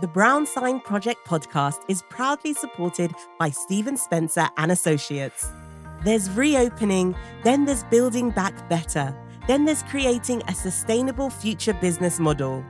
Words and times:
The 0.00 0.08
Brown 0.08 0.46
Sign 0.46 0.80
Project 0.80 1.24
podcast 1.26 1.80
is 1.86 2.02
proudly 2.08 2.54
supported 2.54 3.12
by 3.38 3.50
Stephen 3.50 3.96
Spencer 3.96 4.48
and 4.56 4.72
Associates. 4.72 5.52
There's 6.02 6.30
reopening, 6.30 7.14
then 7.44 7.66
there's 7.66 7.84
building 7.84 8.30
back 8.30 8.68
better, 8.70 9.14
then 9.46 9.64
there's 9.66 9.82
creating 9.84 10.42
a 10.48 10.54
sustainable 10.54 11.28
future 11.28 11.74
business 11.74 12.18
model. 12.18 12.64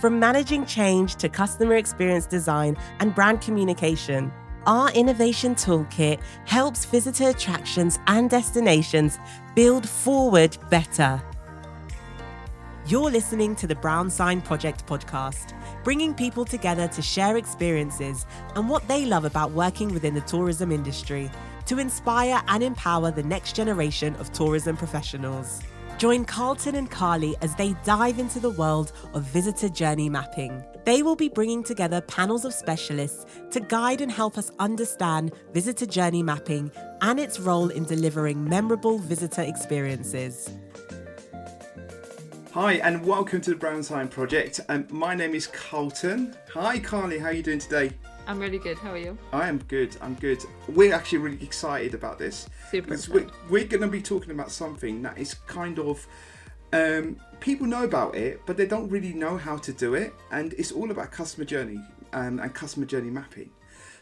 From 0.00 0.18
managing 0.18 0.64
change 0.64 1.16
to 1.16 1.28
customer 1.28 1.74
experience 1.76 2.26
design 2.26 2.76
and 3.00 3.14
brand 3.14 3.42
communication, 3.42 4.32
our 4.66 4.90
innovation 4.92 5.54
toolkit 5.54 6.20
helps 6.46 6.86
visitor 6.86 7.28
attractions 7.28 7.98
and 8.06 8.30
destinations 8.30 9.18
build 9.54 9.86
forward 9.86 10.56
better. 10.70 11.22
You're 12.86 13.10
listening 13.10 13.54
to 13.56 13.66
the 13.68 13.76
Brown 13.76 14.10
Sign 14.10 14.40
Project 14.40 14.84
podcast, 14.86 15.52
bringing 15.84 16.14
people 16.14 16.44
together 16.44 16.88
to 16.88 17.02
share 17.02 17.36
experiences 17.36 18.26
and 18.54 18.68
what 18.68 18.86
they 18.88 19.04
love 19.06 19.24
about 19.24 19.52
working 19.52 19.92
within 19.92 20.14
the 20.14 20.20
tourism 20.22 20.70
industry 20.72 21.30
to 21.66 21.78
inspire 21.78 22.42
and 22.48 22.62
empower 22.62 23.10
the 23.10 23.22
next 23.22 23.54
generation 23.54 24.14
of 24.16 24.32
tourism 24.32 24.76
professionals. 24.76 25.60
Join 25.98 26.24
Carlton 26.24 26.76
and 26.76 26.90
Carly 26.90 27.36
as 27.42 27.54
they 27.56 27.74
dive 27.84 28.18
into 28.18 28.40
the 28.40 28.50
world 28.50 28.92
of 29.12 29.22
visitor 29.24 29.68
journey 29.68 30.08
mapping. 30.08 30.64
They 30.86 31.02
will 31.02 31.14
be 31.14 31.28
bringing 31.28 31.62
together 31.62 32.00
panels 32.00 32.46
of 32.46 32.54
specialists 32.54 33.26
to 33.50 33.60
guide 33.60 34.00
and 34.00 34.10
help 34.10 34.38
us 34.38 34.50
understand 34.58 35.34
visitor 35.52 35.84
journey 35.84 36.22
mapping 36.22 36.72
and 37.02 37.20
its 37.20 37.38
role 37.38 37.68
in 37.68 37.84
delivering 37.84 38.48
memorable 38.48 38.98
visitor 38.98 39.42
experiences. 39.42 40.50
Hi 42.52 42.72
and 42.74 43.06
welcome 43.06 43.40
to 43.42 43.50
the 43.50 43.56
Brown 43.56 43.80
Sign 43.80 44.08
Project. 44.08 44.58
Um, 44.68 44.84
my 44.90 45.14
name 45.14 45.36
is 45.36 45.46
Carlton. 45.46 46.34
Hi 46.52 46.80
Carly, 46.80 47.16
how 47.16 47.26
are 47.26 47.32
you 47.32 47.44
doing 47.44 47.60
today? 47.60 47.92
I'm 48.26 48.40
really 48.40 48.58
good. 48.58 48.76
How 48.76 48.90
are 48.90 48.98
you? 48.98 49.16
I 49.32 49.48
am 49.48 49.58
good. 49.68 49.96
I'm 50.00 50.14
good. 50.14 50.42
We're 50.66 50.92
actually 50.92 51.18
really 51.18 51.40
excited 51.44 51.94
about 51.94 52.18
this. 52.18 52.48
Super 52.68 52.98
we're, 53.12 53.28
we're 53.48 53.66
going 53.66 53.82
to 53.82 53.86
be 53.86 54.02
talking 54.02 54.32
about 54.32 54.50
something 54.50 55.00
that 55.02 55.16
is 55.16 55.34
kind 55.34 55.78
of 55.78 56.04
um, 56.72 57.20
people 57.38 57.68
know 57.68 57.84
about 57.84 58.16
it, 58.16 58.40
but 58.46 58.56
they 58.56 58.66
don't 58.66 58.88
really 58.88 59.12
know 59.12 59.36
how 59.36 59.56
to 59.58 59.72
do 59.72 59.94
it, 59.94 60.12
and 60.32 60.52
it's 60.54 60.72
all 60.72 60.90
about 60.90 61.12
customer 61.12 61.44
journey 61.44 61.80
um, 62.12 62.40
and 62.40 62.52
customer 62.52 62.84
journey 62.84 63.10
mapping. 63.10 63.50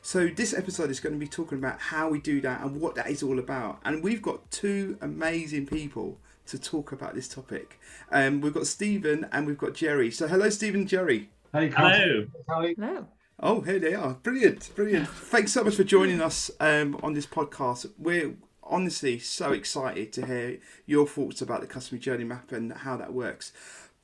So 0.00 0.26
this 0.26 0.54
episode 0.54 0.90
is 0.90 1.00
going 1.00 1.12
to 1.12 1.18
be 1.18 1.28
talking 1.28 1.58
about 1.58 1.78
how 1.80 2.08
we 2.08 2.18
do 2.18 2.40
that 2.40 2.62
and 2.62 2.80
what 2.80 2.94
that 2.94 3.10
is 3.10 3.22
all 3.22 3.38
about. 3.40 3.80
And 3.84 4.02
we've 4.02 4.22
got 4.22 4.50
two 4.50 4.96
amazing 5.02 5.66
people 5.66 6.18
to 6.48 6.58
talk 6.58 6.92
about 6.92 7.14
this 7.14 7.28
topic. 7.28 7.78
Um, 8.10 8.40
we've 8.40 8.54
got 8.54 8.66
Stephen 8.66 9.26
and 9.32 9.46
we've 9.46 9.58
got 9.58 9.74
Jerry. 9.74 10.10
So 10.10 10.26
hello, 10.28 10.50
Stephen 10.50 10.86
Jerry. 10.86 11.30
Hey, 11.52 11.70
Hello. 11.70 12.26
Hello. 12.48 13.06
Oh, 13.40 13.60
here 13.60 13.78
they 13.78 13.94
are. 13.94 14.14
Brilliant, 14.14 14.70
brilliant. 14.74 15.08
Thanks 15.08 15.52
so 15.52 15.62
much 15.62 15.76
for 15.76 15.84
joining 15.84 16.20
us 16.20 16.50
um, 16.60 16.98
on 17.02 17.12
this 17.12 17.26
podcast. 17.26 17.88
We're 17.96 18.34
honestly 18.62 19.18
so 19.18 19.52
excited 19.52 20.12
to 20.14 20.26
hear 20.26 20.58
your 20.86 21.06
thoughts 21.06 21.40
about 21.40 21.60
the 21.60 21.66
customer 21.66 22.00
journey 22.00 22.24
map 22.24 22.52
and 22.52 22.72
how 22.72 22.96
that 22.96 23.12
works. 23.12 23.52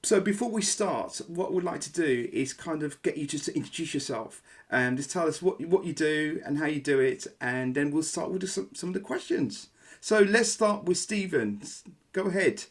So 0.05 0.21
before 0.21 0.51
we 0.51 0.63
start, 0.63 1.21
what 1.29 1.53
we'd 1.53 1.65
like 1.65 1.81
to 1.81 1.93
do 1.93 2.29
is 2.33 2.53
kind 2.53 2.83
of 2.83 3.01
get 3.03 3.17
you 3.17 3.27
just 3.27 3.47
to 3.47 3.57
introduce 3.57 3.95
yourself 3.95 4.43
and 4.71 4.97
just 4.97 5.11
tell 5.11 5.27
us 5.27 5.41
what 5.41 5.61
what 5.67 5.85
you 5.85 5.93
do 5.93 6.43
and 6.45 6.59
how 6.59 6.67
you 6.67 6.81
do 6.81 7.01
it, 7.01 7.27
and 7.41 7.75
then 7.75 7.91
we'll 7.91 8.03
start 8.03 8.31
with 8.31 8.49
some, 8.49 8.69
some 8.75 8.91
of 8.91 8.95
the 8.95 9.01
questions. 9.01 9.69
So 10.05 10.19
let's 10.19 10.51
start 10.51 10.85
with 10.85 10.99
Stephen. 10.99 11.63
Go 12.13 12.25
ahead. 12.25 12.63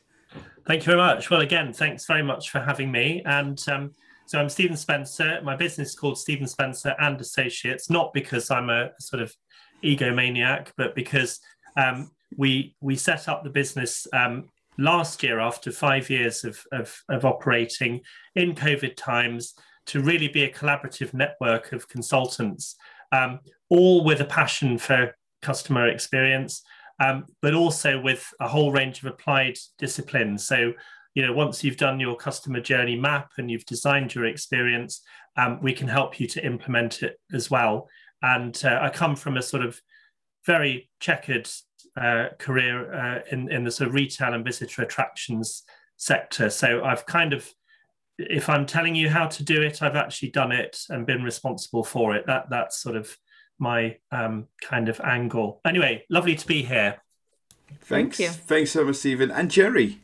Thank 0.67 0.81
you 0.81 0.85
very 0.85 0.99
much. 0.99 1.31
Well, 1.31 1.41
again, 1.41 1.73
thanks 1.73 2.05
very 2.05 2.21
much 2.21 2.51
for 2.51 2.59
having 2.59 2.91
me. 2.91 3.23
And 3.25 3.59
um, 3.67 3.95
so 4.27 4.39
I'm 4.39 4.49
Stephen 4.49 4.77
Spencer. 4.77 5.41
My 5.43 5.55
business 5.55 5.89
is 5.89 5.95
called 5.95 6.19
Stephen 6.19 6.45
Spencer 6.45 6.93
and 6.99 7.19
Associates, 7.19 7.89
not 7.89 8.13
because 8.13 8.51
I'm 8.51 8.69
a 8.69 8.91
sort 8.99 9.23
of 9.23 9.33
egomaniac, 9.83 10.73
but 10.77 10.93
because 10.93 11.39
um, 11.75 12.11
we 12.37 12.75
we 12.81 12.95
set 12.95 13.27
up 13.27 13.43
the 13.43 13.49
business 13.49 14.05
um, 14.13 14.47
last 14.77 15.23
year 15.23 15.39
after 15.39 15.71
five 15.71 16.11
years 16.11 16.43
of, 16.43 16.63
of, 16.71 16.95
of 17.09 17.25
operating 17.25 18.01
in 18.35 18.53
COVID 18.53 18.95
times 18.95 19.55
to 19.87 20.03
really 20.03 20.27
be 20.27 20.43
a 20.43 20.53
collaborative 20.53 21.15
network 21.15 21.71
of 21.71 21.89
consultants, 21.89 22.75
um, 23.11 23.39
all 23.71 24.03
with 24.03 24.21
a 24.21 24.25
passion 24.25 24.77
for 24.77 25.15
customer 25.41 25.87
experience, 25.87 26.61
um, 27.03 27.25
but 27.41 27.53
also 27.53 27.91
with 28.09 28.23
a 28.39 28.47
whole 28.47 28.71
range 28.71 28.97
of 28.99 29.05
applied 29.13 29.57
disciplines. 29.77 30.47
So, 30.47 30.57
you 31.15 31.21
know, 31.25 31.33
once 31.33 31.63
you've 31.63 31.77
done 31.87 31.99
your 31.99 32.15
customer 32.15 32.61
journey 32.61 32.95
map 32.95 33.27
and 33.37 33.49
you've 33.49 33.65
designed 33.65 34.15
your 34.15 34.25
experience, 34.25 34.93
um, 35.39 35.59
we 35.61 35.73
can 35.73 35.87
help 35.87 36.19
you 36.19 36.27
to 36.27 36.45
implement 36.45 37.03
it 37.03 37.15
as 37.33 37.51
well. 37.51 37.75
And 38.21 38.59
uh, 38.63 38.79
I 38.81 38.89
come 38.89 39.15
from 39.15 39.37
a 39.37 39.41
sort 39.41 39.65
of 39.65 39.81
very 40.45 40.89
checkered 40.99 41.49
uh, 42.03 42.27
career 42.39 42.75
uh, 42.93 43.19
in, 43.31 43.51
in 43.51 43.63
the 43.63 43.71
sort 43.71 43.89
of 43.89 43.95
retail 43.95 44.33
and 44.33 44.45
visitor 44.45 44.81
attractions 44.83 45.63
sector. 45.97 46.49
So 46.49 46.83
I've 46.83 47.05
kind 47.05 47.33
of, 47.33 47.49
if 48.17 48.49
I'm 48.49 48.65
telling 48.65 48.95
you 48.95 49.09
how 49.09 49.27
to 49.27 49.43
do 49.43 49.61
it, 49.61 49.81
I've 49.81 49.95
actually 49.95 50.31
done 50.31 50.51
it 50.51 50.79
and 50.89 51.05
been 51.05 51.23
responsible 51.23 51.83
for 51.83 52.15
it. 52.15 52.25
That 52.27 52.49
that's 52.49 52.81
sort 52.81 52.95
of 52.95 53.05
my 53.63 53.97
um, 54.11 54.47
kind 54.61 54.89
of 54.89 55.01
angle. 55.01 55.61
Anyway, 55.65 56.03
lovely 56.09 56.35
to 56.35 56.45
be 56.45 56.61
here. 56.61 56.97
Thanks. 57.81 58.19
you. 58.19 58.29
Thanks 58.29 58.71
so 58.71 58.83
much, 58.85 58.97
Stephen 58.97 59.31
and 59.31 59.49
Jerry. 59.49 59.99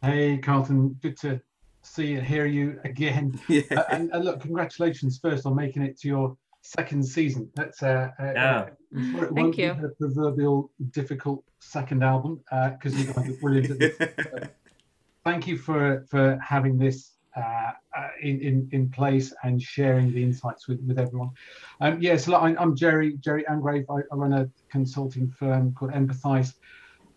Hey, 0.00 0.38
Carlton. 0.38 0.96
Good 1.02 1.18
to 1.18 1.40
see 1.82 2.14
and 2.14 2.26
hear 2.26 2.46
you 2.46 2.80
again. 2.84 3.38
Yeah. 3.48 3.62
Uh, 3.76 3.84
and, 3.90 4.10
and 4.12 4.24
look, 4.24 4.40
congratulations 4.40 5.18
first 5.20 5.44
on 5.44 5.54
making 5.54 5.82
it 5.82 5.98
to 6.00 6.08
your 6.08 6.36
second 6.62 7.04
season. 7.04 7.50
That's 7.54 7.82
uh, 7.82 8.10
uh, 8.18 8.32
Yeah. 8.34 8.68
I'm 8.96 9.12
sure 9.12 9.24
it 9.24 9.34
Thank 9.34 9.58
you. 9.58 9.74
the 9.74 9.90
proverbial 10.00 10.70
difficult 10.92 11.44
second 11.58 12.02
album 12.02 12.40
because 12.50 12.94
you 12.98 13.12
guys 13.12 13.28
are 13.28 13.40
brilliant. 13.40 13.70
At 13.70 13.78
this. 13.78 14.00
Uh, 14.00 14.46
Thank 15.24 15.46
you 15.46 15.58
for 15.58 16.06
for 16.08 16.38
having 16.42 16.78
this 16.78 17.17
uh, 17.38 17.72
uh, 17.96 18.08
in, 18.22 18.40
in 18.48 18.68
in 18.72 18.90
place 18.90 19.32
and 19.44 19.62
sharing 19.62 20.12
the 20.12 20.22
insights 20.22 20.68
with 20.68 20.80
with 20.86 20.98
everyone. 20.98 21.30
Um, 21.80 22.02
yes, 22.02 22.26
look, 22.28 22.42
I, 22.42 22.56
I'm 22.56 22.74
Jerry 22.76 23.16
Jerry 23.18 23.44
Angrave. 23.50 23.86
I, 23.90 24.00
I 24.12 24.16
run 24.16 24.32
a 24.32 24.50
consulting 24.70 25.30
firm 25.30 25.74
called 25.74 25.92
Empathize. 25.92 26.52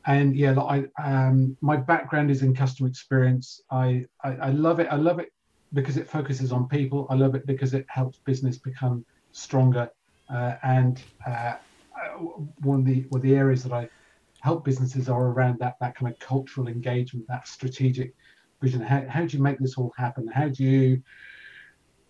and 0.08 0.36
yeah 0.36 0.60
i 0.60 0.84
um 1.04 1.56
my 1.62 1.78
background 1.78 2.32
is 2.32 2.42
in 2.42 2.56
customer 2.56 2.90
experience 2.90 3.62
I, 3.72 4.06
I 4.24 4.30
i 4.48 4.50
love 4.50 4.80
it 4.80 4.88
i 4.92 4.96
love 4.96 5.20
it 5.20 5.30
because 5.74 5.98
it 5.98 6.10
focuses 6.10 6.52
on 6.52 6.68
people 6.68 7.08
i 7.10 7.16
love 7.16 7.36
it 7.36 7.46
because 7.46 7.74
it 7.74 7.86
helps 7.90 8.20
business 8.26 8.58
become 8.58 9.06
stronger 9.32 9.90
uh, 10.34 10.56
and 10.64 11.02
uh, 11.28 11.56
one 12.60 12.80
of 12.80 12.86
the 12.86 13.06
one 13.10 13.20
of 13.20 13.24
the 13.24 13.36
areas 13.36 13.64
that 13.64 13.74
i 13.74 13.90
help 14.42 14.66
businesses 14.66 15.08
are 15.10 15.28
around 15.28 15.60
that 15.60 15.76
that 15.82 15.96
kind 15.96 16.12
of 16.12 16.20
cultural 16.20 16.68
engagement 16.68 17.26
that 17.28 17.48
strategic 17.48 18.14
vision 18.62 18.82
how, 18.82 19.04
how 19.10 19.26
do 19.26 19.38
you 19.38 19.44
make 19.44 19.60
this 19.60 19.78
all 19.78 19.92
happen 19.98 20.28
how 20.28 20.48
do 20.48 20.64
you 20.64 21.02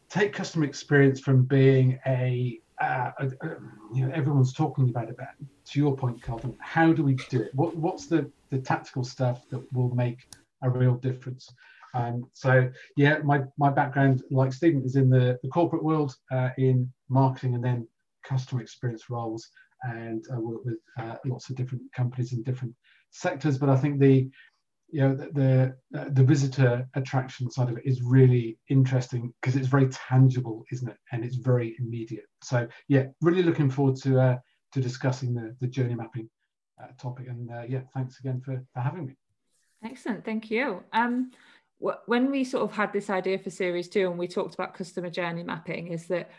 take 0.10 0.34
customer 0.34 0.66
experience 0.66 1.20
from 1.20 1.44
being 1.44 1.98
a 2.06 2.60
uh, 2.82 3.12
uh, 3.20 3.28
you 3.94 4.06
know 4.06 4.12
everyone's 4.14 4.54
talking 4.54 4.90
about 4.90 5.08
it, 5.08 5.16
but 5.18 5.30
to 5.66 5.80
your 5.80 5.96
point, 5.96 6.22
Carlton, 6.22 6.56
how 6.60 6.92
do 6.92 7.04
we 7.04 7.16
do 7.30 7.42
it? 7.42 7.54
What 7.54 7.76
what's 7.76 8.08
the 8.08 8.30
the 8.50 8.60
tactical 8.60 9.04
stuff 9.04 9.48
that 9.50 9.62
will 9.72 9.94
make 9.94 10.28
a 10.64 10.70
real 10.70 10.96
difference? 10.96 11.54
Um, 11.94 12.26
so 12.34 12.70
yeah, 12.96 13.20
my 13.20 13.44
my 13.58 13.70
background, 13.70 14.24
like 14.32 14.52
Stephen, 14.52 14.84
is 14.84 14.96
in 14.96 15.10
the, 15.10 15.40
the 15.44 15.50
corporate 15.50 15.84
world, 15.84 16.16
uh, 16.32 16.50
in 16.58 16.92
marketing 17.10 17.56
and 17.56 17.64
then 17.64 17.88
customer 18.24 18.62
experience 18.62 19.10
roles, 19.10 19.48
and 19.84 20.26
I 20.34 20.38
work 20.40 20.66
with 20.66 20.80
uh, 21.00 21.16
lots 21.26 21.50
of 21.50 21.56
different 21.56 21.84
companies 21.94 22.34
in 22.34 22.44
different 22.44 22.74
sectors. 23.12 23.58
But 23.58 23.70
I 23.70 23.78
think 23.78 24.00
the 24.00 24.30
you 24.92 25.02
know 25.02 25.16
the 25.16 25.32
the, 25.92 26.00
uh, 26.00 26.06
the 26.10 26.24
visitor 26.24 26.88
attraction 26.96 27.50
side 27.50 27.70
of 27.70 27.78
it 27.78 27.86
is 27.86 28.02
really 28.02 28.58
interesting 28.70 29.34
because 29.42 29.56
it's 29.56 29.68
very 29.68 29.88
tangible 29.90 30.66
isn't 30.72 30.90
it 30.90 30.98
and 31.12 31.24
it's 31.24 31.36
very 31.36 31.76
immediate 31.80 32.26
so 32.44 32.68
yeah 32.88 33.06
really 33.22 33.44
looking 33.44 33.70
forward 33.70 33.96
to 33.96 34.20
uh, 34.20 34.38
to 34.74 34.82
discussing 34.82 35.34
the 35.34 35.56
the 35.62 35.68
journey 35.68 35.96
mapping 35.96 36.30
uh, 36.82 36.88
topic 37.00 37.28
and 37.28 37.50
uh, 37.52 37.64
yeah 37.68 37.82
thanks 37.94 38.20
again 38.20 38.42
for 38.42 38.64
for 38.74 38.80
having 38.80 39.06
me 39.06 39.16
Excellent. 39.84 40.24
Thank 40.24 40.52
you. 40.52 40.84
Um, 40.94 41.32
when 42.06 42.30
we 42.30 42.44
sort 42.44 42.64
of 42.64 42.72
had 42.72 42.94
this 42.94 43.10
idea 43.10 43.40
for 43.40 43.50
series 43.50 43.90
two 43.90 44.10
and 44.10 44.20
we 44.20 44.28
talked 44.28 44.54
about 44.54 44.76
customer 44.76 45.10
journey 45.10 45.44
mapping, 45.44 45.88
is 45.88 46.06
that 46.08 46.30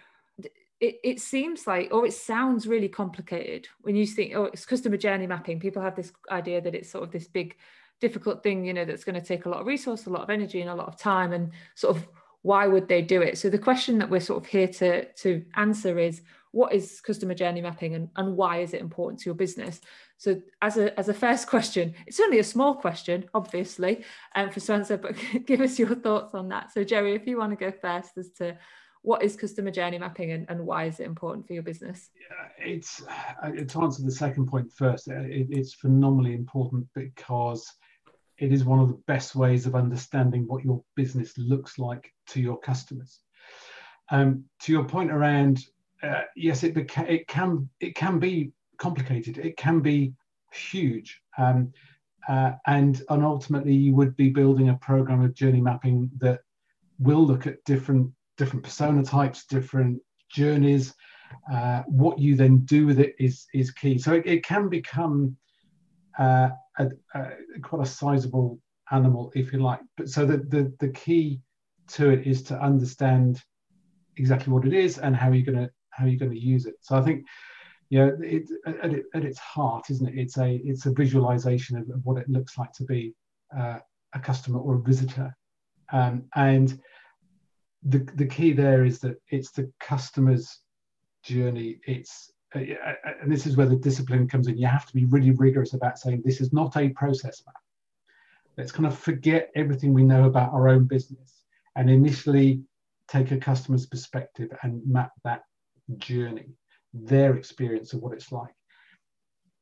it, 0.80 1.00
it 1.02 1.20
seems 1.20 1.66
like, 1.66 1.92
or 1.92 2.06
it 2.06 2.12
sounds 2.12 2.66
really 2.66 2.88
complicated 2.88 3.68
when 3.80 3.96
you 3.96 4.06
think, 4.06 4.34
oh, 4.36 4.44
it's 4.44 4.64
customer 4.64 4.96
journey 4.96 5.26
mapping. 5.26 5.58
People 5.58 5.82
have 5.82 5.96
this 5.96 6.12
idea 6.30 6.60
that 6.60 6.74
it's 6.76 6.90
sort 6.90 7.02
of 7.04 7.10
this 7.10 7.26
big, 7.26 7.56
difficult 8.02 8.42
thing, 8.42 8.66
you 8.66 8.74
know, 8.74 8.84
that's 8.84 9.04
going 9.04 9.18
to 9.18 9.26
take 9.26 9.46
a 9.46 9.48
lot 9.48 9.60
of 9.60 9.66
resource, 9.66 10.06
a 10.06 10.10
lot 10.10 10.22
of 10.22 10.28
energy, 10.28 10.60
and 10.60 10.68
a 10.68 10.74
lot 10.74 10.88
of 10.88 10.98
time. 10.98 11.32
And 11.32 11.52
sort 11.76 11.96
of 11.96 12.06
why 12.42 12.66
would 12.66 12.88
they 12.88 13.00
do 13.00 13.22
it? 13.22 13.38
So 13.38 13.48
the 13.48 13.58
question 13.58 13.98
that 13.98 14.10
we're 14.10 14.20
sort 14.20 14.42
of 14.42 14.50
here 14.50 14.68
to 14.68 15.04
to 15.04 15.44
answer 15.54 15.98
is, 15.98 16.20
what 16.50 16.74
is 16.74 17.00
customer 17.00 17.34
journey 17.34 17.62
mapping 17.62 17.94
and, 17.94 18.10
and 18.16 18.36
why 18.36 18.58
is 18.58 18.74
it 18.74 18.80
important 18.80 19.20
to 19.20 19.26
your 19.26 19.34
business? 19.34 19.80
So 20.18 20.42
as 20.60 20.76
a 20.76 20.98
as 20.98 21.08
a 21.08 21.14
first 21.14 21.46
question, 21.54 21.94
it's 22.06 22.20
only 22.20 22.40
a 22.40 22.44
small 22.44 22.74
question, 22.74 23.24
obviously, 23.32 24.04
um, 24.34 24.50
for 24.50 24.60
Spencer, 24.60 24.98
but 24.98 25.14
give 25.46 25.60
us 25.60 25.78
your 25.78 25.94
thoughts 25.94 26.34
on 26.34 26.48
that. 26.48 26.72
So 26.72 26.84
Jerry, 26.84 27.14
if 27.14 27.26
you 27.26 27.38
want 27.38 27.52
to 27.52 27.64
go 27.64 27.70
first 27.70 28.18
as 28.18 28.30
to 28.38 28.58
what 29.02 29.22
is 29.22 29.34
customer 29.34 29.72
journey 29.72 29.98
mapping 29.98 30.30
and, 30.30 30.46
and 30.48 30.64
why 30.64 30.84
is 30.84 31.00
it 31.00 31.06
important 31.06 31.46
for 31.46 31.54
your 31.54 31.64
business? 31.64 32.10
It's 32.58 33.02
uh, 33.42 33.50
to 33.50 33.82
answer 33.82 34.02
the 34.02 34.12
second 34.12 34.46
point 34.46 34.70
first. 34.72 35.08
Uh, 35.08 35.14
it, 35.22 35.48
it's 35.50 35.74
phenomenally 35.74 36.34
important 36.34 36.86
because 36.94 37.68
it 38.42 38.52
is 38.52 38.64
one 38.64 38.80
of 38.80 38.88
the 38.88 39.00
best 39.06 39.36
ways 39.36 39.66
of 39.66 39.76
understanding 39.76 40.48
what 40.48 40.64
your 40.64 40.82
business 40.96 41.38
looks 41.38 41.78
like 41.78 42.12
to 42.26 42.40
your 42.40 42.58
customers. 42.58 43.20
Um, 44.10 44.44
to 44.62 44.72
your 44.72 44.82
point 44.82 45.12
around, 45.12 45.64
uh, 46.02 46.22
yes, 46.34 46.64
it, 46.64 46.74
beca- 46.74 47.08
it 47.08 47.28
can 47.28 47.68
it 47.78 47.94
can 47.94 48.18
be 48.18 48.50
complicated. 48.78 49.38
It 49.38 49.56
can 49.56 49.78
be 49.78 50.14
huge. 50.52 51.20
Um, 51.38 51.72
uh, 52.28 52.52
and, 52.66 53.00
and 53.08 53.24
ultimately, 53.24 53.74
you 53.74 53.94
would 53.94 54.16
be 54.16 54.30
building 54.30 54.70
a 54.70 54.76
program 54.78 55.22
of 55.22 55.34
journey 55.34 55.60
mapping 55.60 56.10
that 56.18 56.40
will 56.98 57.24
look 57.24 57.46
at 57.46 57.62
different 57.64 58.10
different 58.38 58.64
persona 58.64 59.04
types, 59.04 59.46
different 59.46 60.02
journeys. 60.28 60.94
Uh, 61.52 61.82
what 61.86 62.18
you 62.18 62.34
then 62.34 62.58
do 62.64 62.86
with 62.86 62.98
it 62.98 63.14
is 63.20 63.46
is 63.54 63.70
key. 63.70 63.98
So 63.98 64.14
it, 64.14 64.26
it 64.26 64.44
can 64.44 64.68
become 64.68 65.36
uh, 66.18 66.50
a, 66.78 66.88
a, 67.14 67.30
quite 67.62 67.82
a 67.82 67.90
sizable 67.90 68.58
animal, 68.90 69.32
if 69.34 69.52
you 69.52 69.62
like. 69.62 69.80
But 69.96 70.08
so 70.08 70.24
the, 70.26 70.38
the 70.38 70.72
the 70.80 70.90
key 70.90 71.40
to 71.88 72.10
it 72.10 72.26
is 72.26 72.42
to 72.44 72.60
understand 72.60 73.42
exactly 74.16 74.52
what 74.52 74.66
it 74.66 74.72
is 74.72 74.98
and 74.98 75.16
how 75.16 75.30
you're 75.32 75.46
going 75.46 75.66
to 75.66 75.70
how 75.90 76.06
you're 76.06 76.18
going 76.18 76.32
to 76.32 76.38
use 76.38 76.66
it. 76.66 76.74
So 76.80 76.96
I 76.96 77.02
think 77.02 77.24
you 77.90 77.98
know, 77.98 78.16
it, 78.22 78.48
at, 78.66 78.94
at, 79.14 79.24
its 79.24 79.38
heart, 79.38 79.90
isn't 79.90 80.08
it? 80.08 80.18
It's 80.18 80.38
a 80.38 80.60
it's 80.64 80.86
a 80.86 80.92
visualization 80.92 81.76
of, 81.76 81.90
of 81.90 82.00
what 82.04 82.16
it 82.16 82.28
looks 82.28 82.56
like 82.56 82.72
to 82.74 82.84
be 82.84 83.14
uh, 83.54 83.78
a 84.14 84.18
customer 84.18 84.60
or 84.60 84.76
a 84.76 84.80
visitor, 84.80 85.36
um, 85.92 86.24
and 86.34 86.80
the 87.82 87.98
the 88.14 88.26
key 88.26 88.52
there 88.54 88.86
is 88.86 88.98
that 89.00 89.16
it's 89.28 89.50
the 89.50 89.70
customer's 89.78 90.60
journey. 91.22 91.80
It's 91.86 92.31
Uh, 92.54 92.60
uh, 92.60 92.94
uh, 93.06 93.12
and 93.22 93.32
this 93.32 93.46
is 93.46 93.56
where 93.56 93.68
the 93.68 93.76
discipline 93.76 94.28
comes 94.28 94.46
in. 94.46 94.58
You 94.58 94.66
have 94.66 94.86
to 94.86 94.94
be 94.94 95.04
really 95.06 95.30
rigorous 95.30 95.74
about 95.74 95.98
saying 95.98 96.22
this 96.24 96.40
is 96.40 96.52
not 96.52 96.76
a 96.76 96.90
process 96.90 97.42
map. 97.46 97.56
Let's 98.56 98.72
kind 98.72 98.86
of 98.86 98.98
forget 98.98 99.50
everything 99.54 99.94
we 99.94 100.02
know 100.02 100.24
about 100.24 100.52
our 100.52 100.68
own 100.68 100.84
business 100.84 101.44
and 101.76 101.88
initially 101.88 102.62
take 103.08 103.30
a 103.30 103.38
customer's 103.38 103.86
perspective 103.86 104.50
and 104.62 104.82
map 104.86 105.12
that 105.24 105.42
journey 105.98 106.50
their 106.94 107.36
experience 107.36 107.92
of 107.92 108.00
what 108.00 108.12
it's 108.12 108.32
like 108.32 108.54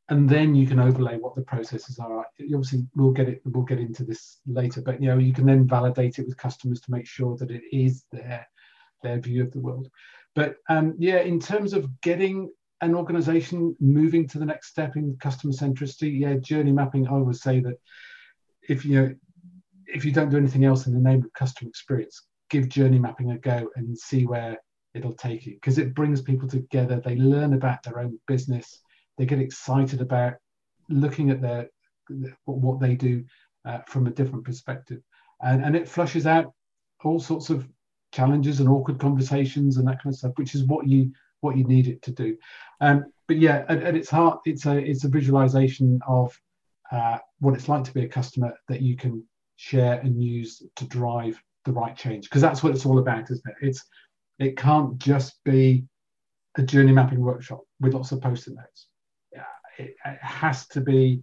and 0.08 0.28
then 0.28 0.54
you 0.54 0.66
can 0.66 0.80
overlay 0.80 1.16
what 1.16 1.34
the 1.34 1.42
processes 1.42 1.98
are 1.98 2.26
obviously 2.40 2.84
we'll 2.96 3.12
get 3.12 3.28
it 3.28 3.40
we'll 3.44 3.64
get 3.64 3.78
into 3.78 4.04
this 4.04 4.40
later 4.46 4.80
but 4.82 5.00
you 5.00 5.08
know 5.08 5.18
you 5.18 5.32
can 5.32 5.46
then 5.46 5.66
validate 5.66 6.18
it 6.18 6.26
with 6.26 6.36
customers 6.36 6.80
to 6.80 6.90
make 6.90 7.06
sure 7.06 7.36
that 7.36 7.50
it 7.50 7.62
is 7.72 8.04
their 8.12 8.46
their 9.02 9.20
view 9.20 9.42
of 9.42 9.52
the 9.52 9.60
world 9.60 9.88
but 10.34 10.56
um, 10.68 10.94
yeah 10.98 11.20
in 11.20 11.38
terms 11.38 11.72
of 11.72 11.88
getting 12.00 12.50
an 12.82 12.94
organization 12.94 13.76
moving 13.80 14.26
to 14.28 14.38
the 14.38 14.44
next 14.44 14.68
step 14.68 14.96
in 14.96 15.16
customer 15.20 15.52
centricity 15.52 16.20
yeah 16.20 16.34
journey 16.34 16.72
mapping 16.72 17.06
i 17.08 17.12
would 17.12 17.36
say 17.36 17.60
that 17.60 17.74
if 18.68 18.84
you 18.84 19.00
know 19.00 19.14
if 19.86 20.04
you 20.04 20.12
don't 20.12 20.30
do 20.30 20.36
anything 20.36 20.64
else 20.64 20.86
in 20.86 20.94
the 20.94 21.00
name 21.00 21.22
of 21.22 21.32
customer 21.32 21.68
experience 21.68 22.26
give 22.48 22.68
journey 22.68 22.98
mapping 22.98 23.30
a 23.30 23.38
go 23.38 23.68
and 23.76 23.96
see 23.96 24.26
where 24.26 24.58
it'll 24.94 25.14
take 25.14 25.46
you 25.46 25.54
because 25.54 25.78
it 25.78 25.94
brings 25.94 26.20
people 26.20 26.48
together. 26.48 27.00
They 27.00 27.16
learn 27.16 27.54
about 27.54 27.82
their 27.82 28.00
own 28.00 28.18
business. 28.26 28.80
They 29.16 29.26
get 29.26 29.38
excited 29.38 30.00
about 30.00 30.34
looking 30.88 31.30
at 31.30 31.40
their 31.40 31.68
what 32.44 32.80
they 32.80 32.96
do 32.96 33.24
uh, 33.64 33.78
from 33.86 34.06
a 34.06 34.10
different 34.10 34.44
perspective, 34.44 35.00
and, 35.42 35.64
and 35.64 35.76
it 35.76 35.88
flushes 35.88 36.26
out 36.26 36.52
all 37.04 37.20
sorts 37.20 37.50
of 37.50 37.68
challenges 38.12 38.58
and 38.58 38.68
awkward 38.68 38.98
conversations 38.98 39.76
and 39.76 39.86
that 39.86 40.02
kind 40.02 40.12
of 40.12 40.18
stuff, 40.18 40.32
which 40.36 40.54
is 40.54 40.64
what 40.64 40.88
you 40.88 41.12
what 41.40 41.56
you 41.56 41.64
need 41.64 41.88
it 41.88 42.02
to 42.02 42.12
do. 42.12 42.36
Um, 42.80 43.04
but 43.28 43.38
yeah, 43.38 43.64
at, 43.68 43.82
at, 43.82 43.96
its 43.96 44.10
heart, 44.10 44.40
it's 44.44 44.66
a 44.66 44.76
it's 44.76 45.04
a 45.04 45.08
visualization 45.08 46.00
of 46.06 46.36
uh, 46.90 47.18
what 47.38 47.54
it's 47.54 47.68
like 47.68 47.84
to 47.84 47.94
be 47.94 48.04
a 48.04 48.08
customer 48.08 48.52
that 48.68 48.82
you 48.82 48.96
can 48.96 49.24
share 49.56 50.00
and 50.00 50.22
use 50.22 50.62
to 50.76 50.86
drive 50.86 51.40
the 51.64 51.72
right 51.72 51.96
change 51.96 52.24
because 52.24 52.42
that's 52.42 52.62
what 52.62 52.74
it's 52.74 52.86
all 52.86 52.98
about, 52.98 53.30
isn't 53.30 53.46
it? 53.46 53.66
It's 53.66 53.84
it 54.38 54.56
can't 54.56 54.98
just 54.98 55.42
be 55.44 55.84
a 56.56 56.62
journey 56.62 56.92
mapping 56.92 57.20
workshop 57.20 57.60
with 57.80 57.94
lots 57.94 58.12
of 58.12 58.20
post-it 58.20 58.54
notes. 58.54 58.86
It, 59.78 59.94
it 60.04 60.18
has 60.20 60.66
to 60.68 60.80
be 60.80 61.22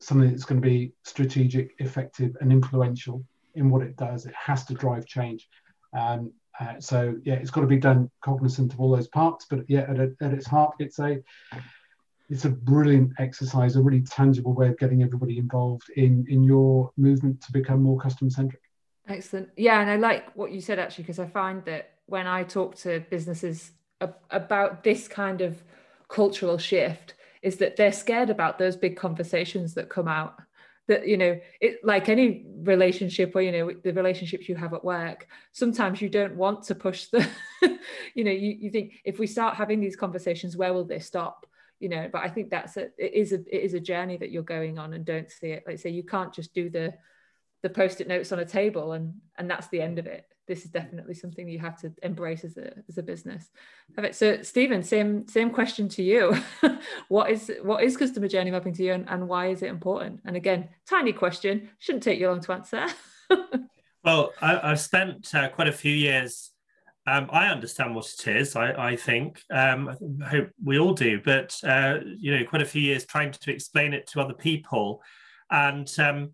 something 0.00 0.30
that's 0.30 0.44
going 0.44 0.60
to 0.60 0.68
be 0.68 0.92
strategic, 1.04 1.74
effective, 1.78 2.36
and 2.40 2.52
influential 2.52 3.24
in 3.54 3.70
what 3.70 3.82
it 3.82 3.96
does. 3.96 4.26
It 4.26 4.34
has 4.34 4.64
to 4.66 4.74
drive 4.74 5.06
change. 5.06 5.48
Um, 5.96 6.32
uh, 6.60 6.80
so 6.80 7.16
yeah, 7.24 7.34
it's 7.34 7.50
got 7.50 7.60
to 7.60 7.66
be 7.66 7.76
done 7.76 8.10
cognizant 8.22 8.72
of 8.72 8.80
all 8.80 8.94
those 8.94 9.08
parts. 9.08 9.46
But 9.48 9.60
yeah, 9.68 9.82
at, 9.82 9.98
at, 9.98 10.32
its 10.32 10.46
heart, 10.46 10.74
it's 10.78 10.98
a 10.98 11.22
it's 12.28 12.44
a 12.44 12.50
brilliant 12.50 13.12
exercise, 13.18 13.76
a 13.76 13.82
really 13.82 14.02
tangible 14.02 14.52
way 14.52 14.68
of 14.68 14.78
getting 14.78 15.02
everybody 15.02 15.38
involved 15.38 15.88
in 15.96 16.26
in 16.28 16.42
your 16.42 16.90
movement 16.96 17.40
to 17.42 17.52
become 17.52 17.82
more 17.82 17.98
customer 17.98 18.30
centric. 18.30 18.62
Excellent. 19.06 19.48
Yeah, 19.56 19.80
and 19.80 19.88
I 19.88 19.96
like 19.96 20.34
what 20.36 20.52
you 20.52 20.60
said 20.60 20.78
actually 20.78 21.04
because 21.04 21.18
I 21.18 21.26
find 21.26 21.64
that 21.64 21.90
when 22.06 22.26
I 22.26 22.42
talk 22.42 22.76
to 22.76 23.00
businesses 23.10 23.72
about 24.30 24.84
this 24.84 25.08
kind 25.08 25.40
of 25.40 25.62
cultural 26.08 26.58
shift 26.58 27.14
is 27.42 27.56
that 27.56 27.76
they're 27.76 27.92
scared 27.92 28.30
about 28.30 28.58
those 28.58 28.76
big 28.76 28.96
conversations 28.96 29.74
that 29.74 29.88
come 29.88 30.08
out 30.08 30.40
that 30.88 31.06
you 31.06 31.16
know 31.16 31.38
it 31.60 31.84
like 31.84 32.08
any 32.08 32.46
relationship 32.62 33.36
or 33.36 33.42
you 33.42 33.52
know 33.52 33.70
the 33.84 33.92
relationships 33.92 34.48
you 34.48 34.56
have 34.56 34.74
at 34.74 34.84
work 34.84 35.28
sometimes 35.52 36.00
you 36.00 36.08
don't 36.08 36.34
want 36.34 36.62
to 36.64 36.74
push 36.74 37.06
the 37.06 37.26
you 38.14 38.24
know 38.24 38.32
you, 38.32 38.56
you 38.58 38.70
think 38.70 38.94
if 39.04 39.18
we 39.18 39.26
start 39.26 39.54
having 39.54 39.80
these 39.80 39.96
conversations 39.96 40.56
where 40.56 40.72
will 40.72 40.84
they 40.84 40.98
stop? 40.98 41.46
You 41.78 41.88
know 41.90 42.08
but 42.12 42.24
i 42.24 42.28
think 42.28 42.50
that's 42.50 42.76
a 42.76 42.86
it 42.98 43.14
is 43.14 43.32
a 43.32 43.36
it 43.36 43.62
is 43.62 43.74
a 43.74 43.78
journey 43.78 44.16
that 44.16 44.32
you're 44.32 44.42
going 44.42 44.80
on 44.80 44.94
and 44.94 45.04
don't 45.04 45.30
see 45.30 45.52
it. 45.52 45.62
Like 45.64 45.78
say 45.78 45.90
you 45.90 46.02
can't 46.02 46.34
just 46.34 46.52
do 46.52 46.68
the 46.68 46.94
the 47.62 47.70
post-it 47.70 48.08
notes 48.08 48.32
on 48.32 48.38
a 48.38 48.44
table 48.44 48.92
and 48.92 49.14
and 49.36 49.50
that's 49.50 49.68
the 49.68 49.80
end 49.80 49.98
of 49.98 50.06
it. 50.06 50.24
This 50.46 50.64
is 50.64 50.70
definitely 50.70 51.14
something 51.14 51.48
you 51.48 51.58
have 51.58 51.78
to 51.80 51.92
embrace 52.02 52.44
as 52.44 52.56
a 52.56 52.72
as 52.88 52.98
a 52.98 53.02
business. 53.02 53.50
So 54.12 54.42
stephen 54.42 54.82
same 54.82 55.26
same 55.28 55.50
question 55.50 55.88
to 55.90 56.02
you. 56.02 56.36
What 57.08 57.30
is 57.30 57.52
what 57.62 57.82
is 57.82 57.96
customer 57.96 58.28
journey 58.28 58.50
mapping 58.50 58.74
to 58.74 58.82
you 58.82 58.92
and, 58.92 59.08
and 59.08 59.28
why 59.28 59.48
is 59.48 59.62
it 59.62 59.70
important? 59.70 60.20
And 60.24 60.36
again 60.36 60.68
tiny 60.88 61.12
question 61.12 61.70
shouldn't 61.78 62.04
take 62.04 62.20
you 62.20 62.28
long 62.28 62.40
to 62.40 62.52
answer. 62.52 62.86
Well 64.04 64.32
I, 64.40 64.70
have 64.70 64.80
spent 64.80 65.34
uh, 65.34 65.48
quite 65.48 65.68
a 65.68 65.72
few 65.72 65.92
years 65.92 66.52
um, 67.08 67.28
I 67.32 67.46
understand 67.46 67.94
what 67.94 68.06
it 68.06 68.36
is. 68.36 68.54
I, 68.54 68.90
I 68.90 68.96
think 68.96 69.42
um, 69.50 69.96
I 70.24 70.28
hope 70.28 70.50
we 70.62 70.78
all 70.78 70.92
do, 70.92 71.20
but 71.24 71.58
uh, 71.64 72.00
you 72.18 72.36
know, 72.36 72.44
quite 72.44 72.60
a 72.60 72.66
few 72.66 72.82
years 72.82 73.06
trying 73.06 73.32
to 73.32 73.50
explain 73.50 73.94
it 73.94 74.06
to 74.08 74.20
other 74.20 74.34
people, 74.34 75.02
and 75.50 75.90
um, 75.98 76.32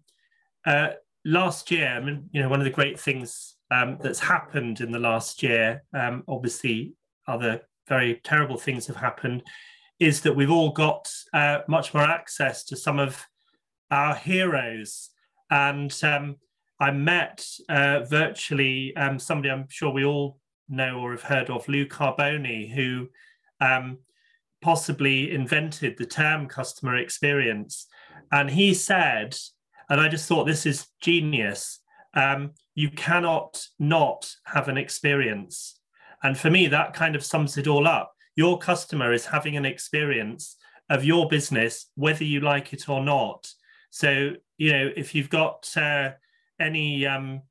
uh, 0.67 0.91
last 1.25 1.71
year, 1.71 1.89
I 1.89 2.01
mean, 2.01 2.29
you 2.33 2.43
know, 2.43 2.49
one 2.49 2.61
of 2.61 2.65
the 2.65 2.71
great 2.71 2.99
things 2.99 3.57
um, 3.71 3.99
that's 4.03 4.21
happened 4.21 4.81
in 4.81 4.93
the 4.93 4.99
last 4.99 5.43
year, 5.43 5.83
um, 5.95 6.23
obviously, 6.29 6.95
other 7.27 7.63
very 7.89 8.21
terrible 8.25 8.59
things 8.59 8.87
have 8.87 8.97
happened, 8.97 9.43
is 9.99 10.21
that 10.23 10.35
we've 10.35 10.51
all 10.51 10.71
got 10.71 11.11
uh, 11.33 11.61
much 11.69 11.95
more 11.95 12.03
access 12.03 12.65
to 12.65 12.77
some 12.77 12.99
of 12.99 13.27
our 13.91 14.15
heroes. 14.15 15.11
And 15.51 15.95
um, 16.03 16.37
I 16.81 16.91
met 16.91 17.47
uh, 17.69 18.01
virtually 18.01 18.95
um, 18.97 19.19
somebody 19.19 19.51
I'm 19.51 19.69
sure 19.69 19.91
we 19.91 20.05
all 20.05 20.39
know 20.69 20.99
or 20.99 21.13
have 21.13 21.23
heard 21.23 21.51
of, 21.51 21.69
Lou 21.69 21.87
Carbone, 21.87 22.71
who 22.71 23.09
um, 23.61 23.99
possibly 24.61 25.33
invented 25.33 25.97
the 25.97 26.07
term 26.07 26.49
customer 26.49 26.97
experience. 26.97 27.87
And 28.33 28.51
he 28.51 28.75
said, 28.75 29.37
and 29.89 30.01
I 30.01 30.09
just 30.09 30.29
thought 30.29 30.45
this 30.45 30.67
is 30.67 30.87
genius. 31.01 31.81
Um, 32.15 32.53
you 32.75 32.91
cannot 32.91 33.67
not 33.79 34.31
have 34.45 34.69
an 34.69 34.77
experience. 34.77 35.79
And 36.23 36.39
for 36.39 36.51
me, 36.51 36.67
that 36.69 36.95
kind 36.95 37.17
of 37.17 37.25
sums 37.25 37.57
it 37.59 37.67
all 37.67 37.87
up. 37.87 38.13
Your 38.37 38.59
customer 38.59 39.13
is 39.13 39.27
having 39.27 39.57
an 39.57 39.65
experience 39.65 40.57
of 40.91 41.05
your 41.05 41.29
business, 41.29 41.91
whether 41.95 42.25
you 42.25 42.41
like 42.41 42.73
it 42.73 42.89
or 42.89 43.03
not. 43.03 43.49
So, 43.91 44.33
you 44.59 44.73
know, 44.73 44.91
if 44.97 45.15
you've 45.15 45.31
got 45.31 45.71
uh, 45.77 46.13
any 46.61 47.07
um, 47.07 47.43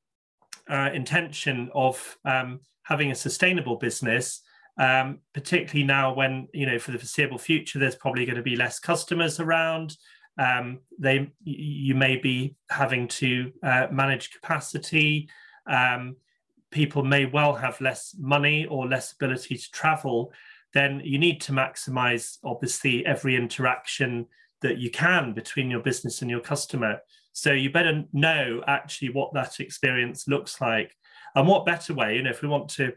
uh, 0.68 0.90
intention 0.92 1.70
of 1.74 2.18
um, 2.24 2.60
having 2.82 3.10
a 3.10 3.14
sustainable 3.14 3.76
business, 3.76 4.42
um, 4.78 5.20
particularly 5.32 5.86
now 5.86 6.14
when, 6.14 6.48
you 6.52 6.66
know, 6.66 6.78
for 6.78 6.90
the 6.92 6.98
foreseeable 6.98 7.38
future, 7.38 7.78
there's 7.78 7.94
probably 7.94 8.26
going 8.26 8.36
to 8.36 8.42
be 8.42 8.56
less 8.56 8.78
customers 8.78 9.40
around 9.40 9.96
um, 10.38 10.80
they 10.98 11.30
you 11.42 11.94
may 11.94 12.16
be 12.16 12.56
having 12.70 13.08
to 13.08 13.52
uh, 13.62 13.86
manage 13.90 14.30
capacity. 14.32 15.28
Um, 15.66 16.16
people 16.70 17.04
may 17.04 17.26
well 17.26 17.54
have 17.54 17.80
less 17.80 18.14
money 18.18 18.66
or 18.66 18.88
less 18.88 19.12
ability 19.12 19.56
to 19.56 19.70
travel. 19.70 20.32
Then 20.72 21.00
you 21.04 21.18
need 21.18 21.40
to 21.42 21.52
maximize, 21.52 22.38
obviously, 22.42 23.06
every 23.06 23.36
interaction 23.36 24.26
that 24.60 24.78
you 24.78 24.90
can 24.90 25.32
between 25.34 25.70
your 25.70 25.80
business 25.80 26.20
and 26.20 26.30
your 26.30 26.40
customer. 26.40 26.98
So 27.32 27.52
you 27.52 27.70
better 27.70 28.04
know 28.12 28.62
actually 28.66 29.10
what 29.10 29.32
that 29.34 29.60
experience 29.60 30.26
looks 30.26 30.60
like. 30.60 30.96
And 31.36 31.46
what 31.46 31.66
better 31.66 31.94
way, 31.94 32.16
you 32.16 32.22
know, 32.22 32.30
if 32.30 32.42
we 32.42 32.48
want 32.48 32.68
to 32.70 32.92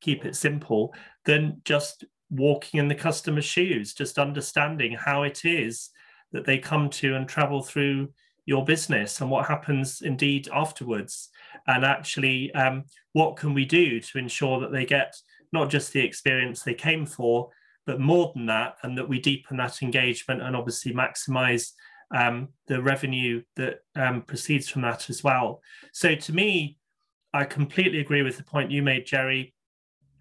keep 0.00 0.24
it 0.24 0.36
simple 0.36 0.94
than 1.24 1.60
just 1.64 2.04
walking 2.30 2.78
in 2.78 2.88
the 2.88 2.94
customer's 2.94 3.44
shoes, 3.44 3.92
just 3.92 4.18
understanding 4.18 4.92
how 4.92 5.24
it 5.24 5.44
is 5.44 5.90
that 6.32 6.44
they 6.44 6.58
come 6.58 6.90
to 6.90 7.16
and 7.16 7.28
travel 7.28 7.62
through 7.62 8.08
your 8.46 8.64
business 8.64 9.20
and 9.20 9.30
what 9.30 9.46
happens 9.46 10.02
indeed 10.02 10.48
afterwards. 10.52 11.28
And 11.66 11.84
actually, 11.84 12.52
um, 12.54 12.84
what 13.12 13.36
can 13.36 13.54
we 13.54 13.64
do 13.64 14.00
to 14.00 14.18
ensure 14.18 14.60
that 14.60 14.72
they 14.72 14.84
get 14.84 15.14
not 15.52 15.70
just 15.70 15.92
the 15.92 16.00
experience 16.00 16.62
they 16.62 16.74
came 16.74 17.06
for, 17.06 17.50
but 17.86 18.00
more 18.00 18.32
than 18.34 18.46
that, 18.46 18.76
and 18.82 18.96
that 18.98 19.08
we 19.08 19.20
deepen 19.20 19.56
that 19.56 19.82
engagement 19.82 20.42
and 20.42 20.54
obviously 20.54 20.92
maximize 20.92 21.72
um, 22.14 22.48
the 22.66 22.82
revenue 22.82 23.42
that 23.56 23.80
um, 23.96 24.22
proceeds 24.22 24.68
from 24.68 24.82
that 24.82 25.10
as 25.10 25.24
well. 25.24 25.60
So 25.92 26.14
to 26.14 26.32
me, 26.32 26.78
I 27.32 27.44
completely 27.44 28.00
agree 28.00 28.22
with 28.22 28.36
the 28.36 28.44
point 28.44 28.70
you 28.70 28.82
made, 28.82 29.06
Jerry. 29.06 29.54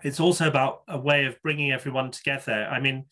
It's 0.03 0.19
also 0.19 0.47
about 0.47 0.81
a 0.87 0.99
way 0.99 1.25
of 1.25 1.41
bringing 1.41 1.71
everyone 1.71 2.11
together. 2.11 2.67
I 2.71 2.79
mean, 2.79 3.05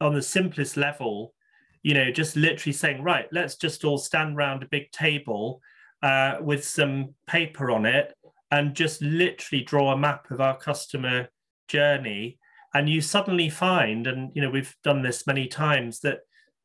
on 0.00 0.14
the 0.14 0.22
simplest 0.22 0.76
level, 0.76 1.34
you 1.82 1.94
know, 1.94 2.10
just 2.10 2.36
literally 2.36 2.72
saying, 2.72 3.02
right, 3.02 3.26
let's 3.32 3.56
just 3.56 3.84
all 3.84 3.98
stand 3.98 4.36
around 4.36 4.62
a 4.62 4.68
big 4.68 4.90
table 4.92 5.60
uh, 6.02 6.36
with 6.40 6.64
some 6.64 7.14
paper 7.26 7.70
on 7.70 7.86
it 7.86 8.14
and 8.50 8.74
just 8.74 9.02
literally 9.02 9.62
draw 9.62 9.92
a 9.92 9.98
map 9.98 10.30
of 10.30 10.40
our 10.40 10.56
customer 10.56 11.28
journey. 11.68 12.38
And 12.74 12.88
you 12.88 13.00
suddenly 13.00 13.48
find, 13.48 14.06
and 14.06 14.30
you 14.34 14.42
know, 14.42 14.50
we've 14.50 14.74
done 14.84 15.02
this 15.02 15.26
many 15.26 15.46
times, 15.46 16.00
that 16.00 16.20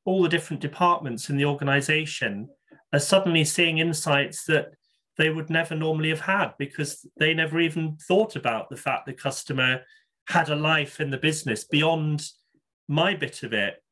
all 0.05 0.21
the 0.21 0.29
different 0.29 0.61
departments 0.61 1.29
in 1.29 1.37
the 1.37 1.45
organization 1.45 2.49
are 2.91 2.99
suddenly 2.99 3.43
seeing 3.43 3.77
insights 3.77 4.45
that 4.45 4.67
they 5.17 5.29
would 5.29 5.49
never 5.49 5.75
normally 5.75 6.09
have 6.09 6.21
had 6.21 6.53
because 6.57 7.05
they 7.17 7.33
never 7.33 7.59
even 7.59 7.97
thought 8.07 8.35
about 8.35 8.69
the 8.69 8.77
fact 8.77 9.05
the 9.05 9.13
customer 9.13 9.81
had 10.27 10.49
a 10.49 10.55
life 10.55 10.99
in 10.99 11.09
the 11.09 11.17
business 11.17 11.65
beyond 11.65 12.25
my 12.87 13.13
bit 13.13 13.43
of 13.43 13.53
it. 13.53 13.82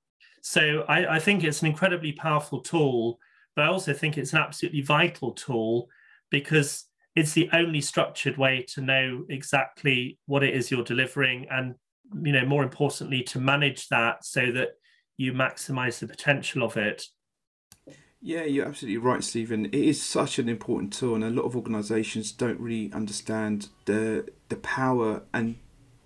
So 0.41 0.85
I, 0.87 1.15
I, 1.15 1.19
think 1.19 1.43
it's 1.43 1.61
an 1.61 1.67
incredibly 1.67 2.13
powerful 2.13 2.61
tool, 2.61 3.19
but 3.55 3.65
I 3.65 3.67
also 3.67 3.93
think 3.93 4.17
it's 4.17 4.33
an 4.33 4.39
absolutely 4.39 4.81
vital 4.81 5.33
tool 5.33 5.87
because 6.29 6.85
it's 7.15 7.33
the 7.33 7.49
only 7.53 7.81
structured 7.81 8.37
way 8.37 8.65
to 8.69 8.81
know 8.81 9.25
exactly 9.29 10.17
what 10.25 10.43
it 10.43 10.55
is 10.55 10.71
you're 10.71 10.83
delivering 10.83 11.47
and 11.49 11.75
you 12.23 12.31
know 12.31 12.45
more 12.45 12.63
importantly 12.63 13.23
to 13.23 13.39
manage 13.39 13.87
that 13.89 14.25
so 14.25 14.51
that 14.51 14.69
you 15.17 15.33
maximize 15.33 15.99
the 15.99 16.07
potential 16.07 16.63
of 16.63 16.77
it 16.77 17.05
yeah, 18.23 18.43
you're 18.43 18.67
absolutely 18.67 18.99
right, 18.99 19.23
Stephen. 19.23 19.65
It 19.65 19.73
is 19.73 20.01
such 20.01 20.37
an 20.37 20.47
important 20.47 20.93
tool, 20.93 21.15
and 21.15 21.23
a 21.23 21.31
lot 21.31 21.43
of 21.43 21.55
organisations 21.55 22.31
don't 22.31 22.59
really 22.59 22.93
understand 22.93 23.69
the 23.85 24.29
the 24.49 24.57
power 24.57 25.23
and 25.33 25.55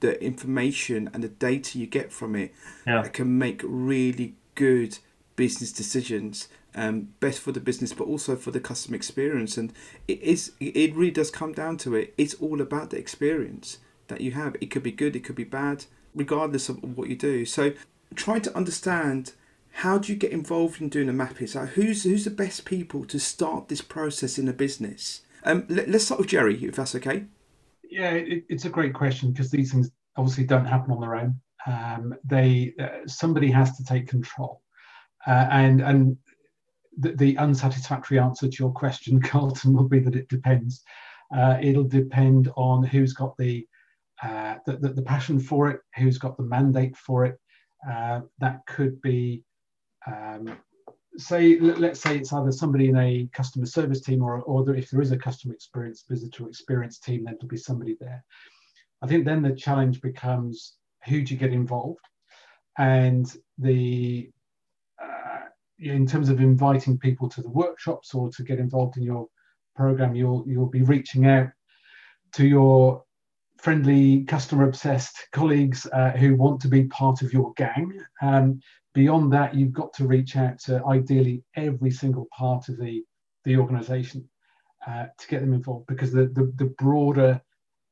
the 0.05 0.23
information 0.23 1.09
and 1.13 1.23
the 1.23 1.29
data 1.29 1.79
you 1.79 1.87
get 1.87 2.11
from 2.11 2.35
it. 2.35 2.53
Yeah. 2.85 3.01
That 3.01 3.13
can 3.13 3.37
make 3.37 3.61
really 3.63 4.35
good 4.53 4.99
business 5.35 5.71
decisions, 5.71 6.47
um, 6.75 7.09
best 7.19 7.39
for 7.39 7.51
the 7.51 7.59
business, 7.59 7.91
but 7.91 8.07
also 8.07 8.35
for 8.35 8.51
the 8.51 8.59
customer 8.59 8.95
experience. 8.95 9.57
And 9.57 9.73
it 10.07 10.21
is 10.21 10.51
it 10.59 10.93
really 10.95 11.11
does 11.11 11.31
come 11.31 11.53
down 11.53 11.77
to 11.77 11.95
it. 11.95 12.13
It's 12.17 12.35
all 12.35 12.61
about 12.61 12.91
the 12.91 12.97
experience 12.97 13.79
that 14.07 14.21
you 14.21 14.31
have. 14.31 14.55
It 14.61 14.67
could 14.67 14.83
be 14.83 14.91
good, 14.91 15.15
it 15.15 15.23
could 15.23 15.35
be 15.35 15.43
bad, 15.43 15.85
regardless 16.13 16.69
of 16.69 16.97
what 16.97 17.09
you 17.09 17.15
do. 17.15 17.45
So, 17.45 17.73
trying 18.13 18.41
to 18.41 18.55
understand 18.55 19.33
how 19.79 19.97
do 19.97 20.13
you 20.13 20.17
get 20.17 20.31
involved 20.31 20.79
in 20.79 20.89
doing 20.89 21.09
a 21.09 21.13
mapping? 21.13 21.47
So 21.47 21.65
who's 21.65 22.03
who's 22.03 22.23
the 22.25 22.29
best 22.29 22.63
people 22.63 23.05
to 23.05 23.19
start 23.19 23.67
this 23.67 23.81
process 23.81 24.37
in 24.37 24.47
a 24.47 24.53
business? 24.53 25.21
Um, 25.43 25.65
let, 25.69 25.89
us 25.89 26.05
start 26.05 26.19
with 26.19 26.29
Jerry, 26.29 26.63
if 26.63 26.75
that's 26.75 26.95
okay. 26.95 27.25
Yeah, 27.83 28.11
it, 28.11 28.45
it's 28.49 28.65
a 28.65 28.69
great 28.69 28.93
question 28.93 29.31
because 29.31 29.51
these 29.51 29.71
things 29.71 29.91
obviously 30.17 30.45
don't 30.45 30.65
happen 30.65 30.91
on 30.91 31.01
their 31.01 31.15
own. 31.15 31.35
Um, 31.67 32.15
they 32.23 32.73
uh, 32.79 33.07
somebody 33.07 33.49
has 33.51 33.75
to 33.77 33.83
take 33.83 34.07
control, 34.07 34.61
uh, 35.25 35.47
and 35.51 35.81
and 35.81 36.17
the, 36.97 37.13
the, 37.15 37.37
unsatisfactory 37.37 38.19
answer 38.19 38.47
to 38.47 38.57
your 38.57 38.71
question, 38.71 39.21
Carlton, 39.29 39.73
will 39.73 39.89
be 39.89 39.99
that 39.99 40.15
it 40.15 40.29
depends. 40.29 40.83
Uh, 41.35 41.57
it'll 41.61 41.83
depend 41.83 42.51
on 42.55 42.83
who's 42.83 43.11
got 43.11 43.35
the, 43.37 43.67
uh, 44.23 44.55
the, 44.65 44.77
the, 44.77 44.89
the 44.89 45.01
passion 45.01 45.39
for 45.39 45.69
it, 45.69 45.81
who's 45.97 46.17
got 46.17 46.37
the 46.37 46.43
mandate 46.43 46.95
for 46.95 47.25
it. 47.25 47.37
Uh, 47.91 48.21
that 48.39 48.65
could 48.67 49.01
be 49.01 49.43
um, 50.07 50.57
say 51.17 51.59
let's 51.59 52.01
say 52.01 52.17
it's 52.17 52.33
either 52.33 52.51
somebody 52.51 52.89
in 52.89 52.97
a 52.97 53.27
customer 53.33 53.65
service 53.65 54.01
team 54.01 54.21
or, 54.21 54.41
or 54.41 54.75
if 54.75 54.89
there 54.89 55.01
is 55.01 55.11
a 55.11 55.17
customer 55.17 55.53
experience 55.53 56.03
visitor 56.09 56.47
experience 56.47 56.99
team 56.99 57.23
then 57.23 57.35
there'll 57.39 57.47
be 57.47 57.57
somebody 57.57 57.95
there 57.99 58.23
i 59.05 59.07
think 59.07 59.23
then 59.23 59.43
the 59.43 59.55
challenge 59.55 60.01
becomes 60.01 60.77
who 61.07 61.21
do 61.21 61.33
you 61.33 61.39
get 61.39 61.53
involved? 61.53 61.99
And 62.77 63.31
the 63.57 64.29
uh, 65.01 65.45
in 65.79 66.05
terms 66.05 66.29
of 66.29 66.41
inviting 66.41 66.97
people 66.97 67.29
to 67.29 67.41
the 67.41 67.49
workshops 67.49 68.13
or 68.13 68.29
to 68.31 68.43
get 68.43 68.59
involved 68.59 68.97
in 68.97 69.03
your 69.03 69.27
program 69.75 70.15
you'll 70.15 70.43
you'll 70.47 70.69
be 70.69 70.83
reaching 70.83 71.25
out 71.27 71.49
to 72.33 72.45
your 72.45 73.03
friendly 73.57 74.23
customer 74.23 74.67
obsessed 74.67 75.27
colleagues 75.31 75.87
uh, 75.93 76.11
who 76.11 76.35
want 76.35 76.61
to 76.61 76.67
be 76.67 76.85
part 76.85 77.21
of 77.21 77.31
your 77.31 77.53
gang. 77.53 77.97
Um, 78.21 78.59
beyond 78.93 79.31
that, 79.33 79.55
you've 79.55 79.73
got 79.73 79.93
to 79.93 80.07
reach 80.07 80.35
out 80.35 80.59
to 80.61 80.83
ideally 80.85 81.43
every 81.55 81.91
single 81.91 82.27
part 82.37 82.69
of 82.69 82.77
the, 82.77 83.03
the 83.45 83.57
organization 83.57 84.29
uh, 84.87 85.05
to 85.17 85.27
get 85.27 85.41
them 85.41 85.53
involved 85.53 85.87
because 85.87 86.11
the, 86.11 86.27
the, 86.27 86.51
the 86.57 86.73
broader 86.77 87.41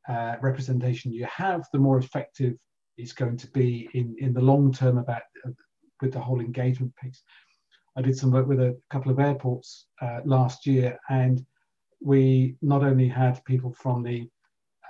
uh, 0.08 0.36
representation 0.42 1.12
you 1.12 1.26
have, 1.26 1.66
the 1.72 1.80
more 1.80 1.98
effective 1.98 2.56
it's 2.98 3.14
going 3.14 3.38
to 3.38 3.48
be 3.52 3.90
in, 3.94 4.16
in 4.20 4.34
the 4.34 4.42
long 4.42 4.72
term 4.72 4.98
about 4.98 5.24
uh, 5.46 5.50
with 6.02 6.14
the 6.14 6.20
whole 6.20 6.42
engagement 6.42 6.94
piece. 7.02 7.22
I 7.96 8.02
did 8.02 8.18
some 8.18 8.32
work 8.32 8.48
with 8.48 8.60
a 8.60 8.78
couple 8.90 9.12
of 9.12 9.20
airports 9.20 9.88
uh, 10.02 10.20
last 10.26 10.66
year, 10.66 10.98
and 11.10 11.46
we 12.02 12.56
not 12.62 12.84
only 12.84 13.08
had 13.08 13.44
people 13.46 13.74
from 13.74 14.04
the 14.04 14.28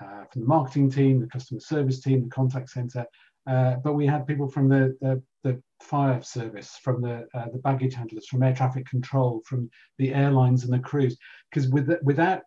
uh, 0.01 0.23
from 0.31 0.41
the 0.41 0.47
marketing 0.47 0.89
team, 0.89 1.19
the 1.19 1.27
customer 1.27 1.59
service 1.59 2.01
team, 2.01 2.23
the 2.23 2.29
contact 2.29 2.69
center, 2.69 3.05
uh, 3.45 3.75
but 3.83 3.93
we 3.93 4.07
had 4.07 4.25
people 4.25 4.47
from 4.47 4.69
the, 4.69 4.97
the, 5.01 5.21
the 5.43 5.61
fire 5.81 6.21
service, 6.21 6.77
from 6.81 7.01
the, 7.01 7.27
uh, 7.33 7.45
the 7.51 7.59
baggage 7.59 7.93
handlers, 7.93 8.27
from 8.27 8.43
air 8.43 8.55
traffic 8.55 8.85
control, 8.87 9.41
from 9.45 9.69
the 9.97 10.13
airlines 10.13 10.63
and 10.63 10.73
the 10.73 10.79
crews. 10.79 11.17
Because 11.49 11.69
with, 11.69 11.91
without 12.03 12.41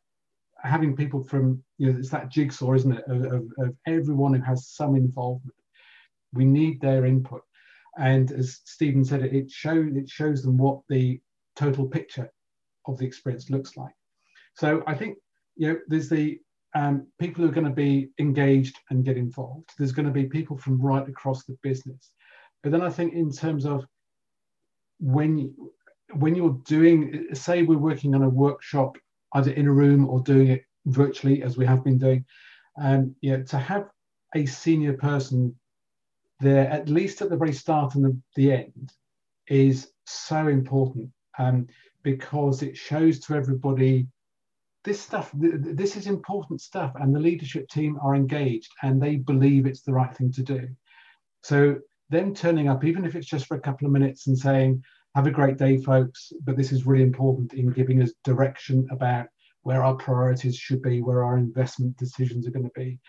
having 0.67 0.97
people 0.97 1.23
from, 1.23 1.63
you 1.79 1.93
know, 1.93 1.99
it's 1.99 2.11
that 2.11 2.31
jigsaw, 2.31 2.75
isn't 2.75 2.93
it, 2.93 3.05
of, 3.07 3.25
of, 3.25 3.43
of 3.59 3.75
everyone 3.87 4.35
who 4.35 4.43
has 4.43 4.69
some 4.69 4.97
involvement. 4.97 5.55
We 6.33 6.45
need 6.45 6.81
their 6.81 7.07
input. 7.07 7.43
And 7.99 8.31
as 8.33 8.61
Stephen 8.65 9.05
said, 9.05 9.23
it, 9.23 9.51
shows, 9.51 9.95
it 9.95 10.09
shows 10.09 10.43
them 10.43 10.59
what 10.59 10.81
the 10.89 11.21
total 11.55 11.87
picture 11.87 12.31
of 12.87 12.99
the 12.99 13.07
experience 13.07 13.49
looks 13.49 13.77
like. 13.77 13.95
So 14.55 14.83
I 14.87 14.95
think, 14.95 15.19
you 15.57 15.69
know, 15.69 15.79
there's 15.89 16.09
the 16.09 16.39
um, 16.75 17.07
people 17.19 17.43
who 17.43 17.49
are 17.49 17.55
going 17.55 17.67
to 17.67 17.73
be 17.73 18.11
engaged 18.19 18.79
and 18.91 19.05
get 19.05 19.17
involved. 19.17 19.71
There's 19.79 19.93
going 19.93 20.07
to 20.07 20.13
be 20.13 20.25
people 20.25 20.59
from 20.59 20.81
right 20.81 21.09
across 21.09 21.45
the 21.45 21.57
business. 21.63 22.11
But 22.63 22.73
then 22.73 22.83
I 22.83 22.91
think 22.91 23.15
in 23.15 23.33
terms 23.33 23.65
of 23.65 23.87
when 24.99 25.55
when 26.13 26.35
you're 26.35 26.61
doing, 26.67 27.27
say 27.33 27.63
we're 27.63 27.79
working 27.79 28.15
on 28.15 28.23
a 28.23 28.29
workshop 28.29 28.97
either 29.37 29.53
in 29.53 29.67
a 29.67 29.73
room 29.73 30.09
or 30.09 30.21
doing 30.21 30.49
it 30.49 30.65
virtually 30.87 31.43
as 31.43 31.57
we 31.57 31.67
have 31.67 31.85
been 31.85 31.99
doing, 31.99 32.25
and 32.77 33.05
um, 33.05 33.17
yeah, 33.23 33.43
to 33.43 33.59
have 33.59 33.89
a 34.35 34.45
senior 34.47 34.93
person 34.93 35.55
there 36.41 36.69
at 36.69 36.89
least 36.89 37.23
at 37.23 37.31
the 37.31 37.37
very 37.37 37.53
start 37.53 37.95
and 37.95 38.05
the, 38.05 38.21
the 38.35 38.53
end 38.53 38.93
is 39.49 39.89
so 40.05 40.49
important 40.49 41.09
um, 41.39 41.67
because 42.03 42.63
it 42.63 42.77
shows 42.77 43.19
to 43.21 43.35
everybody 43.35 44.07
this 44.87 45.01
stuff, 45.01 45.33
this 45.35 45.97
is 45.97 46.07
important 46.07 46.61
stuff, 46.61 46.93
and 46.95 47.13
the 47.13 47.19
leadership 47.19 47.69
team 47.69 47.99
are 48.01 48.15
engaged 48.15 48.71
and 48.83 49.03
they 49.03 49.17
believe 49.17 49.67
it's 49.67 49.83
the 49.83 49.93
right 49.93 50.17
thing 50.17 50.31
to 50.33 50.43
do. 50.45 50.69
So, 51.43 51.81
them 52.09 52.33
turning 52.33 52.69
up, 52.69 52.85
even 52.85 53.05
if 53.05 53.17
it's 53.17 53.27
just 53.27 53.47
for 53.47 53.57
a 53.57 53.61
couple 53.61 53.87
of 53.87 53.93
minutes 53.93 54.29
and 54.29 54.39
saying, 54.39 54.85
Have 55.17 55.27
a 55.27 55.31
great 55.31 55.57
day, 55.57 55.79
folks, 55.79 56.31
but 56.45 56.59
this 56.59 56.73
is 56.73 56.85
really 56.85 57.03
important 57.03 57.55
in 57.55 57.71
giving 57.71 58.03
us 58.03 58.13
direction 58.23 58.87
about 58.91 59.29
where 59.63 59.83
our 59.83 59.95
priorities 59.95 60.59
should 60.59 60.83
be, 60.83 61.01
where 61.01 61.25
our 61.25 61.39
investment 61.39 61.97
decisions 61.97 62.47
are 62.47 62.51
going 62.51 62.67
to 62.67 62.73
be. 62.79 63.01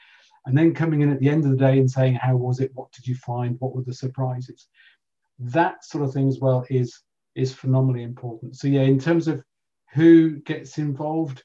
And 0.45 0.57
then 0.57 0.73
coming 0.73 1.01
in 1.01 1.11
at 1.11 1.19
the 1.19 1.27
end 1.27 1.43
of 1.43 1.51
the 1.51 1.57
day 1.57 1.79
and 1.79 1.91
saying, 1.91 2.13
How 2.13 2.37
was 2.37 2.61
it? 2.61 2.71
What 2.75 2.93
did 2.93 3.05
you 3.05 3.15
find? 3.15 3.57
What 3.59 3.75
were 3.75 3.83
the 3.83 3.93
surprises? 3.93 4.69
That 5.37 5.83
sort 5.83 6.05
of 6.05 6.13
thing 6.13 6.29
as 6.29 6.39
well 6.39 6.65
is 6.69 6.97
is 7.35 7.53
phenomenally 7.53 8.03
important. 8.03 8.55
So 8.55 8.69
yeah, 8.69 8.83
in 8.83 8.99
terms 8.99 9.27
of 9.27 9.43
who 9.93 10.37
gets 10.37 10.77
involved, 10.77 11.43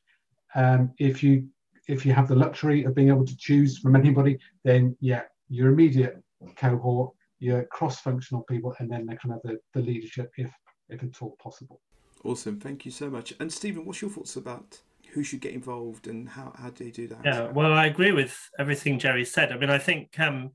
um, 0.55 0.93
if 0.97 1.25
you 1.25 1.49
if 1.89 2.07
you 2.07 2.13
have 2.13 2.29
the 2.29 2.37
luxury 2.37 2.85
of 2.85 2.95
being 2.95 3.09
able 3.09 3.27
to 3.27 3.37
choose 3.37 3.79
from 3.79 3.97
anybody, 3.97 4.39
then 4.63 4.97
yeah, 5.01 5.23
your 5.49 5.73
immediate 5.73 6.23
cohort, 6.55 7.15
your 7.43 7.65
cross-functional 7.65 8.45
people, 8.45 8.75
and 8.79 8.89
then 8.89 9.05
the 9.05 9.17
kind 9.17 9.35
of 9.35 9.41
the, 9.43 9.59
the 9.75 9.81
leadership, 9.81 10.31
if 10.37 10.51
if 10.89 11.03
at 11.03 11.23
all 11.23 11.37
possible. 11.43 11.81
Awesome, 12.25 12.61
thank 12.61 12.85
you 12.85 12.93
so 12.93 13.11
much. 13.11 13.35
And 13.41 13.53
Stephen, 13.53 13.85
what's 13.85 14.01
your 14.01 14.11
thoughts 14.11 14.37
about 14.37 14.81
who 15.13 15.25
should 15.25 15.41
get 15.41 15.53
involved 15.53 16.07
and 16.07 16.29
how, 16.29 16.53
how 16.57 16.71
do 16.71 16.85
you 16.85 16.93
do 16.93 17.09
that? 17.09 17.21
Yeah, 17.25 17.51
well, 17.51 17.73
I 17.73 17.87
agree 17.87 18.13
with 18.13 18.39
everything 18.59 18.99
Jerry 18.99 19.25
said. 19.25 19.51
I 19.51 19.57
mean, 19.57 19.71
I 19.71 19.79
think 19.79 20.19
um, 20.21 20.53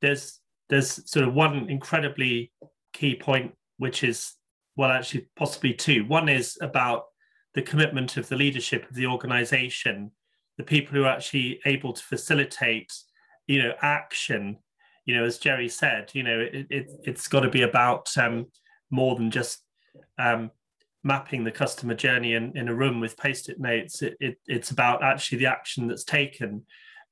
there's 0.00 0.40
there's 0.68 1.10
sort 1.10 1.26
of 1.26 1.34
one 1.34 1.68
incredibly 1.68 2.52
key 2.92 3.16
point, 3.16 3.52
which 3.78 4.04
is 4.04 4.34
well, 4.76 4.90
actually, 4.90 5.28
possibly 5.36 5.74
two. 5.74 6.04
One 6.06 6.28
is 6.28 6.58
about 6.60 7.06
the 7.54 7.62
commitment 7.62 8.16
of 8.16 8.28
the 8.28 8.36
leadership 8.36 8.88
of 8.88 8.94
the 8.94 9.06
organization, 9.06 10.12
the 10.58 10.64
people 10.64 10.94
who 10.94 11.04
are 11.04 11.16
actually 11.16 11.60
able 11.64 11.92
to 11.92 12.02
facilitate, 12.02 12.92
you 13.46 13.62
know, 13.62 13.72
action. 13.82 14.58
You 15.04 15.16
know, 15.16 15.24
as 15.24 15.38
Jerry 15.38 15.68
said, 15.68 16.10
you 16.14 16.22
know, 16.22 16.40
it, 16.40 16.66
it, 16.70 16.86
has 17.06 17.28
got 17.28 17.40
to 17.40 17.50
be 17.50 17.62
about 17.62 18.16
um, 18.16 18.46
more 18.90 19.16
than 19.16 19.30
just 19.30 19.62
um, 20.18 20.50
mapping 21.02 21.44
the 21.44 21.50
customer 21.50 21.94
journey 21.94 22.34
in, 22.34 22.56
in 22.56 22.68
a 22.68 22.74
room 22.74 23.00
with 23.00 23.16
post-it 23.16 23.60
notes. 23.60 24.02
It, 24.02 24.16
it, 24.20 24.38
it's 24.46 24.70
about 24.70 25.02
actually 25.02 25.38
the 25.38 25.46
action 25.46 25.86
that's 25.86 26.04
taken. 26.04 26.62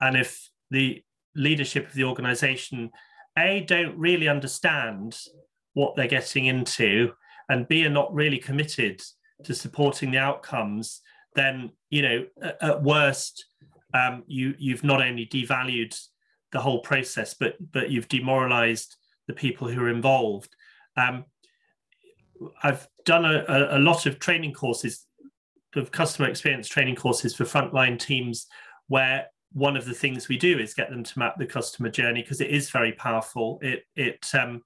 And 0.00 0.16
if 0.16 0.48
the 0.70 1.02
leadership 1.36 1.86
of 1.86 1.94
the 1.94 2.04
organization, 2.04 2.90
A, 3.38 3.60
don't 3.60 3.96
really 3.98 4.28
understand 4.28 5.18
what 5.74 5.96
they're 5.96 6.06
getting 6.06 6.46
into, 6.46 7.12
and 7.48 7.68
B, 7.68 7.84
are 7.84 7.90
not 7.90 8.12
really 8.14 8.38
committed 8.38 9.02
to 9.44 9.54
supporting 9.54 10.10
the 10.10 10.18
outcomes, 10.18 11.00
then 11.34 11.70
you 11.90 12.02
know 12.02 12.26
at, 12.42 12.62
at 12.62 12.82
worst 12.82 13.46
um, 13.94 14.22
you 14.26 14.54
you've 14.58 14.84
not 14.84 15.02
only 15.02 15.26
devalued 15.26 15.98
the 16.52 16.60
whole 16.60 16.80
process, 16.80 17.34
but 17.34 17.54
but 17.72 17.90
you've 17.90 18.08
demoralized 18.08 18.96
the 19.26 19.32
people 19.32 19.68
who 19.68 19.80
are 19.82 19.88
involved. 19.88 20.54
Um, 20.96 21.24
I've 22.62 22.88
done 23.04 23.24
a, 23.24 23.76
a, 23.76 23.78
lot 23.78 24.06
of 24.06 24.18
training 24.18 24.52
courses, 24.52 25.06
of 25.76 25.92
customer 25.92 26.28
experience 26.28 26.66
training 26.68 26.96
courses 26.96 27.34
for 27.34 27.44
frontline 27.44 27.98
teams, 27.98 28.46
where 28.88 29.28
one 29.52 29.76
of 29.76 29.84
the 29.84 29.94
things 29.94 30.28
we 30.28 30.36
do 30.36 30.58
is 30.58 30.74
get 30.74 30.90
them 30.90 31.04
to 31.04 31.18
map 31.18 31.36
the 31.38 31.46
customer 31.46 31.88
journey 31.88 32.22
because 32.22 32.40
it 32.40 32.50
is 32.50 32.70
very 32.70 32.92
powerful. 32.92 33.58
It 33.62 33.84
it 33.96 34.26
um, 34.34 34.62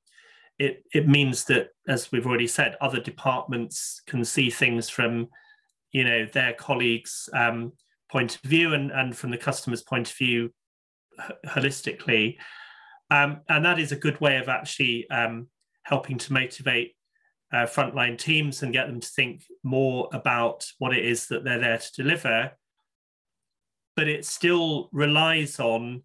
it 0.58 0.84
it 0.92 1.08
means 1.08 1.44
that, 1.44 1.68
as 1.88 2.10
we've 2.10 2.26
already 2.26 2.46
said, 2.46 2.76
other 2.80 3.00
departments 3.00 4.00
can 4.06 4.24
see 4.24 4.50
things 4.50 4.88
from, 4.88 5.28
you 5.92 6.04
know, 6.04 6.26
their 6.26 6.54
colleagues' 6.54 7.28
um, 7.34 7.72
point 8.10 8.36
of 8.36 8.42
view 8.42 8.74
and 8.74 8.90
and 8.90 9.16
from 9.16 9.30
the 9.30 9.38
customer's 9.38 9.82
point 9.82 10.10
of 10.10 10.16
view, 10.16 10.52
holistically, 11.46 12.36
um, 13.10 13.40
and 13.48 13.64
that 13.64 13.78
is 13.78 13.92
a 13.92 13.96
good 13.96 14.20
way 14.20 14.36
of 14.36 14.48
actually 14.48 15.08
um, 15.10 15.48
helping 15.84 16.18
to 16.18 16.32
motivate 16.32 16.94
uh, 17.52 17.66
frontline 17.66 18.18
teams 18.18 18.62
and 18.62 18.72
get 18.72 18.88
them 18.88 19.00
to 19.00 19.08
think 19.08 19.44
more 19.62 20.08
about 20.12 20.66
what 20.78 20.96
it 20.96 21.04
is 21.04 21.28
that 21.28 21.44
they're 21.44 21.60
there 21.60 21.78
to 21.78 21.92
deliver. 22.02 22.52
But 23.94 24.08
it 24.08 24.26
still 24.26 24.88
relies 24.92 25.58
on 25.60 26.02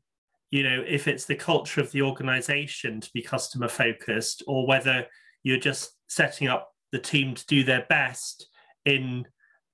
you 0.51 0.63
know 0.63 0.83
if 0.85 1.07
it's 1.07 1.25
the 1.25 1.35
culture 1.35 1.81
of 1.81 1.91
the 1.91 2.01
organization 2.01 2.99
to 3.01 3.09
be 3.13 3.21
customer 3.21 3.69
focused 3.69 4.43
or 4.47 4.67
whether 4.67 5.07
you're 5.43 5.57
just 5.57 5.93
setting 6.07 6.47
up 6.47 6.69
the 6.91 6.99
team 6.99 7.33
to 7.33 7.45
do 7.47 7.63
their 7.63 7.85
best 7.89 8.47
in 8.85 9.25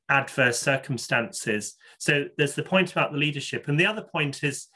adverse 0.10 0.60
circumstances. 0.60 1.76
So 1.98 2.26
there's 2.38 2.56
the 2.56 2.64
point 2.64 2.92
about 2.92 3.12
the 3.12 3.18
leadership. 3.18 3.68
And 3.68 3.80
the 3.80 3.86
other 3.86 4.04
point 4.04 4.44
is 4.44 4.68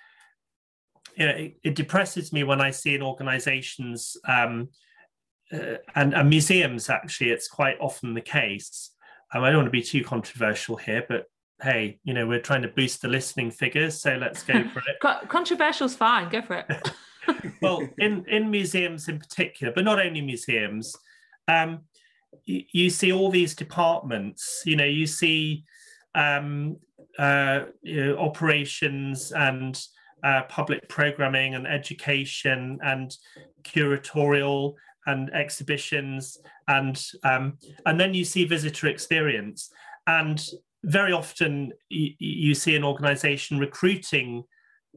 you 1.15 1.25
know 1.25 1.33
it, 1.33 1.57
it 1.63 1.75
depresses 1.75 2.31
me 2.33 2.43
when 2.43 2.61
i 2.61 2.71
see 2.71 2.95
in 2.95 3.01
organizations 3.01 4.17
um, 4.27 4.69
uh, 5.53 5.75
and, 5.95 6.13
and, 6.13 6.29
museums 6.29 6.89
actually 6.89 7.29
it's 7.29 7.47
quite 7.47 7.77
often 7.79 8.13
the 8.13 8.21
case 8.21 8.91
um, 9.33 9.43
i 9.43 9.49
don't 9.49 9.57
want 9.57 9.67
to 9.67 9.71
be 9.71 9.83
too 9.83 10.03
controversial 10.03 10.75
here 10.75 11.05
but 11.07 11.25
hey, 11.61 11.99
you 12.03 12.13
know, 12.13 12.27
we're 12.27 12.41
trying 12.41 12.63
to 12.63 12.67
boost 12.67 13.01
the 13.01 13.07
listening 13.07 13.51
figures, 13.51 13.99
so 14.01 14.15
let's 14.15 14.43
go 14.43 14.67
for 14.69 14.79
it. 14.79 15.27
Controversial's 15.29 15.95
fine, 15.95 16.29
go 16.29 16.41
for 16.41 16.65
it. 16.67 16.91
well, 17.61 17.87
in 17.97 18.25
in 18.27 18.49
museums 18.49 19.07
in 19.07 19.19
particular, 19.19 19.71
but 19.73 19.83
not 19.83 20.03
only 20.03 20.21
museums, 20.21 20.95
um, 21.47 21.81
you, 22.45 22.63
you 22.71 22.89
see 22.89 23.11
all 23.11 23.29
these 23.29 23.55
departments. 23.55 24.63
You 24.65 24.75
know, 24.75 24.85
you 24.85 25.05
see 25.05 25.63
um, 26.15 26.77
uh, 27.17 27.65
you 27.81 28.05
know, 28.05 28.17
operations 28.17 29.31
and 29.31 29.79
uh, 30.23 30.43
public 30.43 30.87
programming 30.89 31.55
and 31.55 31.67
education 31.67 32.79
and 32.83 33.15
curatorial 33.63 34.73
and 35.07 35.33
exhibitions 35.33 36.37
and 36.67 37.03
um, 37.23 37.57
and 37.85 37.99
then 37.99 38.13
you 38.13 38.23
see 38.23 38.45
visitor 38.45 38.87
experience 38.87 39.71
and 40.07 40.43
very 40.83 41.11
often 41.11 41.71
you, 41.89 42.11
you 42.19 42.53
see 42.53 42.75
an 42.75 42.83
organization 42.83 43.57
recruiting 43.57 44.43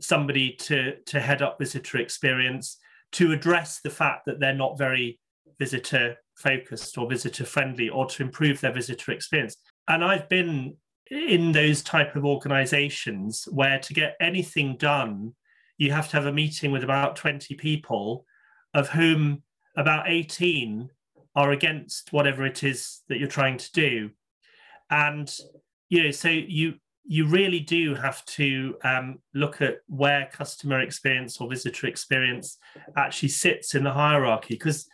somebody 0.00 0.52
to, 0.52 0.96
to 1.06 1.20
head 1.20 1.42
up 1.42 1.58
visitor 1.58 1.98
experience 1.98 2.78
to 3.12 3.32
address 3.32 3.80
the 3.80 3.90
fact 3.90 4.26
that 4.26 4.40
they're 4.40 4.54
not 4.54 4.76
very 4.76 5.20
visitor 5.58 6.16
focused 6.36 6.98
or 6.98 7.08
visitor 7.08 7.44
friendly 7.44 7.88
or 7.88 8.06
to 8.06 8.22
improve 8.22 8.60
their 8.60 8.72
visitor 8.72 9.12
experience. 9.12 9.56
And 9.88 10.04
I've 10.04 10.28
been 10.28 10.76
in 11.10 11.52
those 11.52 11.82
type 11.82 12.16
of 12.16 12.24
organizations 12.24 13.46
where 13.50 13.78
to 13.78 13.94
get 13.94 14.16
anything 14.20 14.76
done, 14.76 15.34
you 15.76 15.92
have 15.92 16.08
to 16.08 16.16
have 16.16 16.26
a 16.26 16.32
meeting 16.32 16.70
with 16.70 16.84
about 16.84 17.16
20 17.16 17.54
people, 17.54 18.24
of 18.72 18.88
whom 18.88 19.42
about 19.76 20.08
18 20.08 20.88
are 21.36 21.50
against 21.50 22.12
whatever 22.12 22.46
it 22.46 22.62
is 22.62 23.02
that 23.08 23.18
you're 23.18 23.28
trying 23.28 23.58
to 23.58 23.72
do. 23.72 24.10
And 24.90 25.32
you 25.88 26.04
know, 26.04 26.10
so 26.10 26.28
you 26.28 26.74
you 27.06 27.26
really 27.26 27.60
do 27.60 27.94
have 27.94 28.24
to 28.24 28.76
um, 28.82 29.18
look 29.34 29.60
at 29.60 29.78
where 29.88 30.28
customer 30.32 30.80
experience 30.80 31.38
or 31.38 31.50
visitor 31.50 31.86
experience 31.86 32.56
actually 32.96 33.28
sits 33.28 33.74
in 33.74 33.84
the 33.84 33.92
hierarchy 33.92 34.54
because 34.54 34.88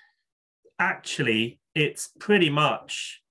actually 0.80 1.60
it's 1.76 2.10
pretty 2.18 2.50
much 2.50 3.22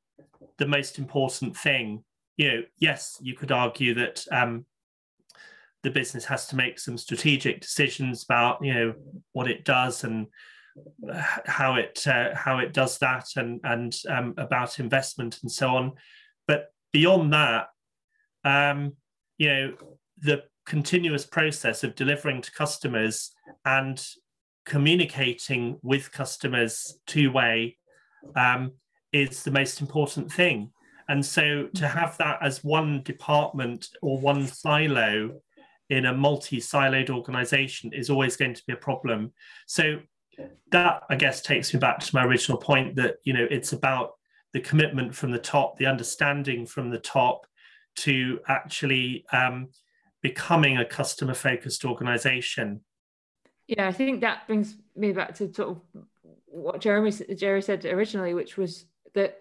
the 0.58 0.66
most 0.66 0.98
important 0.98 1.58
thing 1.58 2.04
you 2.40 2.48
know 2.48 2.64
yes 2.80 3.20
you 3.22 3.36
could 3.36 3.52
argue 3.52 3.94
that 3.94 4.26
um, 4.32 4.66
the 5.84 5.92
business 5.92 6.26
has 6.26 6.48
to 6.48 6.56
make 6.56 6.80
some 6.80 6.98
strategic 6.98 7.62
decisions 7.62 8.24
about 8.24 8.64
you 8.64 8.74
know 8.74 8.94
what 9.34 9.48
it 9.48 9.64
does 9.64 10.04
and 10.04 10.26
how 11.46 11.76
it 11.76 12.04
uh, 12.08 12.34
how 12.34 12.58
it 12.58 12.74
does 12.74 12.98
that 12.98 13.28
and 13.36 13.60
and 13.64 13.96
um, 14.10 14.34
about 14.38 14.80
investment 14.80 15.38
and 15.44 15.52
so 15.52 15.70
on 15.70 15.92
but 16.48 16.74
beyond 16.92 17.34
that, 17.34 17.68
um, 18.44 18.94
you 19.38 19.48
know, 19.48 19.74
the 20.18 20.44
continuous 20.66 21.26
process 21.26 21.84
of 21.84 21.96
delivering 21.96 22.42
to 22.42 22.52
customers 22.52 23.32
and 23.66 24.04
communicating 24.66 25.78
with 25.82 26.12
customers 26.12 27.00
two 27.08 27.32
way 27.32 27.78
um, 28.36 28.72
is 29.12 29.44
the 29.44 29.52
most 29.52 29.82
important 29.82 30.32
thing. 30.32 30.72
And 31.10 31.26
so 31.26 31.68
to 31.74 31.88
have 31.88 32.18
that 32.20 32.38
as 32.42 32.64
one 32.64 33.02
department 33.02 33.90
or 34.02 34.20
one 34.20 34.46
silo 34.46 35.42
in 35.90 36.06
a 36.06 36.14
multi 36.14 36.58
siloed 36.58 37.10
organization 37.10 37.92
is 37.94 38.12
always 38.12 38.38
going 38.38 38.54
to 38.54 38.64
be 38.68 38.74
a 38.74 38.78
problem. 38.78 39.34
So 39.66 40.00
that, 40.72 41.02
I 41.10 41.16
guess, 41.16 41.42
takes 41.42 41.74
me 41.74 41.80
back 41.80 42.00
to 42.00 42.16
my 42.16 42.24
original 42.24 42.60
point 42.60 42.96
that, 42.98 43.16
you 43.24 43.34
know, 43.34 43.48
it's 43.50 43.74
about 43.74 44.14
the 44.54 44.60
commitment 44.60 45.16
from 45.16 45.32
the 45.32 45.40
top, 45.40 45.78
the 45.78 45.88
understanding 45.88 46.68
from 46.68 46.92
the 46.92 47.00
top 47.00 47.48
to 47.98 48.40
actually 48.48 49.26
um, 49.34 49.70
becoming 50.22 50.78
a 50.78 50.86
customer 50.86 51.34
focused 51.34 51.86
organization. 51.86 52.82
Yeah, 53.68 53.88
I 53.88 53.92
think 53.92 54.22
that 54.22 54.46
brings 54.46 54.78
me 54.96 55.12
back 55.12 55.34
to 55.36 55.52
sort 55.52 55.70
of 55.70 55.82
what 56.46 56.82
Jeremy 56.82 57.12
Jerry 57.36 57.64
said 57.64 57.84
originally, 57.86 58.36
which 58.36 58.58
was 58.58 58.86
that 59.16 59.39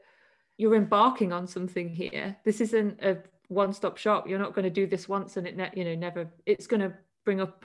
you're 0.58 0.74
embarking 0.74 1.32
on 1.32 1.46
something 1.46 1.88
here. 1.88 2.36
This 2.44 2.60
isn't 2.60 3.02
a 3.02 3.18
one-stop 3.48 3.96
shop. 3.96 4.28
You're 4.28 4.38
not 4.38 4.54
going 4.54 4.64
to 4.64 4.70
do 4.70 4.86
this 4.86 5.08
once 5.08 5.38
and 5.38 5.46
it, 5.46 5.56
ne- 5.56 5.72
you 5.74 5.84
know, 5.84 5.94
never. 5.94 6.28
It's 6.44 6.66
going 6.66 6.80
to 6.80 6.92
bring 7.24 7.40
up 7.40 7.64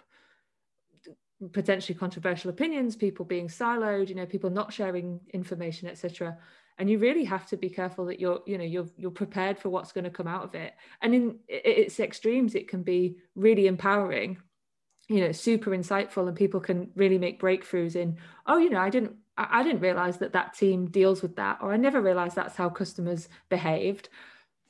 potentially 1.52 1.98
controversial 1.98 2.50
opinions, 2.50 2.96
people 2.96 3.26
being 3.26 3.50
siloed, 3.50 4.08
you 4.08 4.16
know, 4.16 4.26
people 4.26 4.50
not 4.50 4.72
sharing 4.72 5.20
information, 5.34 5.90
etc 5.90 6.38
and 6.78 6.90
you 6.90 6.98
really 6.98 7.24
have 7.24 7.46
to 7.48 7.58
be 7.58 7.70
careful 7.70 8.06
that 8.06 8.20
you're 8.20 8.42
you 8.46 8.58
know 8.58 8.64
you're 8.64 8.88
you're 8.98 9.12
prepared 9.12 9.58
for 9.58 9.70
what's 9.70 9.92
going 9.92 10.04
to 10.04 10.10
come 10.10 10.28
out 10.28 10.44
of 10.44 10.56
it 10.56 10.74
and 11.02 11.14
in 11.14 11.40
its 11.48 12.00
extremes 12.00 12.56
it 12.56 12.68
can 12.68 12.84
be 12.84 13.18
really 13.36 13.68
empowering 13.68 14.38
you 15.10 15.22
know 15.22 15.32
super 15.32 15.72
insightful 15.72 16.28
and 16.28 16.38
people 16.38 16.60
can 16.60 16.90
really 16.96 17.18
make 17.18 17.42
breakthroughs 17.42 17.96
in 17.96 18.18
oh 18.48 18.58
you 18.58 18.70
know 18.70 18.80
i 18.80 18.90
didn't 18.90 19.16
i 19.38 19.64
didn't 19.64 19.82
realize 19.82 20.18
that 20.18 20.34
that 20.34 20.54
team 20.54 20.86
deals 20.88 21.22
with 21.22 21.36
that 21.36 21.58
or 21.62 21.74
i 21.74 21.78
never 21.78 22.02
realized 22.02 22.36
that's 22.36 22.56
how 22.56 22.70
customers 22.70 23.30
behaved. 23.50 24.10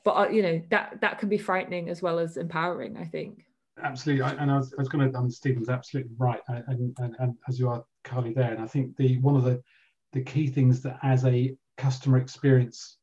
But 0.04 0.12
uh, 0.12 0.28
you 0.28 0.42
know 0.42 0.62
that 0.70 1.00
that 1.00 1.18
can 1.18 1.28
be 1.30 1.38
frightening 1.38 1.88
as 1.88 2.02
well 2.02 2.18
as 2.18 2.36
empowering 2.36 2.96
i 2.96 3.04
think. 3.04 3.44
Absolutely. 3.82 4.22
I, 4.22 4.30
and 4.34 4.50
I 4.50 4.58
was, 4.58 4.72
I 4.72 4.76
was 4.82 4.88
going 4.88 5.10
to 5.10 5.18
um, 5.18 5.30
stephen's 5.30 5.68
absolutely 5.68 6.12
right 6.16 6.40
and, 6.48 6.94
and, 6.98 7.16
and 7.18 7.34
as 7.48 7.58
you 7.58 7.68
are 7.68 7.84
carly 8.04 8.32
there. 8.32 8.52
And 8.52 8.62
i 8.62 8.66
think 8.66 8.96
the 8.96 9.18
one 9.18 9.36
of 9.36 9.44
the 9.44 9.62
the 10.12 10.20
key 10.20 10.46
things 10.46 10.80
that 10.82 10.98
as 11.02 11.24
a 11.24 11.56
customer 11.76 12.18
experience 12.18 12.98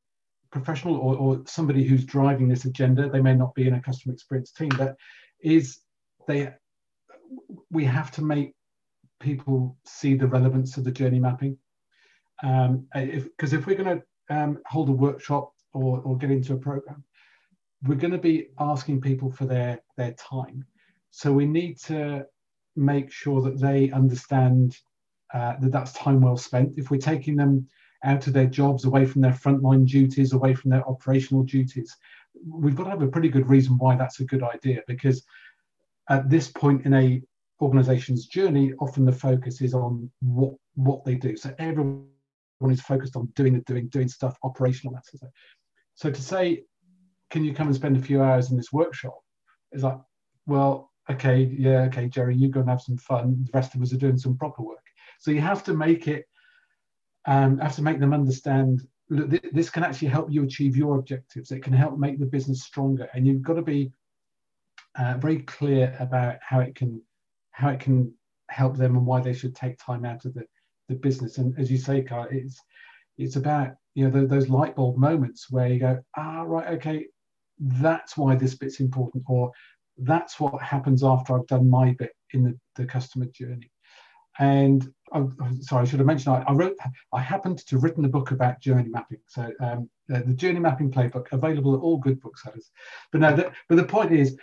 professional 0.52 0.98
or, 0.98 1.16
or 1.16 1.42
somebody 1.46 1.84
who's 1.84 2.06
driving 2.06 2.48
this 2.48 2.66
agenda. 2.66 3.10
They 3.10 3.22
may 3.22 3.34
not 3.34 3.56
be 3.56 3.68
in 3.68 3.74
a 3.74 3.82
customer 3.82 4.14
experience 4.14 4.52
team, 4.52 4.70
but 4.78 4.96
is 5.42 5.80
they 6.28 6.54
we 7.72 7.86
have 7.86 8.12
to 8.12 8.22
make 8.22 8.54
people 9.22 9.78
see 9.86 10.16
the 10.16 10.28
relevance 10.28 10.78
of 10.78 10.84
the 10.84 10.92
journey 10.92 11.20
mapping. 11.20 11.58
Um, 12.44 12.88
because 12.94 13.54
if, 13.54 13.62
if, 13.62 13.68
we're 13.68 13.82
going 13.82 14.02
to 14.02 14.36
um, 14.36 14.60
hold 14.66 14.90
a 14.90 14.94
workshop 14.94 15.54
or, 15.74 16.02
or 16.02 16.18
get 16.18 16.32
into 16.32 16.54
a 16.54 16.58
program, 16.58 17.04
we're 17.84 17.96
going 17.96 18.12
to 18.12 18.18
be 18.18 18.48
asking 18.60 19.02
people 19.02 19.32
for 19.32 19.46
their 19.46 19.80
their 19.98 20.14
time. 20.14 20.66
So 21.12 21.32
we 21.32 21.46
need 21.46 21.78
to 21.82 22.26
make 22.76 23.12
sure 23.12 23.42
that 23.42 23.60
they 23.60 23.92
understand 23.92 24.78
uh, 25.34 25.56
that 25.62 25.72
that's 25.72 25.94
time 25.94 26.22
well 26.22 26.38
spent. 26.38 26.78
If 26.78 26.90
we're 26.90 27.00
taking 27.00 27.36
them 27.36 27.68
out 28.04 28.28
of 28.28 28.34
their 28.34 28.48
jobs, 28.48 28.86
away 28.86 29.06
from 29.06 29.22
their 29.22 29.34
frontline 29.34 29.86
duties, 29.86 30.34
away 30.34 30.54
from 30.54 30.72
their 30.72 30.88
operational 30.88 31.44
duties, 31.44 31.96
we've 32.48 32.76
got 32.76 32.86
to 32.86 32.90
have 32.90 33.02
a 33.02 33.08
pretty 33.08 33.30
good 33.30 33.50
reason 33.50 33.78
why 33.78 33.96
that's 33.96 34.20
a 34.20 34.26
good 34.26 34.44
idea. 34.44 34.82
Because 34.88 35.24
at 36.10 36.30
this 36.30 36.50
point 36.50 36.86
in 36.86 36.94
a 36.94 37.22
organization's 37.62 38.26
journey, 38.26 38.74
often 38.80 39.06
the 39.06 39.12
focus 39.12 39.62
is 39.62 39.74
on 39.74 40.10
what 40.22 40.54
what 40.76 41.06
they 41.06 41.16
do. 41.16 41.38
So 41.38 41.54
everyone 41.60 42.08
is 42.70 42.82
focused 42.82 43.16
on 43.16 43.28
doing 43.36 43.54
the 43.54 43.60
doing, 43.62 43.88
doing 43.88 44.08
stuff, 44.08 44.38
operational 44.44 44.94
matters. 44.94 45.22
So 45.96 46.10
to 46.10 46.22
say, 46.22 46.64
can 47.30 47.44
you 47.44 47.54
come 47.54 47.68
and 47.68 47.76
spend 47.76 47.98
a 47.98 48.02
few 48.02 48.22
hours 48.22 48.52
in 48.52 48.58
this 48.58 48.74
workshop? 48.74 49.20
Is 49.72 49.84
like, 49.84 50.00
well, 50.46 50.92
okay, 51.10 51.44
yeah, 51.58 51.82
okay, 51.84 52.08
Jerry, 52.08 52.36
you 52.36 52.50
go 52.50 52.62
and 52.62 52.70
have 52.70 52.82
some 52.82 52.98
fun. 52.98 53.46
The 53.46 53.52
rest 53.54 53.76
of 53.76 53.82
us 53.82 53.94
are 53.94 53.98
doing 53.98 54.18
some 54.18 54.38
proper 54.38 54.64
work. 54.64 54.86
So 55.20 55.32
you 55.32 55.42
have 55.42 55.64
to 55.66 55.74
make 55.74 56.08
it, 56.08 56.26
um, 57.26 57.60
have 57.60 57.76
to 57.76 57.84
make 57.84 58.00
them 58.00 58.14
understand. 58.14 58.88
Look, 59.10 59.30
th- 59.30 59.54
this 59.54 59.70
can 59.70 59.84
actually 59.84 60.08
help 60.08 60.32
you 60.32 60.44
achieve 60.44 60.76
your 60.76 60.98
objectives. 60.98 61.52
It 61.52 61.64
can 61.64 61.74
help 61.74 61.98
make 62.00 62.20
the 62.20 62.26
business 62.26 62.64
stronger, 62.64 63.08
and 63.14 63.28
you've 63.28 63.44
got 63.44 63.54
to 63.54 63.62
be 63.62 63.92
uh, 64.96 65.18
very 65.20 65.40
clear 65.40 65.96
about 66.00 66.38
how 66.42 66.60
it 66.60 66.76
can 66.76 67.02
how 67.52 67.70
it 67.70 67.80
can 67.80 68.14
help 68.50 68.78
them 68.78 68.96
and 68.96 69.06
why 69.06 69.22
they 69.22 69.34
should 69.34 69.56
take 69.56 69.78
time 69.78 70.06
out 70.06 70.26
of 70.26 70.34
the, 70.34 70.44
the 70.90 70.96
business. 70.96 71.38
And 71.38 71.58
as 71.58 71.72
you 71.72 71.78
say, 71.78 72.02
Carl, 72.02 72.28
it's 72.32 72.60
it's 73.18 73.36
about 73.36 73.76
you 73.94 74.06
know 74.06 74.22
the, 74.22 74.26
those 74.26 74.50
light 74.50 74.76
bulb 74.76 74.98
moments 74.98 75.48
where 75.50 75.68
you 75.68 75.80
go, 75.80 76.00
ah, 76.18 76.42
right, 76.42 76.68
okay, 76.76 77.08
that's 77.60 78.18
why 78.18 78.36
this 78.36 78.56
bit's 78.56 78.80
important, 78.80 79.24
or 79.28 79.52
that's 79.98 80.40
what 80.40 80.62
happens 80.62 81.04
after 81.04 81.38
I've 81.38 81.48
done 81.48 81.70
my 81.70 81.96
bit 81.98 82.14
in 82.34 82.44
the, 82.44 82.58
the 82.76 82.86
customer 82.86 83.26
journey. 83.34 83.72
And 84.40 84.92
I'm, 85.12 85.36
oh, 85.42 85.50
sorry, 85.60 85.84
I 85.84 85.86
should 85.86 86.00
have 86.00 86.08
mentioned 86.08 86.36
I, 86.36 86.44
I, 86.48 86.54
wrote, 86.54 86.76
I 87.14 87.20
happened 87.20 87.60
to 87.60 87.76
have 87.76 87.84
written 87.84 88.06
a 88.06 88.10
book 88.10 88.32
about 88.32 88.62
journey 88.62 88.90
mapping. 88.90 89.20
So 89.28 89.52
um, 89.60 89.90
the, 90.08 90.22
the, 90.22 90.34
journey 90.34 90.60
mapping 90.60 90.90
playbook 90.90 91.28
available 91.34 91.76
at 91.76 91.82
all 91.82 91.98
good 91.98 92.22
booksellers. 92.22 92.72
But 93.12 93.22
no, 93.22 93.36
the, 93.36 93.52
but 93.68 93.76
the 93.76 93.84
point 93.84 94.14
is, 94.14 94.38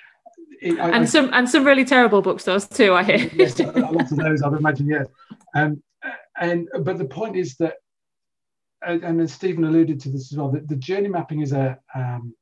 it, 0.61 0.79
I, 0.79 0.91
and 0.91 1.09
some 1.09 1.31
and 1.33 1.49
some 1.49 1.65
really 1.65 1.85
terrible 1.85 2.23
bookstores 2.23 2.67
too. 2.69 2.95
I 2.95 3.03
hear. 3.05 3.31
yes, 3.35 3.59
a 3.61 3.65
lot 3.67 4.01
of 4.01 4.17
those, 4.17 4.43
I'd 4.43 4.53
imagine. 4.53 4.89
Yes, 4.89 5.07
um, 5.55 5.83
and 6.41 6.69
but 6.83 6.99
the 6.99 7.05
point 7.05 7.37
is 7.37 7.57
that, 7.57 7.75
and 8.83 9.31
Stephen 9.31 9.65
alluded 9.65 10.01
to 10.01 10.11
this 10.11 10.33
as 10.33 10.39
well, 10.39 10.51
that 10.51 10.69
the 10.69 10.77
journey 10.77 11.09
mapping 11.09 11.43
is 11.43 11.53
a 11.53 11.79
um, 11.95 12.35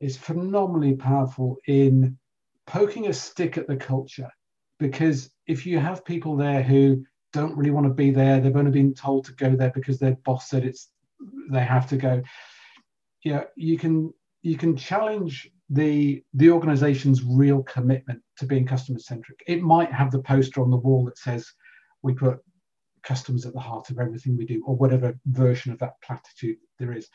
is 0.00 0.16
phenomenally 0.16 0.94
powerful 0.94 1.56
in 1.66 2.18
poking 2.66 3.08
a 3.08 3.12
stick 3.12 3.58
at 3.58 3.66
the 3.66 3.76
culture 3.76 4.30
because 4.78 5.30
if 5.46 5.66
you 5.66 5.78
have 5.78 6.04
people 6.04 6.36
there 6.36 6.62
who 6.62 7.04
don't 7.32 7.56
really 7.56 7.70
want 7.70 7.86
to 7.86 7.92
be 7.92 8.10
there, 8.10 8.40
they've 8.40 8.56
only 8.56 8.70
been 8.70 8.94
told 8.94 9.24
to 9.26 9.32
go 9.32 9.56
there 9.56 9.70
because 9.70 9.98
their 9.98 10.16
boss 10.24 10.48
said 10.48 10.64
it's 10.64 10.90
they 11.50 11.64
have 11.64 11.88
to 11.88 11.96
go. 11.96 12.22
Yeah, 13.24 13.44
you 13.56 13.78
can 13.78 14.12
you 14.42 14.56
can 14.56 14.76
challenge 14.76 15.50
the 15.70 16.22
the 16.34 16.50
organization's 16.50 17.22
real 17.22 17.62
commitment 17.62 18.20
to 18.38 18.46
being 18.46 18.66
customer 18.66 18.98
centric. 18.98 19.42
It 19.46 19.62
might 19.62 19.92
have 19.92 20.10
the 20.10 20.22
poster 20.22 20.62
on 20.62 20.70
the 20.70 20.76
wall 20.76 21.04
that 21.06 21.18
says 21.18 21.46
we 22.02 22.14
put 22.14 22.38
customers 23.02 23.46
at 23.46 23.52
the 23.52 23.60
heart 23.60 23.90
of 23.90 23.98
everything 23.98 24.36
we 24.36 24.46
do, 24.46 24.62
or 24.66 24.76
whatever 24.76 25.18
version 25.26 25.72
of 25.72 25.78
that 25.78 26.00
platitude 26.02 26.56
there 26.78 26.92
is. 26.92 27.08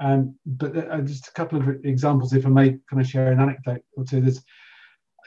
Um, 0.00 0.36
but 0.44 0.76
uh, 0.76 1.00
just 1.00 1.28
a 1.28 1.32
couple 1.32 1.58
of 1.58 1.84
examples, 1.84 2.32
if 2.32 2.44
I 2.46 2.50
may 2.50 2.78
kind 2.90 3.00
of 3.00 3.06
share 3.06 3.32
an 3.32 3.40
anecdote 3.40 3.82
or 3.96 4.04
two. 4.04 4.20
There's 4.20 4.42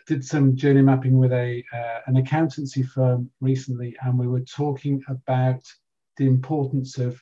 did 0.09 0.25
some 0.25 0.55
journey 0.55 0.81
mapping 0.81 1.19
with 1.19 1.31
a 1.31 1.63
uh, 1.71 1.99
an 2.07 2.17
accountancy 2.17 2.81
firm 2.81 3.29
recently, 3.41 3.95
and 4.01 4.17
we 4.17 4.27
were 4.27 4.41
talking 4.41 5.03
about 5.07 5.61
the 6.17 6.25
importance 6.25 6.97
of 6.97 7.21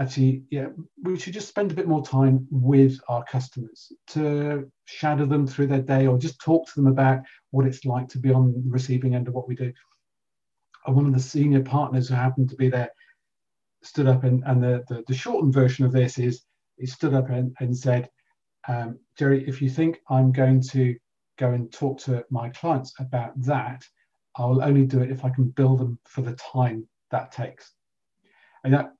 actually, 0.00 0.42
yeah, 0.50 0.68
we 1.02 1.18
should 1.18 1.34
just 1.34 1.48
spend 1.48 1.70
a 1.70 1.74
bit 1.74 1.86
more 1.86 2.02
time 2.02 2.46
with 2.50 2.98
our 3.08 3.22
customers 3.24 3.92
to 4.08 4.70
shadow 4.86 5.26
them 5.26 5.46
through 5.46 5.66
their 5.66 5.82
day, 5.82 6.06
or 6.06 6.18
just 6.18 6.40
talk 6.40 6.66
to 6.66 6.74
them 6.74 6.86
about 6.86 7.20
what 7.50 7.66
it's 7.66 7.84
like 7.84 8.08
to 8.08 8.18
be 8.18 8.32
on 8.32 8.52
the 8.52 8.62
receiving 8.66 9.14
end 9.14 9.28
of 9.28 9.34
what 9.34 9.46
we 9.46 9.54
do. 9.54 9.72
And 10.86 10.96
one 10.96 11.06
of 11.06 11.12
the 11.12 11.20
senior 11.20 11.62
partners 11.62 12.08
who 12.08 12.14
happened 12.14 12.48
to 12.48 12.56
be 12.56 12.70
there 12.70 12.90
stood 13.82 14.08
up, 14.08 14.24
and, 14.24 14.42
and 14.46 14.62
the, 14.62 14.82
the, 14.88 15.04
the 15.06 15.14
shortened 15.14 15.52
version 15.52 15.84
of 15.84 15.92
this 15.92 16.18
is 16.18 16.44
he 16.78 16.86
stood 16.86 17.12
up 17.12 17.28
and, 17.28 17.54
and 17.60 17.76
said, 17.76 18.08
um, 18.68 18.98
Jerry, 19.18 19.46
if 19.46 19.60
you 19.60 19.68
think 19.68 20.00
I'm 20.08 20.32
going 20.32 20.62
to 20.62 20.96
go 21.38 21.52
and 21.52 21.70
talk 21.70 21.98
to 22.00 22.24
my 22.30 22.48
clients 22.50 22.94
about 22.98 23.32
that, 23.42 23.84
I 24.36 24.46
will 24.46 24.62
only 24.62 24.86
do 24.86 25.00
it 25.00 25.10
if 25.10 25.24
I 25.24 25.30
can 25.30 25.50
bill 25.50 25.76
them 25.76 25.98
for 26.06 26.22
the 26.22 26.34
time 26.36 26.86
that 27.10 27.32
takes. 27.32 27.72
And 28.64 28.72
that, 28.72 28.92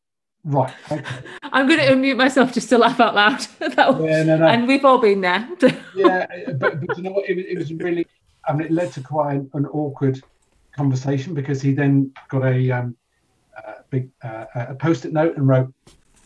right. 0.45 0.73
Okay. 0.91 1.05
I'm 1.43 1.69
going 1.69 1.81
to 1.81 1.87
unmute 1.87 2.17
myself 2.17 2.53
just 2.53 2.69
to 2.71 2.79
laugh 2.79 3.01
out 3.01 3.15
loud. 3.15 3.47
yeah, 3.61 4.23
no, 4.23 4.37
no. 4.37 4.47
And 4.47 4.67
we've 4.67 4.85
all 4.85 4.99
been 4.99 5.21
there. 5.21 5.49
yeah, 5.97 6.27
but, 6.59 6.87
but 6.87 6.97
you 6.97 7.03
know 7.03 7.13
what? 7.13 7.29
It, 7.29 7.39
it, 7.39 7.59
was 7.59 7.73
really, 7.73 8.07
I 8.49 8.53
mean, 8.53 8.67
it 8.67 8.73
led 8.73 8.93
to 8.93 9.01
quite 9.01 9.35
an, 9.35 9.51
an 9.55 9.67
awkward 9.67 10.21
conversation 10.77 11.35
because 11.35 11.61
he 11.61 11.73
then 11.73 12.13
got 12.29 12.45
a, 12.45 12.71
um, 12.71 12.97
a 13.57 13.83
big 13.91 14.11
uh, 14.23 14.47
a 14.55 14.75
post-it 14.75 15.13
note 15.13 15.37
and 15.37 15.47
wrote 15.47 15.73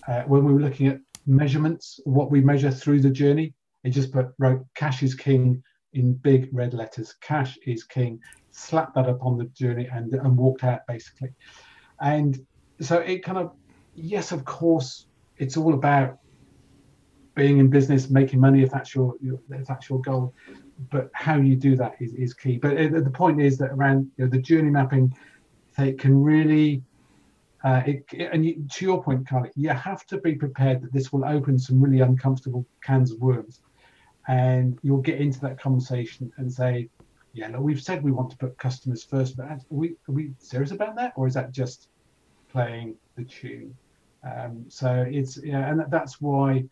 uh, 0.08 0.22
when 0.22 0.44
we 0.44 0.52
were 0.52 0.60
looking 0.60 0.88
at 0.88 1.00
measurements, 1.26 2.00
what 2.04 2.30
we 2.30 2.40
measure 2.40 2.70
through 2.70 3.00
the 3.00 3.10
journey. 3.10 3.54
He 3.82 3.90
just 3.90 4.12
put, 4.12 4.28
wrote 4.38 4.64
cash 4.74 5.02
is 5.02 5.14
king 5.14 5.62
in 5.94 6.12
big 6.12 6.48
red 6.52 6.74
letters 6.74 7.14
cash 7.20 7.56
is 7.66 7.84
king 7.84 8.20
slapped 8.50 8.94
that 8.94 9.08
up 9.08 9.18
on 9.22 9.38
the 9.38 9.44
journey 9.46 9.88
and 9.92 10.12
and 10.12 10.36
walked 10.36 10.64
out 10.64 10.80
basically 10.86 11.30
and 12.00 12.44
so 12.80 12.98
it 12.98 13.24
kind 13.24 13.38
of 13.38 13.52
yes 13.94 14.32
of 14.32 14.44
course 14.44 15.06
it's 15.36 15.56
all 15.56 15.74
about 15.74 16.18
being 17.34 17.58
in 17.58 17.68
business 17.68 18.10
making 18.10 18.40
money 18.40 18.62
if 18.62 18.70
that's 18.70 18.94
your, 18.94 19.14
your 19.20 19.38
if 19.50 19.66
that's 19.66 19.88
your 19.88 20.00
goal 20.00 20.32
but 20.90 21.10
how 21.12 21.36
you 21.36 21.56
do 21.56 21.76
that 21.76 21.94
is, 22.00 22.12
is 22.14 22.34
key 22.34 22.58
but 22.58 22.76
the 22.76 23.10
point 23.10 23.40
is 23.40 23.58
that 23.58 23.70
around 23.70 24.10
you 24.16 24.24
know, 24.24 24.30
the 24.30 24.38
journey 24.38 24.70
mapping 24.70 25.12
it 25.78 25.98
can 25.98 26.22
really 26.22 26.82
uh, 27.64 27.82
it, 27.86 28.04
and 28.30 28.44
you, 28.44 28.62
to 28.70 28.84
your 28.84 29.02
point, 29.02 29.26
Carly, 29.26 29.50
you 29.56 29.70
have 29.70 30.04
to 30.04 30.18
be 30.18 30.34
prepared 30.34 30.82
that 30.82 30.92
this 30.92 31.12
will 31.12 31.24
open 31.24 31.58
some 31.58 31.80
really 31.80 32.00
uncomfortable 32.00 32.66
cans 32.82 33.10
of 33.10 33.18
worms 33.20 33.60
and 34.28 34.78
you'll 34.82 35.00
get 35.00 35.18
into 35.18 35.40
that 35.40 35.58
conversation 35.58 36.30
and 36.36 36.52
say, 36.52 36.88
yeah, 37.32 37.48
look, 37.48 37.62
we've 37.62 37.80
said 37.80 38.02
we 38.02 38.12
want 38.12 38.30
to 38.30 38.36
put 38.36 38.56
customers 38.58 39.02
first, 39.04 39.36
but 39.36 39.46
are 39.46 39.58
we, 39.70 39.96
are 40.08 40.12
we 40.12 40.32
serious 40.38 40.72
about 40.72 40.94
that? 40.96 41.14
Or 41.16 41.26
is 41.26 41.34
that 41.34 41.52
just 41.52 41.88
playing 42.50 42.96
the 43.16 43.24
tune? 43.24 43.74
Um, 44.24 44.64
so 44.68 45.06
it's, 45.08 45.38
yeah, 45.42 45.70
and 45.70 45.84
that's 45.90 46.20
why 46.20 46.64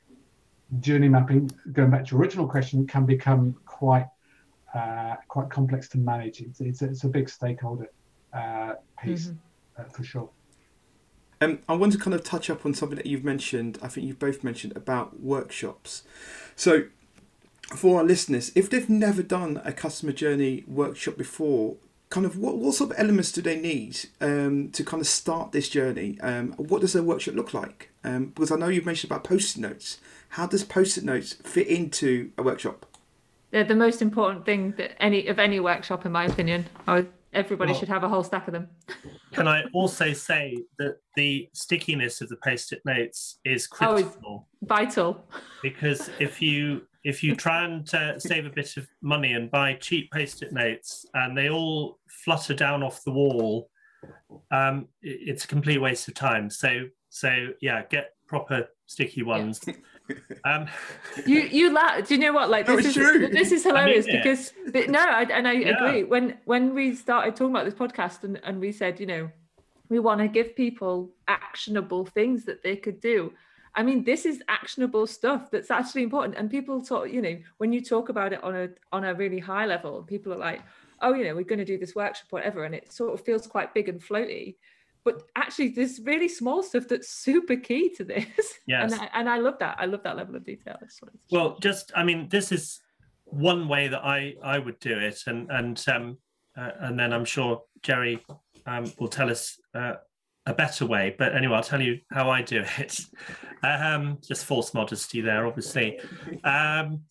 journey 0.81 1.09
mapping, 1.09 1.51
going 1.73 1.91
back 1.91 2.07
to 2.07 2.13
your 2.13 2.21
original 2.21 2.49
question, 2.49 2.87
can 2.87 3.05
become 3.05 3.57
quite, 3.67 4.07
uh, 4.75 5.17
quite 5.29 5.51
complex 5.51 5.89
to 5.91 5.99
manage. 5.99 6.41
It's, 6.41 6.61
it's, 6.61 6.83
it's 6.83 7.05
a 7.05 7.09
big 7.09 7.29
stakeholder 7.29 7.91
uh, 8.33 8.75
piece 9.03 9.27
mm-hmm. 9.27 9.83
uh, 9.83 9.85
for 9.85 10.03
sure. 10.03 10.31
Um, 11.43 11.59
I 11.69 11.75
want 11.75 11.93
to 11.93 11.99
kind 11.99 12.15
of 12.15 12.23
touch 12.23 12.49
up 12.49 12.65
on 12.65 12.73
something 12.73 12.97
that 12.97 13.07
you've 13.07 13.25
mentioned. 13.25 13.79
I 13.83 13.89
think 13.89 14.07
you've 14.07 14.19
both 14.19 14.45
mentioned 14.45 14.77
about 14.77 15.21
workshops. 15.21 16.05
So 16.55 16.85
for 17.75 17.99
our 17.99 18.05
listeners, 18.05 18.53
if 18.55 18.71
they've 18.71 18.89
never 18.89 19.23
done 19.23 19.61
a 19.65 19.73
customer 19.73 20.13
journey 20.13 20.65
workshop 20.69 21.17
before, 21.19 21.77
kind 22.13 22.27
of 22.27 22.37
what, 22.37 22.59
what 22.59 22.75
sort 22.75 22.91
of 22.91 22.99
elements 22.99 23.33
do 23.33 23.41
they 23.41 23.59
need 23.59 23.99
um, 24.21 24.69
to 24.73 24.85
kind 24.85 25.01
of 25.01 25.07
start 25.07 25.53
this 25.53 25.71
journey? 25.71 26.21
Um, 26.21 26.53
what 26.59 26.83
does 26.83 26.95
a 26.95 27.03
workshop 27.03 27.35
look 27.35 27.55
like? 27.55 27.89
Um, 28.05 28.27
because 28.27 28.53
I 28.53 28.57
know 28.57 28.69
you've 28.69 28.85
mentioned 28.85 29.11
about 29.11 29.25
post-it 29.25 29.59
notes. 29.59 29.97
How 30.29 30.47
does 30.47 30.63
post-it 30.63 31.05
notes 31.05 31.33
fit 31.33 31.67
into 31.69 32.31
a 32.37 32.43
workshop? 32.43 32.85
They're 33.51 33.65
the 33.65 33.75
most 33.75 34.03
important 34.03 34.45
thing 34.45 34.73
that 34.73 35.03
any 35.03 35.27
of 35.27 35.39
any 35.39 35.59
workshop, 35.59 36.05
in 36.05 36.13
my 36.13 36.27
opinion. 36.27 36.67
I 36.87 37.07
everybody 37.33 37.73
well, 37.73 37.81
should 37.81 37.89
have 37.89 38.05
a 38.05 38.09
whole 38.09 38.23
stack 38.23 38.47
of 38.49 38.53
them. 38.53 38.69
can 39.33 39.49
I 39.49 39.65
also 39.73 40.13
say 40.13 40.57
that 40.79 40.97
the 41.17 41.49
stickiness 41.53 42.21
of 42.21 42.29
the 42.29 42.37
post-it 42.37 42.83
notes 42.85 43.39
is 43.45 43.67
critical, 43.67 44.13
oh, 44.27 44.47
vital. 44.63 45.25
Because 45.63 46.11
if 46.21 46.43
you 46.43 46.83
if 47.05 47.23
you 47.23 47.35
try 47.35 47.65
and 47.65 47.93
uh, 47.95 48.19
save 48.19 48.47
a 48.47 48.51
bit 48.51 48.77
of 48.77 48.87
money 49.03 49.33
and 49.33 49.51
buy 49.51 49.75
cheap 49.75 50.13
post-it 50.13 50.53
notes 50.53 51.05
and 51.15 51.37
they 51.37 51.51
all 51.51 51.99
flutter 52.09 52.55
down 52.55 52.83
off 52.83 53.03
the 53.05 53.11
wall, 53.11 53.69
um, 54.53 54.87
it's 55.01 55.45
a 55.45 55.49
complete 55.49 55.79
waste 55.79 56.09
of 56.09 56.15
time. 56.15 56.49
So 56.51 56.87
so 57.09 57.49
yeah, 57.61 57.83
get 57.91 58.15
proper 58.27 58.69
sticky 58.87 59.23
ones. 59.23 59.61
Yeah. 59.67 59.75
Um, 60.45 60.67
you 61.27 61.41
you 61.41 61.73
laugh. 61.73 62.07
Do 62.07 62.15
you 62.15 62.21
know 62.21 62.33
what? 62.33 62.51
Like 62.51 62.67
this 62.67 62.87
is 62.87 62.95
true. 62.95 63.29
this 63.29 63.53
is 63.53 63.63
hilarious 63.65 64.07
it. 64.07 64.13
because 64.13 64.53
but 64.73 64.89
no, 64.89 64.99
I, 65.01 65.23
and 65.23 65.47
I 65.49 65.53
Yeah. 65.53 65.77
agree. 65.77 66.05
When 66.05 66.39
when 66.45 66.75
we 66.75 66.95
started 66.95 67.37
talking 67.37 67.55
about 67.55 67.65
this 67.65 67.75
podcast 67.75 68.25
and 68.25 68.41
and 68.45 68.61
we 68.61 68.73
said, 68.73 69.01
you 69.01 69.07
know, 69.07 69.31
we 69.89 69.99
want 69.99 70.21
to 70.21 70.29
give 70.29 70.57
people 70.57 71.13
actionable 71.29 72.07
things 72.07 72.45
that 72.45 72.63
they 72.63 72.77
could 72.77 73.01
do. 73.01 73.33
I 73.75 73.83
mean, 73.83 74.05
this 74.05 74.27
is 74.27 74.43
actionable 74.49 75.07
stuff 75.07 75.51
that's 75.51 75.71
actually 75.71 76.03
important. 76.03 76.37
And 76.37 76.51
people 76.51 76.83
talk, 76.83 77.11
you 77.11 77.23
know, 77.23 77.39
when 77.57 77.73
you 77.73 77.81
talk 77.83 78.11
about 78.11 78.33
it 78.33 78.45
on 78.45 78.55
a 78.55 78.69
on 78.93 79.05
a 79.05 79.15
really 79.15 79.39
high 79.39 79.67
level, 79.67 80.03
people 80.03 80.33
are 80.33 80.39
like, 80.39 80.63
oh, 81.01 81.15
you 81.15 81.25
know, 81.25 81.35
we're 81.35 81.45
going 81.45 81.59
to 81.59 81.65
do 81.65 81.79
this 81.79 81.95
workshop, 81.95 82.27
whatever, 82.31 82.65
and 82.65 82.75
it 82.75 82.93
sort 82.93 83.15
of 83.15 83.25
feels 83.25 83.47
quite 83.47 83.75
big 83.75 83.89
and 83.89 84.01
floaty. 84.01 84.57
But 85.05 85.23
actually, 85.35 85.69
there's 85.69 86.01
really 86.01 86.29
small 86.29 86.63
stuff 86.63 86.87
that's 86.89 87.09
super 87.09 87.57
key 87.57 87.95
to 87.97 88.05
this. 88.05 88.25
Yes. 88.65 88.93
And 88.93 89.03
I, 89.03 89.09
and 89.15 89.29
I 89.29 89.39
love 89.39 89.59
that. 89.59 89.77
I 89.81 89.87
love 89.87 90.05
that 90.05 90.17
level 90.17 90.37
of 90.37 90.45
detail. 90.45 90.77
Well, 91.33 91.57
just 91.61 91.91
I 91.97 92.05
mean, 92.05 92.29
this 92.29 92.53
is 92.53 92.81
one 93.25 93.67
way 93.67 93.89
that 93.89 94.05
I 94.05 94.37
I 94.43 94.61
would 94.61 94.79
do 94.79 94.97
it, 94.97 95.21
and 95.27 95.51
and 95.51 95.85
um, 95.89 96.19
uh, 96.57 96.71
and 96.81 96.99
then 96.99 97.13
I'm 97.13 97.25
sure 97.25 97.63
Jerry 97.83 98.25
um, 98.67 98.93
will 99.01 99.09
tell 99.09 99.31
us 99.31 99.59
uh, 99.75 99.95
a 100.47 100.55
better 100.55 100.87
way. 100.87 101.15
But 101.19 101.35
anyway, 101.35 101.57
I'll 101.57 101.63
tell 101.63 101.83
you 101.83 101.99
how 102.11 102.31
I 102.31 102.43
do 102.43 102.65
it. 102.79 103.01
Um, 103.65 104.19
just 104.27 104.45
false 104.45 104.75
modesty 104.75 105.21
there, 105.21 105.47
obviously. 105.47 106.01
Um, 106.43 107.03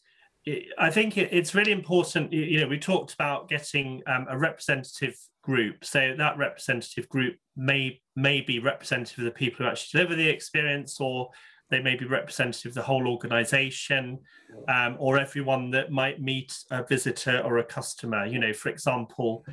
I 0.78 0.90
think 0.90 1.18
it's 1.18 1.56
really 1.56 1.72
important. 1.72 2.34
You 2.34 2.42
you 2.42 2.60
know, 2.60 2.68
we 2.68 2.78
talked 2.78 3.14
about 3.14 3.48
getting 3.48 4.02
um, 4.06 4.26
a 4.30 4.38
representative 4.38 5.16
group. 5.42 5.84
So 5.84 6.16
that 6.18 6.38
representative 6.38 7.10
group 7.10 7.36
may 7.56 8.02
may 8.16 8.42
be 8.42 8.60
representative 8.60 9.20
of 9.20 9.26
the 9.26 9.32
people 9.32 9.66
who 9.66 9.72
actually 9.72 10.00
deliver 10.00 10.16
the 10.16 10.30
experience, 10.30 11.00
or 11.00 11.30
they 11.70 11.82
may 11.82 11.96
be 11.96 12.06
representative 12.06 12.72
of 12.72 12.76
the 12.76 12.82
whole 12.82 13.08
organization, 13.08 14.20
um, 14.68 14.96
or 15.00 15.20
everyone 15.20 15.72
that 15.72 15.92
might 15.92 16.22
meet 16.22 16.58
a 16.72 16.84
visitor 16.84 17.40
or 17.40 17.58
a 17.60 17.64
customer. 17.64 18.26
You 18.26 18.40
know, 18.40 18.54
for 18.54 18.70
example, 18.70 19.46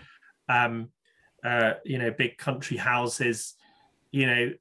um, 0.48 0.88
uh, 1.44 1.74
you 1.84 1.98
know, 1.98 2.10
big 2.10 2.38
country 2.38 2.76
houses. 2.76 3.54
You 4.10 4.26
know, 4.26 4.52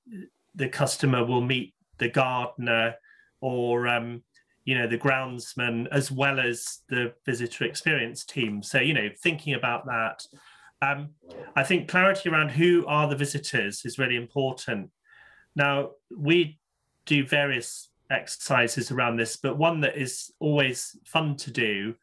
the 0.55 0.69
customer 0.69 1.23
will 1.25 1.41
meet 1.41 1.73
the 1.97 2.09
gardener 2.09 2.95
or 3.41 3.87
um, 3.87 4.23
you 4.65 4.77
know 4.77 4.85
the 4.87 4.97
groundsman 4.97 5.87
as 5.91 6.11
well 6.11 6.39
as 6.39 6.79
the 6.89 7.13
visitor 7.25 7.63
experience 7.63 8.25
team 8.25 8.61
so 8.61 8.79
you 8.79 8.93
know 8.93 9.09
thinking 9.23 9.53
about 9.53 9.85
that 9.85 10.21
um, 10.81 11.09
i 11.55 11.63
think 11.63 11.87
clarity 11.87 12.29
around 12.29 12.49
who 12.49 12.85
are 12.87 13.07
the 13.07 13.15
visitors 13.15 13.85
is 13.85 13.99
really 13.99 14.15
important. 14.15 14.89
Now 15.55 15.91
we 16.15 16.59
do 17.05 17.25
various 17.25 17.89
exercises 18.09 18.91
around 18.91 19.17
this 19.17 19.37
but 19.37 19.57
one 19.57 19.81
that 19.81 19.97
is 19.97 20.31
always 20.39 20.97
fun 21.03 21.35
to 21.37 21.51
do 21.51 21.95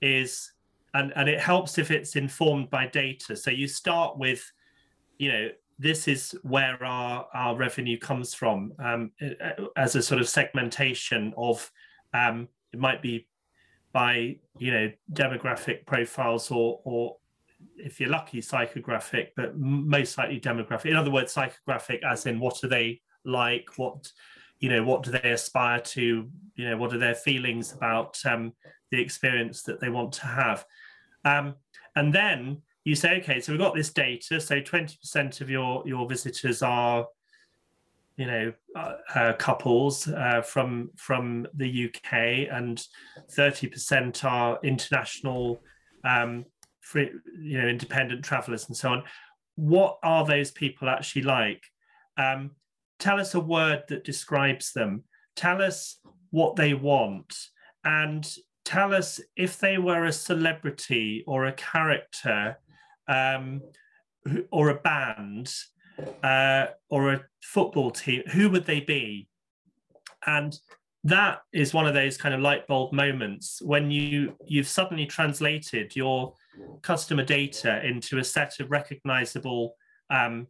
is 0.00 0.52
and, 0.94 1.12
and 1.16 1.28
it 1.28 1.40
helps 1.40 1.78
if 1.78 1.90
it's 1.90 2.16
informed 2.16 2.68
by 2.68 2.86
data. 2.86 3.34
So 3.34 3.50
you 3.50 3.66
start 3.66 4.18
with 4.18 4.50
you 5.18 5.32
know 5.32 5.48
this 5.78 6.06
is 6.06 6.36
where 6.42 6.82
our, 6.84 7.26
our 7.34 7.56
revenue 7.56 7.98
comes 7.98 8.34
from 8.34 8.72
um, 8.78 9.10
as 9.76 9.96
a 9.96 10.02
sort 10.02 10.20
of 10.20 10.28
segmentation 10.28 11.34
of 11.36 11.70
um, 12.14 12.48
it 12.72 12.78
might 12.78 13.02
be 13.02 13.26
by 13.92 14.36
you 14.58 14.72
know 14.72 14.90
demographic 15.12 15.86
profiles 15.86 16.50
or 16.50 16.80
or 16.84 17.16
if 17.76 18.00
you're 18.00 18.10
lucky 18.10 18.40
psychographic 18.40 19.28
but 19.36 19.56
most 19.56 20.18
likely 20.18 20.40
demographic. 20.40 20.86
In 20.86 20.96
other 20.96 21.10
words 21.10 21.34
psychographic 21.34 22.02
as 22.02 22.26
in 22.26 22.38
what 22.38 22.62
are 22.64 22.68
they 22.68 23.00
like? 23.24 23.66
What 23.76 24.10
you 24.58 24.68
know 24.68 24.82
what 24.84 25.02
do 25.02 25.10
they 25.10 25.32
aspire 25.32 25.80
to? 25.80 26.28
You 26.56 26.70
know 26.70 26.76
what 26.76 26.92
are 26.92 26.98
their 26.98 27.14
feelings 27.14 27.72
about 27.72 28.18
um, 28.24 28.52
the 28.90 29.00
experience 29.00 29.62
that 29.64 29.80
they 29.80 29.88
want 29.88 30.12
to 30.14 30.26
have? 30.26 30.64
Um, 31.24 31.54
and 31.96 32.12
then 32.12 32.62
you 32.84 32.94
say 32.94 33.18
okay 33.18 33.40
so 33.40 33.52
we've 33.52 33.60
got 33.60 33.74
this 33.74 33.92
data. 33.92 34.40
So 34.40 34.60
20% 34.60 35.40
of 35.40 35.50
your 35.50 35.82
your 35.86 36.08
visitors 36.08 36.62
are 36.62 37.06
you 38.16 38.26
know 38.26 38.52
uh, 38.76 38.94
uh, 39.14 39.32
couples 39.34 40.08
uh, 40.08 40.42
from 40.42 40.90
from 40.96 41.46
the 41.54 41.86
UK 41.86 42.48
and 42.52 42.84
30% 43.36 44.24
are 44.24 44.58
international 44.62 45.62
um, 46.04 46.44
free, 46.82 47.10
you 47.40 47.60
know 47.60 47.68
independent 47.68 48.24
travelers 48.24 48.66
and 48.68 48.76
so 48.76 48.90
on. 48.90 49.02
What 49.54 49.98
are 50.02 50.26
those 50.26 50.50
people 50.50 50.88
actually 50.88 51.22
like? 51.22 51.62
Um, 52.16 52.52
tell 52.98 53.18
us 53.18 53.34
a 53.34 53.40
word 53.40 53.84
that 53.88 54.04
describes 54.04 54.72
them. 54.72 55.04
Tell 55.36 55.62
us 55.62 55.98
what 56.30 56.56
they 56.56 56.74
want. 56.74 57.34
And 57.84 58.28
tell 58.64 58.94
us 58.94 59.20
if 59.36 59.58
they 59.58 59.78
were 59.78 60.04
a 60.04 60.12
celebrity 60.12 61.24
or 61.26 61.46
a 61.46 61.52
character 61.52 62.58
um, 63.08 63.62
or 64.50 64.68
a 64.68 64.80
band 64.80 65.52
uh, 66.22 66.66
or 66.90 67.12
a 67.12 67.24
football 67.42 67.90
team, 67.90 68.22
who 68.32 68.50
would 68.50 68.66
they 68.66 68.80
be? 68.80 69.28
And 70.26 70.56
that 71.04 71.40
is 71.52 71.74
one 71.74 71.86
of 71.86 71.94
those 71.94 72.16
kind 72.16 72.34
of 72.34 72.40
light 72.40 72.66
bulb 72.68 72.92
moments 72.92 73.60
when 73.62 73.90
you 73.90 74.36
you've 74.46 74.68
suddenly 74.68 75.06
translated 75.06 75.96
your 75.96 76.34
customer 76.82 77.24
data 77.24 77.84
into 77.86 78.18
a 78.18 78.24
set 78.24 78.60
of 78.60 78.70
recognizable 78.70 79.76
um, 80.10 80.46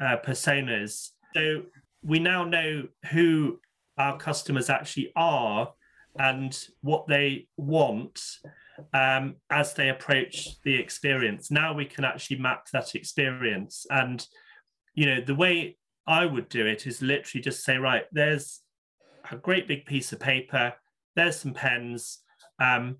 uh, 0.00 0.16
personas. 0.24 1.10
So 1.34 1.62
we 2.02 2.18
now 2.18 2.44
know 2.44 2.88
who 3.10 3.60
our 3.98 4.16
customers 4.18 4.70
actually 4.70 5.12
are 5.16 5.72
and 6.18 6.56
what 6.80 7.06
they 7.06 7.48
want 7.56 8.20
um, 8.92 9.36
as 9.50 9.74
they 9.74 9.88
approach 9.88 10.60
the 10.62 10.74
experience. 10.74 11.50
Now 11.50 11.74
we 11.74 11.84
can 11.84 12.04
actually 12.04 12.38
map 12.38 12.66
that 12.72 12.94
experience. 12.94 13.86
And, 13.90 14.26
you 14.94 15.06
know, 15.06 15.20
the 15.20 15.34
way 15.34 15.76
I 16.06 16.26
would 16.26 16.48
do 16.48 16.66
it 16.66 16.86
is 16.86 17.02
literally 17.02 17.42
just 17.42 17.64
say, 17.64 17.78
right, 17.78 18.04
there's 18.12 18.60
a 19.30 19.36
great 19.36 19.66
big 19.66 19.86
piece 19.86 20.12
of 20.12 20.20
paper, 20.20 20.74
there's 21.16 21.36
some 21.36 21.54
pens. 21.54 22.20
Um, 22.60 22.98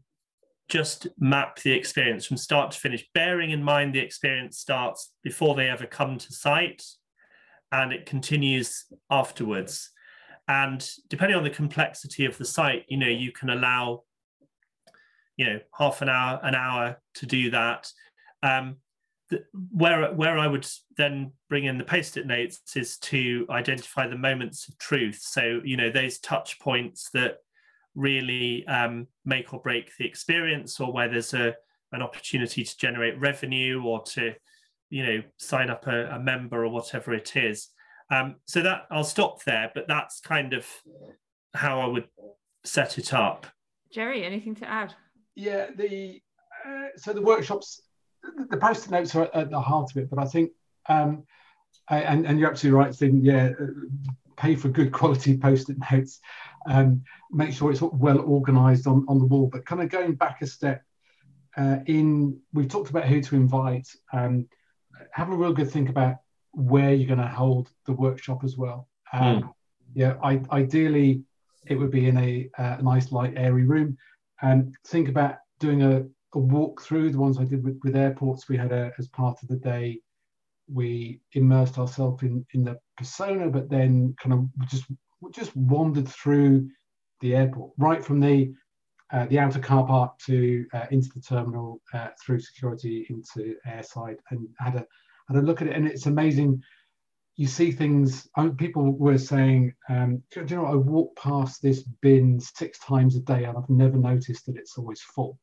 just 0.68 1.06
map 1.18 1.60
the 1.60 1.72
experience 1.72 2.26
from 2.26 2.36
start 2.36 2.72
to 2.72 2.78
finish, 2.78 3.06
bearing 3.14 3.50
in 3.50 3.62
mind 3.62 3.94
the 3.94 4.00
experience 4.00 4.58
starts 4.58 5.12
before 5.22 5.54
they 5.54 5.68
ever 5.68 5.86
come 5.86 6.18
to 6.18 6.32
site 6.32 6.82
and 7.70 7.92
it 7.92 8.06
continues 8.06 8.86
afterwards. 9.10 9.90
And 10.48 10.86
depending 11.08 11.36
on 11.36 11.44
the 11.44 11.50
complexity 11.50 12.24
of 12.24 12.38
the 12.38 12.44
site, 12.44 12.84
you 12.88 12.96
know, 12.96 13.08
you 13.08 13.32
can 13.32 13.50
allow 13.50 14.02
you 15.36 15.46
know 15.46 15.60
half 15.76 16.02
an 16.02 16.08
hour 16.08 16.40
an 16.42 16.54
hour 16.54 17.00
to 17.14 17.26
do 17.26 17.50
that 17.50 17.90
um, 18.42 18.76
the, 19.30 19.42
where 19.70 20.12
where 20.12 20.38
i 20.38 20.46
would 20.46 20.66
then 20.96 21.32
bring 21.48 21.64
in 21.64 21.78
the 21.78 21.84
post-it 21.84 22.26
notes 22.26 22.60
is 22.76 22.98
to 22.98 23.46
identify 23.50 24.06
the 24.06 24.16
moments 24.16 24.68
of 24.68 24.78
truth 24.78 25.20
so 25.20 25.60
you 25.64 25.76
know 25.76 25.90
those 25.90 26.18
touch 26.18 26.58
points 26.60 27.10
that 27.12 27.38
really 27.94 28.66
um, 28.66 29.06
make 29.24 29.52
or 29.54 29.60
break 29.60 29.90
the 29.98 30.06
experience 30.06 30.80
or 30.80 30.92
where 30.92 31.08
there's 31.08 31.34
a 31.34 31.54
an 31.92 32.02
opportunity 32.02 32.64
to 32.64 32.76
generate 32.76 33.18
revenue 33.20 33.82
or 33.84 34.02
to 34.02 34.34
you 34.90 35.06
know 35.06 35.22
sign 35.38 35.70
up 35.70 35.86
a, 35.86 36.06
a 36.06 36.18
member 36.18 36.64
or 36.64 36.68
whatever 36.68 37.14
it 37.14 37.36
is 37.36 37.68
um, 38.10 38.34
so 38.46 38.60
that 38.62 38.82
i'll 38.90 39.04
stop 39.04 39.42
there 39.44 39.70
but 39.74 39.86
that's 39.86 40.20
kind 40.20 40.52
of 40.52 40.66
how 41.54 41.80
i 41.80 41.86
would 41.86 42.08
set 42.64 42.98
it 42.98 43.14
up 43.14 43.46
Jerry, 43.92 44.24
anything 44.24 44.56
to 44.56 44.68
add? 44.68 44.92
Yeah, 45.36 45.68
the 45.76 46.20
uh, 46.66 46.88
so 46.96 47.12
the 47.12 47.22
workshops, 47.22 47.80
the- 48.24 48.46
the 48.50 48.56
post-it 48.56 48.90
notes 48.90 49.14
are 49.14 49.30
at 49.32 49.50
the 49.50 49.60
heart 49.60 49.92
of 49.92 49.96
it, 50.02 50.10
but 50.10 50.18
I 50.18 50.24
think, 50.24 50.50
um, 50.88 51.22
I, 51.88 52.00
and 52.00 52.26
and 52.26 52.40
you're 52.40 52.50
absolutely 52.50 52.76
right, 52.76 52.92
Stephen. 52.92 53.24
Yeah, 53.24 53.50
uh, 53.60 53.66
pay 54.36 54.56
for 54.56 54.68
good 54.68 54.92
quality 54.92 55.36
post-it 55.38 55.78
notes. 55.90 56.20
Um, 56.66 57.02
make 57.30 57.52
sure 57.52 57.70
it's 57.70 57.82
well 57.82 58.20
organised 58.20 58.86
on 58.86 59.04
on 59.08 59.18
the 59.18 59.26
wall. 59.26 59.48
But 59.52 59.66
kind 59.66 59.82
of 59.82 59.88
going 59.88 60.14
back 60.14 60.42
a 60.42 60.46
step, 60.46 60.82
uh, 61.56 61.78
in 61.86 62.40
we've 62.52 62.68
talked 62.68 62.90
about 62.90 63.04
who 63.04 63.20
to 63.20 63.36
invite. 63.36 63.88
Um, 64.12 64.48
have 65.12 65.30
a 65.30 65.36
real 65.36 65.52
good 65.52 65.70
think 65.70 65.88
about 65.88 66.16
where 66.52 66.92
you're 66.92 67.08
going 67.08 67.18
to 67.18 67.26
hold 67.26 67.68
the 67.86 67.92
workshop 67.92 68.44
as 68.44 68.56
well. 68.56 68.88
Um, 69.12 69.54
Yeah, 69.94 70.16
I, 70.22 70.40
ideally 70.50 71.22
it 71.66 71.76
would 71.76 71.90
be 71.90 72.08
in 72.08 72.16
a, 72.16 72.50
uh, 72.58 72.76
nice 72.82 73.12
light 73.12 73.34
airy 73.36 73.64
room 73.64 73.96
and 74.42 74.74
think 74.86 75.08
about 75.08 75.36
doing 75.60 75.82
a, 75.82 76.04
a 76.34 76.38
walk 76.38 76.82
through 76.82 77.10
the 77.10 77.18
ones 77.18 77.38
I 77.38 77.44
did 77.44 77.62
with, 77.64 77.78
with 77.84 77.96
airports. 77.96 78.48
We 78.48 78.56
had 78.56 78.72
a, 78.72 78.92
as 78.98 79.08
part 79.08 79.42
of 79.42 79.48
the 79.48 79.56
day, 79.56 80.00
we 80.72 81.20
immersed 81.32 81.78
ourselves 81.78 82.22
in, 82.22 82.44
in 82.54 82.64
the 82.64 82.78
persona, 82.96 83.48
but 83.48 83.68
then 83.68 84.14
kind 84.20 84.32
of 84.32 84.68
just 84.68 84.84
just 85.32 85.54
wandered 85.56 86.08
through 86.08 86.68
the 87.20 87.34
airport, 87.34 87.72
right 87.78 88.04
from 88.04 88.20
the 88.20 88.52
uh, 89.12 89.26
the 89.26 89.38
outer 89.38 89.60
car 89.60 89.86
park 89.86 90.18
to 90.26 90.66
uh, 90.74 90.86
into 90.90 91.08
the 91.14 91.20
terminal, 91.20 91.80
uh, 91.92 92.08
through 92.24 92.40
security 92.40 93.06
into 93.10 93.54
airside, 93.66 94.16
and 94.30 94.48
had 94.58 94.76
a 94.76 94.86
had 95.28 95.36
a 95.36 95.42
look 95.42 95.62
at 95.62 95.68
it. 95.68 95.76
And 95.76 95.86
it's 95.86 96.06
amazing 96.06 96.62
you 97.36 97.46
see 97.46 97.72
things. 97.72 98.28
I 98.36 98.48
people 98.48 98.92
were 98.92 99.18
saying, 99.18 99.74
um, 99.88 100.22
"Do 100.30 100.40
you 100.40 100.56
know? 100.56 100.66
I 100.66 100.74
walk 100.74 101.16
past 101.16 101.62
this 101.62 101.82
bin 102.00 102.38
six 102.40 102.78
times 102.78 103.16
a 103.16 103.20
day, 103.20 103.44
and 103.44 103.56
I've 103.56 103.68
never 103.68 103.96
noticed 103.96 104.46
that 104.46 104.56
it's 104.56 104.78
always 104.78 105.00
full." 105.00 105.38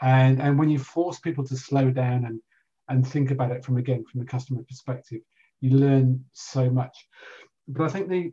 And 0.00 0.40
and 0.40 0.58
when 0.58 0.70
you 0.70 0.78
force 0.78 1.18
people 1.18 1.44
to 1.46 1.56
slow 1.56 1.90
down 1.90 2.24
and 2.24 2.40
and 2.88 3.06
think 3.06 3.30
about 3.30 3.52
it 3.52 3.64
from 3.64 3.76
again 3.76 4.04
from 4.04 4.20
the 4.20 4.26
customer 4.26 4.62
perspective, 4.62 5.20
you 5.62 5.70
learn 5.70 6.22
so 6.32 6.68
much. 6.68 6.94
But 7.66 7.84
I 7.84 7.88
think 7.88 8.08
the 8.08 8.32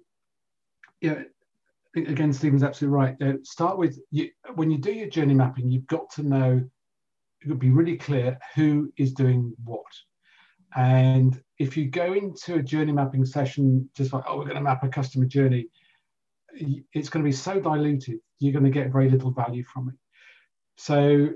yeah, 1.00 1.22
again, 1.96 2.34
Stephen's 2.34 2.64
absolutely 2.64 2.98
right. 2.98 3.16
Uh, 3.22 3.34
start 3.44 3.78
with 3.78 3.98
you 4.12 4.30
when 4.56 4.70
you 4.70 4.78
do 4.78 4.92
your 4.92 5.08
journey 5.08 5.34
mapping, 5.34 5.72
you've 5.72 5.88
got 5.88 6.10
to 6.12 6.24
know. 6.24 6.62
It 7.42 7.48
would 7.48 7.60
be 7.60 7.70
really 7.70 7.96
clear 7.96 8.38
who 8.56 8.92
is 8.98 9.14
doing 9.14 9.54
what. 9.64 9.86
And 10.76 11.42
if 11.58 11.78
you 11.78 11.86
go 11.86 12.14
into 12.14 12.56
a 12.56 12.64
journey 12.64 12.92
mapping 12.92 13.26
session 13.26 13.90
just 13.96 14.12
like, 14.12 14.26
oh, 14.28 14.38
we're 14.38 14.44
going 14.44 14.58
to 14.58 14.62
map 14.62 14.84
a 14.84 14.90
customer 14.90 15.26
journey, 15.26 15.68
it's 16.52 17.10
going 17.10 17.24
to 17.24 17.28
be 17.28 17.36
so 17.36 17.60
diluted, 17.60 18.20
you're 18.40 18.52
going 18.52 18.66
to 18.66 18.70
get 18.70 18.92
very 18.92 19.10
little 19.10 19.32
value 19.32 19.64
from 19.64 19.90
it. 19.90 19.96
So, 20.76 21.30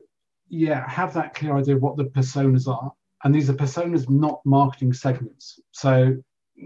yeah, 0.49 0.87
have 0.89 1.13
that 1.13 1.33
clear 1.35 1.57
idea 1.57 1.77
of 1.77 1.81
what 1.81 1.97
the 1.97 2.05
personas 2.05 2.67
are. 2.67 2.91
And 3.23 3.33
these 3.33 3.49
are 3.49 3.53
personas, 3.53 4.09
not 4.09 4.41
marketing 4.45 4.93
segments. 4.93 5.59
So 5.71 6.15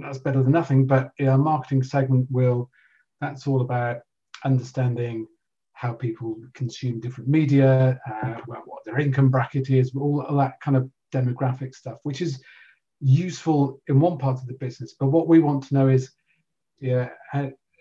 that's 0.02 0.18
better 0.20 0.42
than 0.44 0.52
nothing. 0.52 0.88
But 0.88 1.12
a 1.20 1.38
marketing 1.38 1.84
segment 1.84 2.28
will, 2.30 2.70
that's 3.22 3.48
all 3.48 3.62
about 3.62 3.98
understanding 4.44 5.28
how 5.74 5.94
people 5.94 6.36
consume 6.56 7.00
different 7.00 7.30
media, 7.30 8.00
uh, 8.12 8.34
what 8.46 8.84
their 8.86 9.00
income 9.00 9.30
bracket 9.30 9.70
is, 9.70 9.92
all, 9.96 10.26
that 10.38 10.60
kind 10.62 10.76
of 10.76 10.90
demographic 11.14 11.76
stuff, 11.76 12.00
which 12.04 12.22
is 12.22 12.42
useful 13.00 13.80
in 13.88 14.00
one 14.00 14.18
part 14.18 14.40
of 14.40 14.48
the 14.48 14.56
business. 14.56 14.96
But 15.00 15.08
what 15.08 15.28
we 15.28 15.40
want 15.40 15.64
to 15.68 15.74
know 15.76 15.88
is, 15.88 16.12
yeah, 16.80 17.10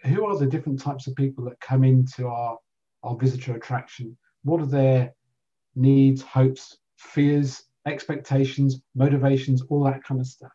who 0.04 0.26
are 0.26 0.38
the 0.38 0.46
different 0.46 0.80
types 0.80 1.06
of 1.06 1.16
people 1.16 1.44
that 1.44 1.60
come 1.60 1.84
into 1.84 2.28
our 2.28 2.58
our 3.02 3.16
visitor 3.16 3.54
attraction? 3.54 4.16
What 4.42 4.60
are 4.60 4.66
their 4.66 5.14
needs, 5.74 6.22
hopes, 6.22 6.78
fears, 6.96 7.62
expectations, 7.86 8.80
motivations, 8.94 9.62
all 9.68 9.84
that 9.84 10.02
kind 10.04 10.20
of 10.20 10.26
stuff. 10.26 10.52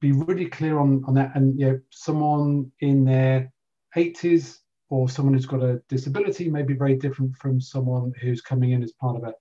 Be 0.00 0.12
really 0.12 0.46
clear 0.46 0.78
on, 0.78 1.02
on 1.06 1.14
that. 1.14 1.32
And 1.34 1.58
you 1.58 1.66
know, 1.66 1.80
someone 1.90 2.70
in 2.80 3.04
their 3.04 3.52
80s 3.96 4.58
or 4.90 5.08
someone 5.08 5.34
who's 5.34 5.46
got 5.46 5.62
a 5.62 5.82
disability 5.88 6.48
may 6.48 6.62
be 6.62 6.74
very 6.74 6.96
different 6.96 7.36
from 7.36 7.60
someone 7.60 8.12
who's 8.20 8.40
coming 8.40 8.72
in 8.72 8.82
as 8.82 8.92
part 8.92 9.16
of 9.16 9.24
a 9.24 9.34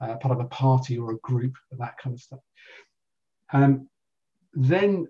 uh, 0.00 0.16
part 0.16 0.32
of 0.32 0.40
a 0.40 0.48
party 0.48 0.96
or 0.96 1.12
a 1.12 1.18
group, 1.18 1.54
that 1.72 1.98
kind 1.98 2.14
of 2.14 2.20
stuff. 2.20 2.40
Um, 3.52 3.88
then 4.52 5.08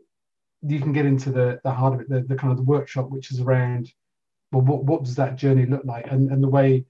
you 0.62 0.80
can 0.80 0.92
get 0.92 1.06
into 1.06 1.30
the, 1.30 1.60
the 1.64 1.70
heart 1.70 1.94
of 1.94 2.00
it, 2.00 2.08
the, 2.08 2.20
the 2.22 2.36
kind 2.36 2.50
of 2.50 2.56
the 2.56 2.64
workshop, 2.64 3.10
which 3.10 3.30
is 3.30 3.40
around, 3.40 3.90
well, 4.52 4.62
what, 4.62 4.84
what 4.84 5.04
does 5.04 5.14
that 5.16 5.36
journey 5.36 5.66
look 5.66 5.84
like? 5.84 6.06
And, 6.10 6.30
and 6.30 6.42
the 6.42 6.48
way 6.48 6.84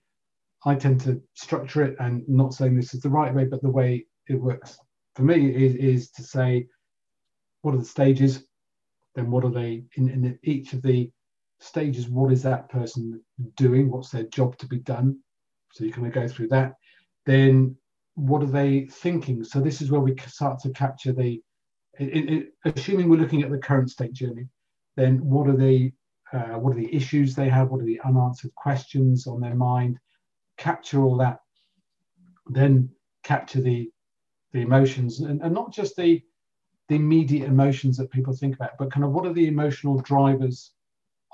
I 0.65 0.75
tend 0.75 1.01
to 1.03 1.21
structure 1.35 1.83
it, 1.83 1.97
and 1.99 2.27
not 2.29 2.55
saying 2.55 2.77
this 2.77 2.95
is 2.95 3.01
the 3.01 3.11
right 3.11 3.35
way, 3.35 3.45
but 3.45 3.63
the 3.63 3.71
way 3.71 4.07
it 4.29 4.41
works 4.41 4.79
for 5.19 5.25
me 5.25 5.53
is, 5.53 5.75
is 5.75 6.11
to 6.13 6.23
say, 6.23 6.69
what 7.63 7.75
are 7.75 7.79
the 7.79 7.85
stages? 7.85 8.45
Then 9.17 9.33
what 9.33 9.45
are 9.45 9.51
they 9.51 9.83
in, 9.97 10.09
in 10.09 10.39
each 10.45 10.75
of 10.75 10.83
the 10.83 11.11
stages? 11.59 12.09
What 12.09 12.33
is 12.33 12.45
that 12.45 12.69
person 12.69 13.21
doing? 13.57 13.91
What's 13.91 14.11
their 14.11 14.23
job 14.23 14.57
to 14.59 14.67
be 14.69 14.79
done? 14.79 15.19
So 15.73 15.83
you 15.83 15.93
kind 15.93 16.07
of 16.07 16.13
go 16.13 16.29
through 16.29 16.49
that. 16.49 16.75
Then 17.27 17.75
what 18.15 18.45
are 18.45 18.47
they 18.47 18.87
thinking? 18.87 19.43
So 19.43 19.61
this 19.61 19.83
is 19.83 19.91
where 19.91 20.01
we 20.01 20.15
start 20.25 20.61
to 20.61 20.71
capture 20.71 21.13
the, 21.13 21.43
it, 21.99 22.31
it, 22.31 22.53
assuming 22.65 23.09
we're 23.09 23.17
looking 23.19 23.43
at 23.43 23.51
the 23.51 23.59
current 23.59 23.91
state 23.91 24.13
journey, 24.13 24.47
then 24.97 25.19
what 25.19 25.49
are 25.49 25.57
the 25.57 25.93
uh, 26.33 26.59
what 26.61 26.77
are 26.77 26.81
the 26.81 26.95
issues 26.95 27.35
they 27.35 27.49
have? 27.49 27.71
What 27.71 27.81
are 27.81 27.87
the 27.87 28.01
unanswered 28.05 28.55
questions 28.55 29.27
on 29.27 29.41
their 29.41 29.57
mind? 29.57 29.99
Capture 30.59 31.03
all 31.03 31.17
that, 31.17 31.41
then 32.47 32.91
capture 33.25 33.63
the 33.63 33.91
the 34.53 34.61
emotions 34.61 35.21
and, 35.21 35.43
and 35.43 35.55
not 35.55 35.73
just 35.73 35.97
the 35.97 36.23
the 36.89 36.97
immediate 36.97 37.47
emotions 37.47 37.99
that 37.99 38.11
people 38.11 38.33
think 38.33 38.55
about, 38.55 38.71
but 38.79 38.91
kind 38.91 39.05
of 39.05 39.13
what 39.13 39.27
are 39.27 39.33
the 39.35 39.47
emotional 39.47 40.01
drivers 40.01 40.73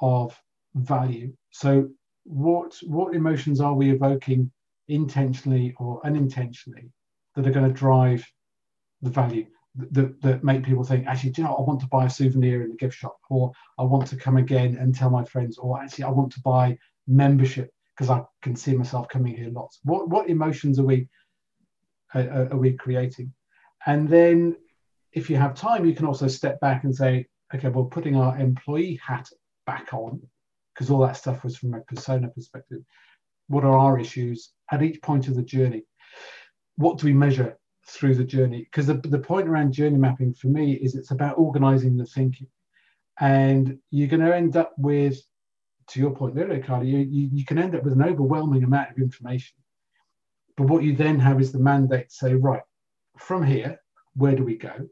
of 0.00 0.36
value? 0.74 1.32
So 1.50 1.88
what 2.24 2.76
what 2.86 3.14
emotions 3.14 3.60
are 3.60 3.74
we 3.74 3.90
evoking 3.90 4.50
intentionally 4.88 5.74
or 5.78 6.04
unintentionally 6.04 6.90
that 7.34 7.46
are 7.46 7.52
going 7.52 7.68
to 7.68 7.72
drive 7.72 8.24
the 9.02 9.10
value 9.10 9.46
that, 9.76 10.20
that 10.22 10.44
make 10.44 10.64
people 10.64 10.84
think 10.84 11.06
actually 11.06 11.30
do 11.30 11.42
you 11.42 11.48
know 11.48 11.54
i 11.54 11.60
want 11.62 11.80
to 11.80 11.86
buy 11.86 12.04
a 12.04 12.10
souvenir 12.10 12.62
in 12.62 12.70
the 12.70 12.76
gift 12.76 12.96
shop 12.96 13.16
or 13.28 13.50
i 13.78 13.82
want 13.82 14.06
to 14.06 14.16
come 14.16 14.36
again 14.36 14.76
and 14.76 14.94
tell 14.94 15.10
my 15.10 15.24
friends 15.24 15.58
or 15.58 15.80
actually 15.80 16.04
i 16.04 16.10
want 16.10 16.32
to 16.32 16.40
buy 16.40 16.76
membership 17.06 17.70
because 17.94 18.10
i 18.10 18.22
can 18.42 18.54
see 18.54 18.74
myself 18.74 19.08
coming 19.08 19.36
here 19.36 19.50
lots 19.50 19.80
what 19.84 20.08
what 20.08 20.28
emotions 20.28 20.78
are 20.78 20.84
we 20.84 21.08
are, 22.14 22.48
are 22.52 22.56
we 22.56 22.72
creating. 22.72 23.32
And 23.86 24.08
then 24.08 24.56
if 25.12 25.30
you 25.30 25.36
have 25.36 25.54
time 25.54 25.84
you 25.84 25.94
can 25.94 26.06
also 26.06 26.28
step 26.28 26.60
back 26.60 26.84
and 26.84 26.94
say 26.94 27.26
okay 27.54 27.68
well 27.68 27.84
putting 27.84 28.16
our 28.16 28.36
employee 28.38 29.00
hat 29.06 29.28
back 29.66 29.92
on 29.92 30.20
because 30.74 30.90
all 30.90 31.00
that 31.00 31.16
stuff 31.16 31.44
was 31.44 31.56
from 31.56 31.74
a 31.74 31.80
persona 31.80 32.28
perspective. 32.28 32.80
What 33.48 33.64
are 33.64 33.78
our 33.78 33.98
issues 33.98 34.50
at 34.70 34.82
each 34.82 35.00
point 35.02 35.28
of 35.28 35.36
the 35.36 35.42
journey? 35.42 35.84
What 36.76 36.98
do 36.98 37.06
we 37.06 37.12
measure 37.12 37.56
through 37.86 38.16
the 38.16 38.24
journey? 38.24 38.60
Because 38.60 38.86
the, 38.86 38.94
the 38.94 39.18
point 39.18 39.48
around 39.48 39.72
journey 39.72 39.98
mapping 39.98 40.34
for 40.34 40.48
me 40.48 40.72
is 40.72 40.94
it's 40.94 41.12
about 41.12 41.38
organizing 41.38 41.96
the 41.96 42.06
thinking. 42.06 42.48
And 43.20 43.78
you're 43.90 44.08
going 44.08 44.24
to 44.24 44.34
end 44.34 44.56
up 44.56 44.72
with 44.76 45.20
to 45.88 46.00
your 46.00 46.10
point 46.10 46.34
there 46.34 46.60
Carly, 46.60 46.88
you, 46.88 46.98
you, 46.98 47.28
you 47.32 47.44
can 47.44 47.58
end 47.58 47.74
up 47.74 47.84
with 47.84 47.92
an 47.92 48.02
overwhelming 48.02 48.64
amount 48.64 48.90
of 48.90 48.98
information 48.98 49.56
but 50.56 50.68
what 50.68 50.82
you 50.82 50.94
then 50.94 51.18
have 51.18 51.40
is 51.40 51.52
the 51.52 51.58
mandate 51.58 52.08
to 52.08 52.14
say 52.14 52.34
right 52.34 52.62
from 53.18 53.44
here 53.44 53.80
where 54.16 54.34
do 54.34 54.44
we 54.44 54.56
go 54.56 54.88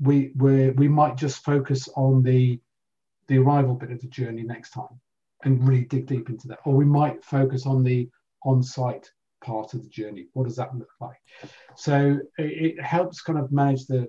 we 0.00 0.32
we 0.36 0.70
we 0.70 0.88
might 0.88 1.16
just 1.16 1.44
focus 1.44 1.88
on 1.96 2.22
the 2.22 2.60
the 3.28 3.38
arrival 3.38 3.74
bit 3.74 3.92
of 3.92 4.00
the 4.00 4.08
journey 4.08 4.42
next 4.42 4.70
time 4.70 5.00
and 5.44 5.66
really 5.66 5.84
dig 5.84 6.06
deep 6.06 6.28
into 6.28 6.48
that. 6.48 6.58
Or 6.64 6.74
we 6.74 6.84
might 6.84 7.24
focus 7.24 7.66
on 7.66 7.82
the 7.82 8.08
on-site 8.44 9.10
part 9.42 9.72
of 9.74 9.82
the 9.82 9.88
journey. 9.88 10.26
What 10.32 10.46
does 10.46 10.56
that 10.56 10.76
look 10.76 10.90
like? 11.00 11.16
So 11.76 12.18
it, 12.38 12.76
it 12.78 12.82
helps 12.82 13.22
kind 13.22 13.38
of 13.38 13.52
manage 13.52 13.86
the 13.86 14.08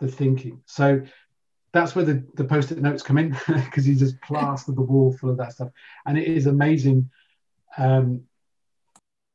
the 0.00 0.08
thinking. 0.08 0.60
So 0.66 1.02
that's 1.72 1.96
where 1.96 2.04
the, 2.04 2.24
the 2.34 2.44
post-it 2.44 2.80
notes 2.80 3.02
come 3.02 3.18
in 3.18 3.30
because 3.46 3.88
you 3.88 3.96
just 3.96 4.20
plaster 4.20 4.72
the 4.72 4.82
wall 4.82 5.12
full 5.12 5.30
of 5.30 5.38
that 5.38 5.52
stuff. 5.52 5.70
And 6.06 6.18
it 6.18 6.28
is 6.28 6.46
amazing. 6.46 7.10
Um, 7.76 8.22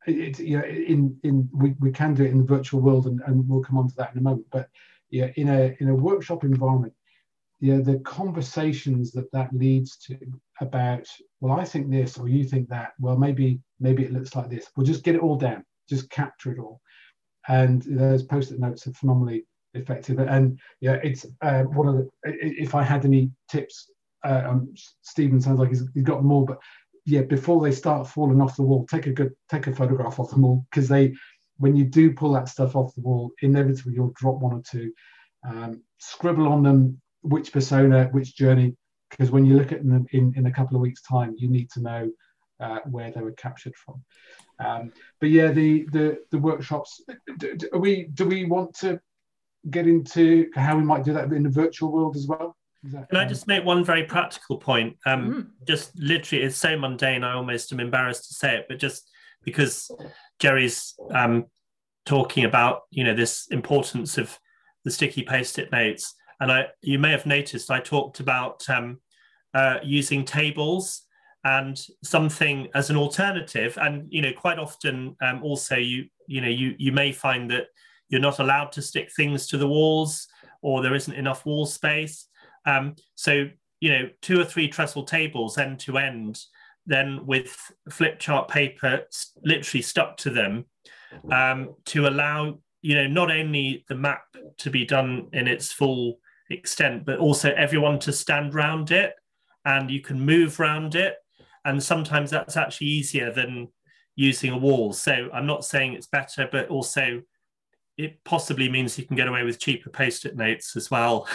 it, 0.08 0.40
you 0.40 0.58
know, 0.58 0.66
in 0.66 1.18
in 1.24 1.50
we, 1.54 1.76
we 1.80 1.92
can 1.92 2.14
do 2.14 2.24
it 2.24 2.32
in 2.32 2.40
the 2.40 2.44
virtual 2.44 2.82
world 2.82 3.06
and, 3.08 3.22
and 3.28 3.48
we'll 3.48 3.62
come 3.64 3.78
on 3.78 3.90
to 3.90 3.96
that 3.96 4.12
in 4.14 4.20
a 4.20 4.22
moment. 4.22 4.48
But 4.52 4.70
yeah, 5.10 5.30
in 5.36 5.50
a 5.50 5.76
in 5.80 5.90
a 5.90 5.96
workshop 5.96 6.44
environment, 6.44 6.94
know, 7.76 7.82
the 7.82 8.00
conversations 8.00 9.12
that 9.12 9.32
that 9.32 9.54
leads 9.54 9.98
to 9.98 10.18
about, 10.62 11.08
well, 11.42 11.60
I 11.60 11.66
think 11.66 11.90
this, 11.90 12.18
or 12.18 12.28
you 12.28 12.44
think 12.44 12.70
that, 12.70 12.94
well, 13.00 13.18
maybe, 13.18 13.60
maybe 13.80 14.04
it 14.04 14.14
looks 14.14 14.36
like 14.36 14.50
this. 14.50 14.68
We'll 14.76 14.86
just 14.86 15.04
get 15.04 15.16
it 15.16 15.22
all 15.22 15.36
down, 15.36 15.66
just 15.90 16.10
capture 16.10 16.52
it 16.52 16.60
all. 16.60 16.82
And 17.48 17.82
those 17.82 18.24
post-it 18.24 18.60
notes 18.60 18.88
are 18.88 18.94
phenomenally 18.94 19.46
effective. 19.74 20.20
And 20.20 20.60
yeah, 20.80 21.00
it's 21.04 21.26
uh, 21.42 21.64
one 21.64 21.88
of 21.88 21.96
the, 21.96 22.10
if 22.24 22.76
I 22.76 22.84
had 22.84 23.06
any 23.06 23.32
tips, 23.50 23.92
uh, 24.26 24.44
um, 24.46 24.74
Stephen 25.02 25.42
sounds 25.42 25.60
like 25.60 25.70
he's, 25.70 25.84
he's 25.94 26.04
got 26.04 26.24
more, 26.24 26.46
but 26.46 26.60
yeah, 27.06 27.22
before 27.22 27.62
they 27.62 27.72
start 27.72 28.08
falling 28.08 28.42
off 28.42 28.56
the 28.56 28.64
wall, 28.64 28.86
take 28.86 29.08
a 29.08 29.12
good, 29.12 29.34
take 29.50 29.68
a 29.68 29.76
photograph 29.76 30.20
of 30.20 30.30
them 30.30 30.44
all 30.44 30.66
because 30.70 30.88
they, 30.88 31.14
when 31.58 31.76
you 31.76 31.86
do 31.86 32.14
pull 32.14 32.34
that 32.34 32.50
stuff 32.50 32.76
off 32.76 32.96
the 32.96 33.02
wall, 33.02 33.32
inevitably 33.42 33.94
you'll 33.94 34.14
drop 34.16 34.40
one 34.40 34.54
or 34.54 34.62
two. 34.70 34.92
Um, 35.48 35.84
scribble 35.98 36.48
on 36.48 36.64
them 36.64 37.02
which 37.22 37.52
persona, 37.52 38.06
which 38.12 38.36
journey, 38.36 38.76
because 39.10 39.32
when 39.32 39.46
you 39.46 39.58
look 39.58 39.72
at 39.72 39.86
them 39.86 40.06
in, 40.12 40.34
in 40.36 40.46
a 40.46 40.52
couple 40.52 40.76
of 40.76 40.82
weeks' 40.82 41.02
time, 41.02 41.36
you 41.38 41.50
need 41.50 41.70
to 41.72 41.82
know 41.82 42.12
uh, 42.60 42.80
where 42.86 43.12
they 43.12 43.22
were 43.22 43.32
captured 43.34 43.74
from. 43.76 44.04
Um, 44.60 44.92
but 45.20 45.30
yeah, 45.30 45.52
the 45.52 45.86
the 45.92 46.20
the 46.32 46.38
workshops. 46.38 47.02
Do, 47.38 47.56
do, 47.56 47.70
we 47.80 48.10
do 48.14 48.26
we 48.26 48.46
want 48.46 48.74
to 48.80 49.00
get 49.70 49.88
into 49.88 50.50
how 50.56 50.76
we 50.78 50.84
might 50.84 51.04
do 51.04 51.14
that 51.14 51.32
in 51.32 51.44
the 51.44 51.50
virtual 51.50 51.92
world 51.92 52.16
as 52.16 52.28
well? 52.28 52.56
That, 52.84 53.10
Can 53.10 53.18
I 53.18 53.26
just 53.26 53.48
make 53.48 53.66
one 53.66 53.84
very 53.84 54.04
practical 54.04 54.58
point? 54.58 54.98
Um, 55.06 55.34
mm. 55.34 55.68
Just 55.68 55.98
literally, 55.98 56.44
it's 56.44 56.56
so 56.56 56.78
mundane. 56.78 57.24
I 57.24 57.34
almost 57.34 57.72
am 57.72 57.80
embarrassed 57.80 58.28
to 58.30 58.34
say 58.34 58.56
it, 58.58 58.66
but 58.70 58.80
just 58.80 59.10
because 59.44 59.92
Jerry's 60.40 60.96
um, 61.12 61.46
talking 62.06 62.46
about 62.46 62.84
you 62.90 63.04
know 63.04 63.14
this 63.14 63.48
importance 63.52 64.18
of 64.18 64.38
the 64.86 64.92
sticky 64.92 65.24
post-it 65.24 65.72
notes 65.72 66.16
and 66.40 66.52
I, 66.52 66.68
you 66.82 67.00
may 67.00 67.12
have 67.12 67.26
noticed 67.26 67.70
I 67.70 67.80
talked 67.80 68.20
about 68.20 68.68
um, 68.70 69.00
uh, 69.54 69.78
using 69.84 70.24
tables 70.24 71.04
and 71.44 71.80
something 72.04 72.68
as 72.74 72.90
an 72.90 72.96
alternative. 72.96 73.78
And 73.80 74.08
you 74.10 74.22
know, 74.22 74.32
quite 74.36 74.60
often 74.60 75.16
um, 75.22 75.44
also 75.44 75.76
you 75.76 76.06
you 76.28 76.42
know 76.42 76.48
you 76.48 76.76
you 76.78 76.92
may 76.92 77.12
find 77.12 77.52
that 77.52 77.68
you're 78.08 78.22
not 78.22 78.40
allowed 78.40 78.72
to 78.74 78.82
stick 78.82 79.12
things 79.16 79.48
to 79.48 79.58
the 79.58 79.68
walls 79.68 80.28
or 80.62 80.82
there 80.82 80.96
isn't 80.96 81.14
enough 81.14 81.46
wall 81.46 81.66
space. 81.66 82.28
Um, 82.70 82.96
so 83.16 83.50
you 83.80 83.90
know, 83.90 84.10
two 84.22 84.40
or 84.40 84.46
three 84.46 84.68
trestle 84.68 85.04
tables 85.04 85.58
end 85.58 85.80
to 85.82 85.98
end, 85.98 86.42
then 86.86 87.26
with 87.26 87.56
flip 87.90 88.20
chart 88.20 88.50
paper 88.50 89.06
literally 89.44 89.82
stuck 89.82 90.18
to 90.18 90.30
them 90.30 90.66
um, 91.32 91.76
to 91.86 92.08
allow 92.08 92.60
you 92.82 92.96
know 92.96 93.08
not 93.08 93.32
only 93.32 93.86
the 93.88 93.96
map 93.96 94.24
to 94.58 94.70
be 94.70 94.86
done 94.86 95.28
in 95.34 95.48
its 95.48 95.72
full 95.72 96.20
extent, 96.50 97.06
but 97.06 97.20
also 97.20 97.54
everyone 97.54 98.00
to 98.00 98.12
stand 98.12 98.54
round 98.54 98.92
it, 98.92 99.14
and 99.66 99.90
you 99.90 100.02
can 100.02 100.20
move 100.20 100.60
around 100.60 100.96
it, 100.96 101.16
and 101.66 101.82
sometimes 101.82 102.30
that's 102.30 102.58
actually 102.58 102.88
easier 102.88 103.32
than 103.32 103.70
using 104.16 104.52
a 104.52 104.58
wall. 104.58 104.92
So 104.92 105.30
I'm 105.34 105.46
not 105.46 105.64
saying 105.64 105.94
it's 105.94 106.08
better, 106.08 106.50
but 106.52 106.68
also 106.68 107.22
it 107.98 108.24
possibly 108.24 108.70
means 108.70 108.98
you 108.98 109.06
can 109.06 109.16
get 109.16 109.28
away 109.28 109.44
with 109.44 109.60
cheaper 109.60 109.90
post-it 109.90 110.36
notes 110.36 110.76
as 110.76 110.90
well. 110.92 111.28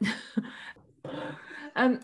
um, 1.76 2.00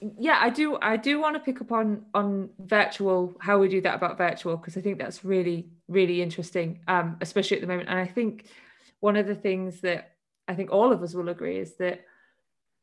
yeah, 0.00 0.38
I 0.40 0.50
do. 0.50 0.78
I 0.80 0.96
do 0.96 1.20
want 1.20 1.34
to 1.34 1.40
pick 1.40 1.60
up 1.60 1.72
on 1.72 2.04
on 2.14 2.50
virtual. 2.58 3.36
How 3.40 3.58
we 3.58 3.68
do 3.68 3.80
that 3.82 3.94
about 3.94 4.18
virtual 4.18 4.56
because 4.56 4.76
I 4.76 4.80
think 4.80 4.98
that's 4.98 5.24
really 5.24 5.68
really 5.88 6.20
interesting, 6.22 6.80
um, 6.88 7.16
especially 7.20 7.56
at 7.56 7.60
the 7.60 7.66
moment. 7.66 7.88
And 7.88 7.98
I 7.98 8.06
think 8.06 8.46
one 9.00 9.16
of 9.16 9.26
the 9.26 9.34
things 9.34 9.80
that 9.80 10.16
I 10.48 10.54
think 10.54 10.70
all 10.70 10.92
of 10.92 11.02
us 11.02 11.14
will 11.14 11.28
agree 11.28 11.58
is 11.58 11.76
that 11.76 12.04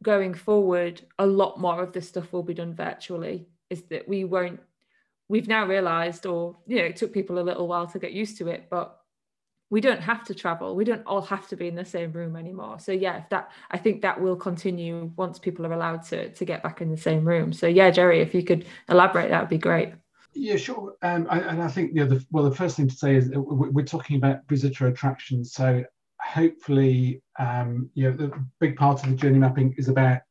going 0.01 0.33
forward, 0.33 1.01
a 1.19 1.25
lot 1.25 1.59
more 1.59 1.81
of 1.81 1.93
this 1.93 2.07
stuff 2.07 2.33
will 2.33 2.43
be 2.43 2.53
done 2.53 2.73
virtually. 2.73 3.47
Is 3.69 3.83
that 3.83 4.07
we 4.07 4.23
won't. 4.23 4.59
We've 5.29 5.47
now 5.47 5.65
realised, 5.65 6.25
or 6.25 6.57
you 6.67 6.77
know, 6.77 6.83
it 6.83 6.95
took 6.95 7.13
people 7.13 7.39
a 7.39 7.41
little 7.41 7.67
while 7.67 7.87
to 7.87 7.99
get 7.99 8.11
used 8.11 8.37
to 8.39 8.47
it, 8.47 8.67
but 8.69 8.99
we 9.73 9.81
don't 9.81 10.01
have 10.01 10.23
to 10.23 10.35
travel. 10.35 10.75
We 10.75 10.85
don't 10.85 11.01
all 11.07 11.23
have 11.23 11.47
to 11.47 11.55
be 11.55 11.67
in 11.67 11.73
the 11.73 11.83
same 11.83 12.11
room 12.11 12.35
anymore. 12.35 12.77
So 12.79 12.91
yeah 12.91 13.17
if 13.17 13.29
that 13.29 13.51
i 13.71 13.77
think 13.83 14.03
that 14.03 14.21
will 14.21 14.35
continue 14.35 15.11
once 15.15 15.39
people 15.39 15.65
are 15.65 15.73
allowed 15.73 16.03
to 16.09 16.29
to 16.29 16.45
get 16.45 16.61
back 16.61 16.79
in 16.81 16.91
the 16.91 17.03
same 17.09 17.27
room. 17.27 17.51
So 17.51 17.65
yeah 17.65 17.89
jerry 17.89 18.21
if 18.21 18.35
you 18.35 18.43
could 18.43 18.65
elaborate 18.87 19.31
that 19.31 19.41
would 19.41 19.49
be 19.49 19.57
great. 19.57 19.89
Yeah 20.35 20.57
sure. 20.57 20.93
Um, 21.01 21.25
I, 21.27 21.39
and 21.39 21.63
i 21.63 21.67
think 21.67 21.95
you 21.95 22.01
know 22.01 22.09
the, 22.13 22.23
well 22.29 22.47
the 22.47 22.55
first 22.55 22.77
thing 22.77 22.87
to 22.87 22.95
say 22.95 23.15
is 23.15 23.31
we're 23.33 23.93
talking 23.95 24.17
about 24.17 24.47
visitor 24.47 24.85
attractions 24.89 25.53
so 25.53 25.83
hopefully 26.21 27.23
um, 27.39 27.89
you 27.95 28.03
know 28.03 28.15
the 28.15 28.31
big 28.59 28.75
part 28.75 29.03
of 29.03 29.09
the 29.09 29.15
journey 29.15 29.39
mapping 29.39 29.73
is 29.79 29.89
about 29.89 30.21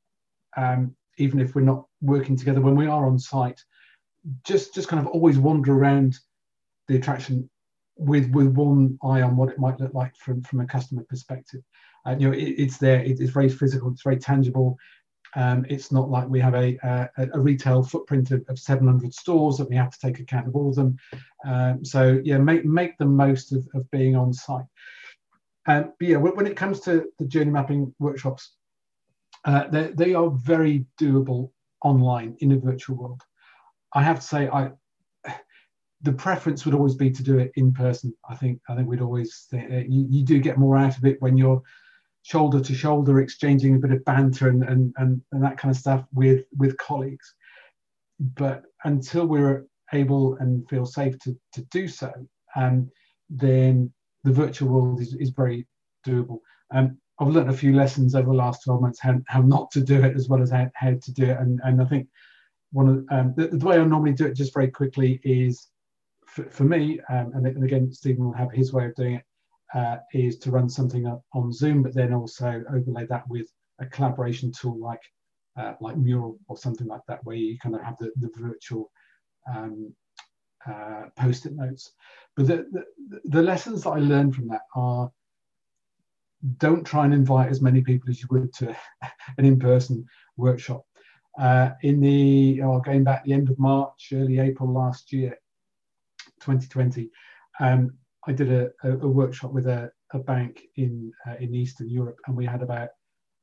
um, 0.56 0.94
even 1.18 1.40
if 1.40 1.56
we're 1.56 1.70
not 1.72 1.84
working 2.00 2.36
together 2.36 2.60
when 2.60 2.76
we 2.76 2.86
are 2.86 3.06
on 3.06 3.18
site 3.18 3.60
just 4.44 4.72
just 4.72 4.86
kind 4.86 5.04
of 5.04 5.08
always 5.08 5.36
wander 5.36 5.72
around 5.72 6.16
the 6.86 6.94
attraction 6.94 7.50
with 7.96 8.30
with 8.30 8.48
one 8.48 8.98
eye 9.02 9.22
on 9.22 9.36
what 9.36 9.50
it 9.50 9.58
might 9.58 9.80
look 9.80 9.94
like 9.94 10.16
from 10.16 10.42
from 10.42 10.60
a 10.60 10.66
customer 10.66 11.04
perspective. 11.08 11.62
Uh, 12.06 12.16
you 12.18 12.28
know, 12.28 12.34
it, 12.34 12.54
it's 12.58 12.78
there. 12.78 13.00
It, 13.00 13.20
it's 13.20 13.30
very 13.30 13.48
physical. 13.48 13.90
It's 13.90 14.02
very 14.02 14.18
tangible. 14.18 14.76
Um, 15.34 15.64
it's 15.68 15.90
not 15.90 16.10
like 16.10 16.28
we 16.28 16.40
have 16.40 16.54
a, 16.54 16.76
a, 16.82 17.28
a 17.34 17.40
retail 17.40 17.82
footprint 17.82 18.32
of, 18.32 18.44
of, 18.48 18.58
700 18.58 19.14
stores 19.14 19.56
that 19.56 19.70
we 19.70 19.76
have 19.76 19.90
to 19.90 19.98
take 19.98 20.20
account 20.20 20.46
of 20.46 20.54
all 20.54 20.68
of 20.68 20.74
them. 20.74 20.98
Um, 21.46 21.82
so 21.82 22.20
yeah, 22.22 22.36
make 22.36 22.66
make 22.66 22.98
the 22.98 23.06
most 23.06 23.52
of, 23.52 23.66
of 23.74 23.90
being 23.90 24.14
on 24.14 24.34
site. 24.34 24.66
Um, 25.66 25.92
but 25.98 26.08
yeah, 26.08 26.16
when 26.16 26.46
it 26.46 26.56
comes 26.56 26.80
to 26.80 27.08
the 27.18 27.24
journey 27.24 27.50
mapping 27.50 27.94
workshops, 27.98 28.56
uh, 29.44 29.68
they, 29.68 29.92
they 29.92 30.14
are 30.14 30.30
very 30.30 30.86
doable 31.00 31.50
online 31.82 32.36
in 32.40 32.52
a 32.52 32.58
virtual 32.58 32.96
world. 32.96 33.22
I 33.94 34.02
have 34.02 34.20
to 34.20 34.26
say, 34.26 34.48
I 34.48 34.72
the 36.02 36.12
preference 36.12 36.64
would 36.64 36.74
always 36.74 36.94
be 36.94 37.10
to 37.10 37.22
do 37.22 37.38
it 37.38 37.52
in 37.54 37.72
person. 37.72 38.12
I 38.28 38.34
think 38.34 38.60
I 38.68 38.74
think 38.74 38.88
we'd 38.88 39.00
always 39.00 39.46
think, 39.50 39.70
uh, 39.70 39.76
you, 39.88 40.06
you 40.08 40.24
do 40.24 40.40
get 40.40 40.58
more 40.58 40.76
out 40.76 40.96
of 40.96 41.04
it 41.04 41.20
when 41.20 41.36
you're 41.36 41.62
shoulder 42.22 42.60
to 42.60 42.74
shoulder 42.74 43.20
exchanging 43.20 43.74
a 43.74 43.78
bit 43.78 43.90
of 43.90 44.04
banter 44.04 44.48
and, 44.48 44.62
and, 44.62 44.94
and, 44.98 45.20
and 45.32 45.42
that 45.42 45.58
kind 45.58 45.74
of 45.74 45.80
stuff 45.80 46.04
with 46.12 46.44
with 46.58 46.76
colleagues. 46.78 47.34
But 48.20 48.62
until 48.84 49.26
we're 49.26 49.64
able 49.92 50.36
and 50.36 50.68
feel 50.68 50.86
safe 50.86 51.18
to, 51.20 51.36
to 51.54 51.62
do 51.70 51.88
so, 51.88 52.12
um, 52.56 52.90
then 53.28 53.92
the 54.24 54.32
virtual 54.32 54.68
world 54.68 55.00
is, 55.00 55.14
is 55.14 55.30
very 55.30 55.66
doable. 56.06 56.38
Um, 56.72 56.98
I've 57.18 57.28
learned 57.28 57.50
a 57.50 57.56
few 57.56 57.74
lessons 57.74 58.14
over 58.14 58.28
the 58.28 58.36
last 58.36 58.64
12 58.64 58.80
months 58.80 59.00
how, 59.00 59.20
how 59.26 59.42
not 59.42 59.70
to 59.72 59.80
do 59.80 60.02
it 60.02 60.16
as 60.16 60.28
well 60.28 60.42
as 60.42 60.50
how, 60.50 60.70
how 60.74 60.90
to 60.90 61.12
do 61.12 61.24
it. 61.24 61.38
And, 61.38 61.60
and 61.64 61.82
I 61.82 61.84
think 61.84 62.08
one 62.72 62.88
of 62.88 63.04
um, 63.10 63.34
the, 63.36 63.48
the 63.48 63.66
way 63.66 63.78
I 63.78 63.84
normally 63.84 64.14
do 64.14 64.26
it 64.26 64.34
just 64.34 64.54
very 64.54 64.68
quickly 64.68 65.20
is 65.24 65.68
for, 66.32 66.44
for 66.44 66.64
me, 66.64 66.98
um, 67.10 67.32
and, 67.34 67.46
and, 67.46 67.62
again, 67.62 67.92
Stephen 67.92 68.24
will 68.24 68.32
have 68.32 68.50
his 68.50 68.72
way 68.72 68.86
of 68.86 68.94
doing 68.94 69.16
it, 69.16 69.24
uh, 69.74 69.98
is 70.14 70.38
to 70.38 70.50
run 70.50 70.68
something 70.68 71.06
on 71.34 71.52
Zoom, 71.52 71.82
but 71.82 71.94
then 71.94 72.14
also 72.14 72.64
overlay 72.72 73.06
that 73.06 73.28
with 73.28 73.46
a 73.80 73.86
collaboration 73.86 74.50
tool 74.50 74.78
like 74.78 75.00
uh, 75.58 75.74
like 75.82 75.98
Mural 75.98 76.38
or 76.48 76.56
something 76.56 76.86
like 76.86 77.02
that, 77.08 77.22
where 77.24 77.36
you 77.36 77.58
kind 77.58 77.74
of 77.74 77.82
have 77.82 77.98
the, 77.98 78.10
the 78.16 78.30
virtual 78.36 78.90
um, 79.54 79.92
uh, 80.66 81.02
post-it 81.18 81.54
notes. 81.54 81.92
But 82.34 82.46
the, 82.46 82.66
the, 82.72 83.20
the 83.24 83.42
lessons 83.42 83.82
that 83.82 83.90
I 83.90 83.98
learned 83.98 84.34
from 84.34 84.48
that 84.48 84.62
are 84.74 85.10
don't 86.56 86.84
try 86.84 87.04
and 87.04 87.12
invite 87.12 87.50
as 87.50 87.60
many 87.60 87.82
people 87.82 88.08
as 88.08 88.22
you 88.22 88.28
would 88.30 88.52
to 88.54 88.74
an 89.38 89.44
in-person 89.44 90.06
workshop. 90.38 90.86
Uh, 91.38 91.70
in 91.82 92.00
the 92.00 92.62
oh, 92.62 92.80
going 92.80 93.04
back 93.04 93.24
the 93.24 93.32
end 93.34 93.50
of 93.50 93.58
March, 93.58 94.12
early 94.14 94.38
April 94.38 94.72
last 94.72 95.12
year, 95.12 95.36
2020, 96.42 97.10
um, 97.60 97.92
I 98.26 98.32
did 98.32 98.52
a, 98.52 98.70
a, 98.84 98.92
a, 98.92 99.08
workshop 99.08 99.52
with 99.52 99.66
a, 99.66 99.90
a 100.12 100.18
bank 100.18 100.62
in 100.76 101.12
uh, 101.26 101.34
in 101.40 101.54
Eastern 101.54 101.88
Europe, 101.88 102.18
and 102.26 102.36
we 102.36 102.46
had 102.46 102.62
about 102.62 102.90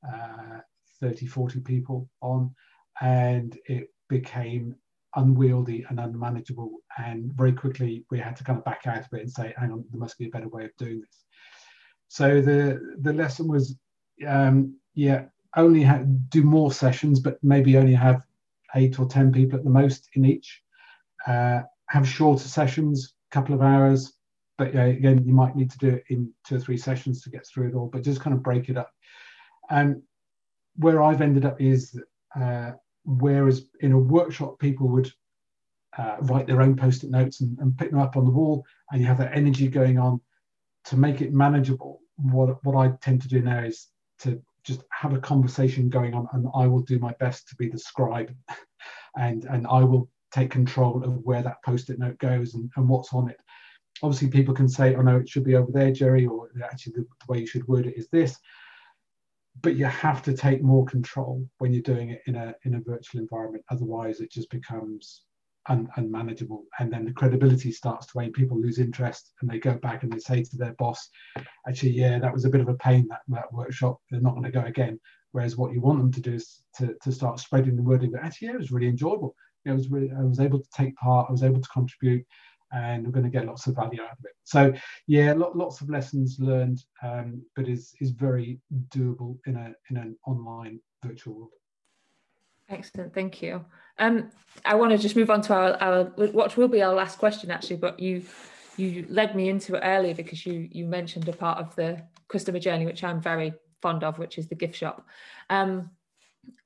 uh, 0.08 0.60
30, 1.02 1.26
40 1.26 1.60
people 1.62 2.10
on, 2.22 2.54
and 3.02 3.58
it 3.66 3.90
became 4.08 4.76
unwieldy 5.16 5.86
and 5.90 6.00
unmanageable. 6.00 6.72
And 6.98 7.34
very 7.34 7.54
quickly, 7.54 8.06
we 8.10 8.20
had 8.20 8.36
to 8.38 8.44
kind 8.44 8.60
of 8.60 8.66
back 8.66 8.82
out 8.86 9.06
of 9.06 9.14
it 9.14 9.22
and 9.22 9.32
say, 9.32 9.54
"Hang 9.58 9.72
on, 9.72 9.86
there 9.90 10.00
must 10.00 10.18
be 10.18 10.28
a 10.28 10.32
better 10.32 10.50
way 10.50 10.66
of 10.66 10.78
doing 10.78 11.02
this." 11.02 11.26
So 12.08 12.42
the 12.42 12.96
the 13.02 13.14
lesson 13.14 13.48
was, 13.48 13.76
um, 14.28 14.76
yeah, 14.96 15.26
only 15.56 15.90
do 16.30 16.44
more 16.44 16.72
sessions, 16.72 17.20
but 17.20 17.38
maybe 17.44 17.78
only 17.78 17.96
have 17.96 18.22
eight 18.76 19.00
or 19.00 19.08
ten 19.08 19.32
people 19.32 19.58
at 19.58 19.66
the 19.66 19.70
most 19.70 20.10
in 20.14 20.26
each. 20.26 20.62
Uh, 21.28 21.62
have 21.90 22.08
shorter 22.08 22.48
sessions, 22.48 23.14
a 23.32 23.36
couple 23.36 23.54
of 23.56 23.62
hours, 23.62 24.14
but 24.58 24.74
yeah, 24.74 24.86
again, 24.86 25.24
you 25.26 25.34
might 25.34 25.56
need 25.56 25.72
to 25.72 25.78
do 25.78 25.88
it 25.88 26.04
in 26.10 26.32
two 26.46 26.56
or 26.56 26.60
three 26.60 26.78
sessions 26.78 27.22
to 27.22 27.30
get 27.30 27.48
through 27.48 27.70
it 27.70 27.76
all, 27.76 27.88
but 27.88 28.04
just 28.04 28.22
kind 28.22 28.36
of 28.36 28.44
break 28.44 28.70
it 28.70 28.78
up. 28.78 28.92
And 29.70 30.02
where 30.76 31.02
I've 31.02 31.22
ended 31.22 31.46
up 31.46 31.62
is, 31.62 32.00
uh, 32.40 32.72
whereas 33.06 33.68
in 33.80 33.94
a 33.94 33.98
workshop, 33.98 34.60
people 34.60 34.90
would 34.90 35.12
uh, 35.98 36.18
write 36.22 36.46
their 36.46 36.62
own 36.62 36.76
post-it 36.76 37.10
notes 37.10 37.42
and, 37.42 37.58
and 37.60 37.78
pick 37.78 37.90
them 37.92 38.00
up 38.00 38.18
on 38.18 38.26
the 38.26 38.32
wall, 38.32 38.66
and 38.92 39.02
you 39.02 39.08
have 39.08 39.18
that 39.18 39.36
energy 39.36 39.68
going 39.68 39.98
on 39.98 40.20
to 40.86 40.98
make 40.98 41.22
it 41.22 41.34
manageable. 41.34 42.02
What, 42.18 42.64
what 42.64 42.76
I 42.76 42.94
tend 43.02 43.22
to 43.24 43.28
do 43.28 43.42
now 43.42 43.64
is 43.64 43.88
to 44.20 44.42
just 44.64 44.84
have 44.92 45.14
a 45.14 45.20
conversation 45.20 45.90
going 45.90 46.14
on, 46.14 46.28
and 46.34 46.48
I 46.54 46.68
will 46.68 46.82
do 46.82 47.00
my 47.00 47.14
best 47.20 47.48
to 47.48 47.56
be 47.56 47.70
the 47.70 47.80
scribe, 47.80 48.36
and 49.18 49.46
and 49.46 49.66
I 49.68 49.84
will 49.84 50.10
take 50.32 50.52
control 50.52 51.04
of 51.04 51.24
where 51.24 51.42
that 51.44 51.64
post-it 51.64 52.00
note 52.00 52.18
goes 52.20 52.54
and, 52.56 52.70
and 52.76 52.88
what's 52.88 53.14
on 53.14 53.30
it. 53.30 53.38
Obviously, 54.02 54.30
people 54.30 54.54
can 54.54 54.70
say, 54.70 54.96
"Oh 54.96 55.02
no, 55.02 55.18
it 55.18 55.28
should 55.28 55.44
be 55.44 55.56
over 55.56 55.72
there, 55.72 55.92
Jerry," 55.92 56.26
or 56.26 56.50
actually 56.64 56.94
the, 56.94 57.02
the 57.02 57.26
way 57.28 57.40
you 57.40 57.48
should 57.48 57.68
word 57.68 57.86
it 57.86 57.98
is 57.98 58.08
this. 58.10 58.38
But 59.62 59.76
you 59.76 59.86
have 59.86 60.24
to 60.24 60.34
take 60.34 60.62
more 60.62 60.86
control 60.86 61.46
when 61.58 61.74
you're 61.74 61.82
doing 61.82 62.12
it 62.12 62.22
in 62.28 62.36
a 62.36 62.56
in 62.64 62.76
a 62.76 62.80
virtual 62.80 63.20
environment. 63.20 63.66
Otherwise, 63.70 64.22
it 64.22 64.32
just 64.32 64.50
becomes 64.50 65.24
un, 65.68 65.90
unmanageable, 65.98 66.64
and 66.80 66.94
then 66.94 67.04
the 67.04 67.12
credibility 67.12 67.72
starts 67.72 68.06
to 68.08 68.12
wane. 68.16 68.32
People 68.32 68.62
lose 68.62 68.80
interest, 68.80 69.34
and 69.42 69.50
they 69.50 69.60
go 69.60 69.74
back 69.74 70.04
and 70.04 70.14
they 70.14 70.20
say 70.20 70.44
to 70.44 70.58
their 70.58 70.74
boss, 70.74 71.10
"Actually, 71.68 71.92
yeah, 71.92 72.20
that 72.20 72.34
was 72.34 72.46
a 72.46 72.50
bit 72.50 72.62
of 72.62 72.70
a 72.70 72.76
pain 72.76 73.06
that, 73.10 73.22
that 73.28 73.52
workshop. 73.52 74.00
They're 74.10 74.22
not 74.22 74.34
going 74.34 74.44
to 74.44 74.52
go 74.52 74.64
again." 74.64 75.00
Whereas 75.32 75.58
what 75.58 75.74
you 75.74 75.82
want 75.82 76.00
them 76.00 76.12
to 76.14 76.22
do 76.22 76.34
is 76.34 76.64
to, 76.78 76.96
to 77.04 77.12
start 77.12 77.40
spreading 77.40 77.76
the 77.76 77.84
word. 77.84 78.08
Actually, 78.20 78.48
yeah, 78.48 78.54
it 78.56 78.60
was 78.60 78.72
really 78.72 78.88
enjoyable. 78.88 79.36
I 79.68 79.74
was 79.74 79.90
really, 79.90 80.12
I 80.12 80.24
was 80.24 80.40
able 80.40 80.60
to 80.60 80.70
take 80.76 80.96
part, 80.96 81.28
I 81.30 81.32
was 81.32 81.44
able 81.44 81.62
to 81.62 81.70
contribute, 81.70 82.26
and 82.72 83.06
we're 83.06 83.12
going 83.12 83.26
to 83.26 83.32
get 83.32 83.46
lots 83.46 83.68
of 83.68 83.76
value 83.76 84.02
out 84.02 84.12
of 84.12 84.26
it. 84.26 84.32
So 84.44 84.74
yeah, 85.08 85.34
lots 85.34 85.82
of 85.82 85.90
lessons 85.90 86.38
learned, 86.40 86.84
um, 87.04 87.42
but 87.56 87.68
is 87.68 87.94
is 88.00 88.12
very 88.12 88.60
doable 88.90 89.38
in 89.46 89.56
a 89.56 89.74
in 89.90 89.98
an 89.98 90.18
online 90.26 90.80
virtual 91.04 91.36
world. 91.36 91.52
Excellent, 92.70 93.14
thank 93.14 93.42
you. 93.42 93.66
Um, 93.98 94.32
I 94.64 94.76
want 94.76 94.92
to 94.92 94.98
just 94.98 95.16
move 95.16 95.32
on 95.32 95.42
to 95.42 95.54
our, 95.54 95.74
our 95.82 96.04
what 96.32 96.56
will 96.56 96.68
be 96.68 96.82
our 96.82 96.94
last 96.94 97.18
question 97.18 97.52
actually, 97.52 97.78
but 97.78 98.00
you 98.00 98.24
you 98.78 99.06
led 99.10 99.36
me 99.36 99.50
into 99.50 99.76
it 99.76 99.82
earlier 99.84 100.14
because 100.14 100.46
you 100.46 100.68
you 100.72 100.86
mentioned 100.86 101.28
a 101.28 101.34
part 101.34 101.58
of 101.58 101.76
the 101.76 102.02
customer 102.28 102.60
journey 102.60 102.86
which 102.86 103.04
I'm 103.04 103.22
very 103.22 103.54
fond 103.82 104.04
of, 104.04 104.20
which 104.20 104.38
is 104.38 104.48
the 104.48 104.56
gift 104.56 104.76
shop. 104.76 105.06
Um, 105.50 105.90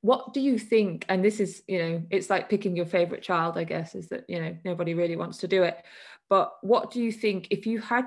what 0.02 0.34
do 0.34 0.42
you 0.42 0.58
think 0.58 1.06
and 1.10 1.24
this 1.24 1.40
is 1.40 1.64
you 1.68 1.80
know 1.80 2.04
it's 2.10 2.30
like 2.30 2.50
picking 2.50 2.76
your 2.76 2.86
favorite 2.86 3.22
child 3.22 3.58
i 3.58 3.64
guess 3.64 3.96
is 3.96 4.08
that 4.08 4.24
you 4.28 4.40
know 4.40 4.56
nobody 4.64 4.94
really 4.94 5.16
wants 5.16 5.38
to 5.38 5.48
do 5.48 5.64
it 5.64 5.84
but 6.30 6.54
what 6.62 6.92
do 6.92 7.02
you 7.02 7.12
think 7.12 7.48
if 7.50 7.66
you 7.66 7.80
had 7.80 8.06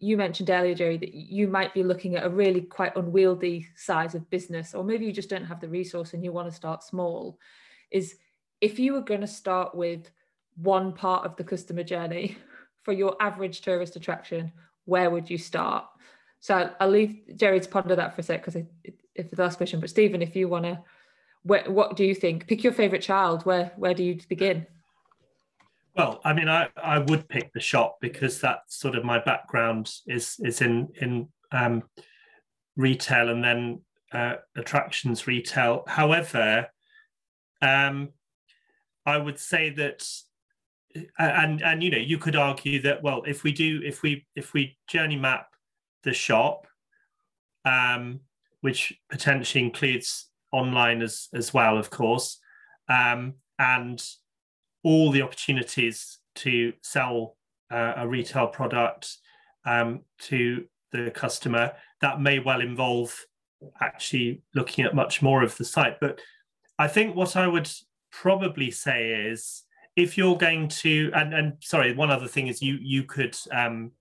you 0.00 0.16
mentioned 0.16 0.50
earlier, 0.50 0.74
Jerry, 0.74 0.96
that 0.96 1.14
you 1.14 1.48
might 1.48 1.74
be 1.74 1.82
looking 1.82 2.16
at 2.16 2.24
a 2.24 2.30
really 2.30 2.62
quite 2.62 2.96
unwieldy 2.96 3.68
size 3.76 4.14
of 4.14 4.28
business, 4.30 4.74
or 4.74 4.84
maybe 4.84 5.04
you 5.04 5.12
just 5.12 5.28
don't 5.28 5.44
have 5.44 5.60
the 5.60 5.68
resource 5.68 6.14
and 6.14 6.24
you 6.24 6.32
want 6.32 6.48
to 6.48 6.54
start 6.54 6.82
small. 6.82 7.38
Is 7.90 8.16
if 8.60 8.78
you 8.78 8.94
were 8.94 9.02
going 9.02 9.20
to 9.20 9.26
start 9.26 9.74
with 9.74 10.10
one 10.56 10.92
part 10.92 11.26
of 11.26 11.36
the 11.36 11.44
customer 11.44 11.82
journey 11.82 12.38
for 12.82 12.92
your 12.92 13.16
average 13.20 13.60
tourist 13.60 13.96
attraction, 13.96 14.52
where 14.84 15.10
would 15.10 15.28
you 15.28 15.38
start? 15.38 15.84
So 16.44 16.68
I'll 16.78 16.90
leave 16.90 17.22
Jerry 17.36 17.58
to 17.58 17.68
ponder 17.70 17.96
that 17.96 18.14
for 18.14 18.20
a 18.20 18.22
sec 18.22 18.44
because 18.44 18.62
if 19.14 19.30
the 19.30 19.42
last 19.42 19.56
question. 19.56 19.80
But 19.80 19.88
Stephen, 19.88 20.20
if 20.20 20.36
you 20.36 20.46
want 20.46 20.66
to, 20.66 20.78
what 21.42 21.96
do 21.96 22.04
you 22.04 22.14
think? 22.14 22.46
Pick 22.46 22.62
your 22.62 22.74
favorite 22.74 23.00
child. 23.00 23.46
Where 23.46 23.72
where 23.78 23.94
do 23.94 24.04
you 24.04 24.20
begin? 24.28 24.66
Well, 25.96 26.20
I 26.22 26.34
mean, 26.34 26.50
I, 26.50 26.68
I 26.76 26.98
would 26.98 27.30
pick 27.30 27.50
the 27.54 27.60
shop 27.60 27.96
because 28.02 28.42
that's 28.42 28.76
sort 28.76 28.94
of 28.94 29.06
my 29.06 29.20
background 29.20 29.90
is 30.06 30.38
is 30.40 30.60
in 30.60 30.88
in 31.00 31.28
um, 31.50 31.84
retail 32.76 33.30
and 33.30 33.42
then 33.42 33.80
uh, 34.12 34.34
attractions 34.54 35.26
retail. 35.26 35.84
However, 35.86 36.68
um, 37.62 38.10
I 39.06 39.16
would 39.16 39.38
say 39.38 39.70
that, 39.70 40.06
and 41.18 41.62
and 41.62 41.82
you 41.82 41.90
know, 41.90 41.96
you 41.96 42.18
could 42.18 42.36
argue 42.36 42.82
that 42.82 43.02
well, 43.02 43.22
if 43.26 43.44
we 43.44 43.52
do, 43.52 43.80
if 43.82 44.02
we 44.02 44.26
if 44.36 44.52
we 44.52 44.76
journey 44.88 45.16
map 45.16 45.46
the 46.04 46.12
shop, 46.12 46.66
um, 47.64 48.20
which 48.60 48.94
potentially 49.10 49.64
includes 49.64 50.28
online 50.52 51.02
as 51.02 51.28
as 51.34 51.52
well, 51.52 51.76
of 51.76 51.90
course, 51.90 52.38
um, 52.88 53.34
and 53.58 54.02
all 54.82 55.10
the 55.10 55.22
opportunities 55.22 56.18
to 56.34 56.72
sell 56.82 57.36
uh, 57.70 57.94
a 57.96 58.08
retail 58.08 58.46
product 58.46 59.16
um, 59.64 60.00
to 60.18 60.64
the 60.92 61.10
customer. 61.10 61.72
That 62.00 62.20
may 62.20 62.38
well 62.38 62.60
involve 62.60 63.18
actually 63.80 64.42
looking 64.54 64.84
at 64.84 64.94
much 64.94 65.22
more 65.22 65.42
of 65.42 65.56
the 65.56 65.64
site. 65.64 65.98
But 66.00 66.20
I 66.78 66.88
think 66.88 67.16
what 67.16 67.36
I 67.36 67.46
would 67.46 67.70
probably 68.10 68.70
say 68.70 69.10
is 69.28 69.62
if 69.96 70.18
you're 70.18 70.36
going 70.36 70.68
to, 70.68 71.10
and, 71.14 71.34
and 71.34 71.52
sorry, 71.60 71.94
one 71.94 72.10
other 72.10 72.28
thing 72.28 72.48
is 72.48 72.62
you 72.62 72.78
you 72.80 73.04
could 73.04 73.36
um, 73.52 73.92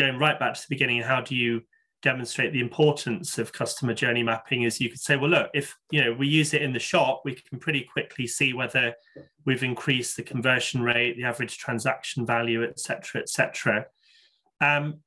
going 0.00 0.18
right 0.18 0.38
back 0.38 0.54
to 0.54 0.60
the 0.60 0.74
beginning. 0.74 1.02
How 1.02 1.20
do 1.20 1.36
you 1.36 1.62
demonstrate 2.02 2.52
the 2.52 2.60
importance 2.60 3.38
of 3.38 3.52
customer 3.52 3.92
journey 3.92 4.22
mapping 4.22 4.62
is 4.62 4.80
you 4.80 4.88
could 4.88 5.00
say, 5.00 5.16
well, 5.16 5.30
look, 5.30 5.50
if 5.52 5.76
you 5.90 6.02
know 6.02 6.12
we 6.14 6.26
use 6.26 6.54
it 6.54 6.62
in 6.62 6.72
the 6.72 6.78
shop, 6.78 7.22
we 7.24 7.34
can 7.34 7.58
pretty 7.58 7.86
quickly 7.92 8.26
see 8.26 8.54
whether 8.54 8.94
we've 9.44 9.62
increased 9.62 10.16
the 10.16 10.22
conversion 10.22 10.82
rate, 10.82 11.16
the 11.16 11.24
average 11.24 11.58
transaction 11.58 12.24
value, 12.24 12.64
et 12.64 12.70
etc., 12.70 13.20
etc. 13.20 13.86
Um, 14.60 15.00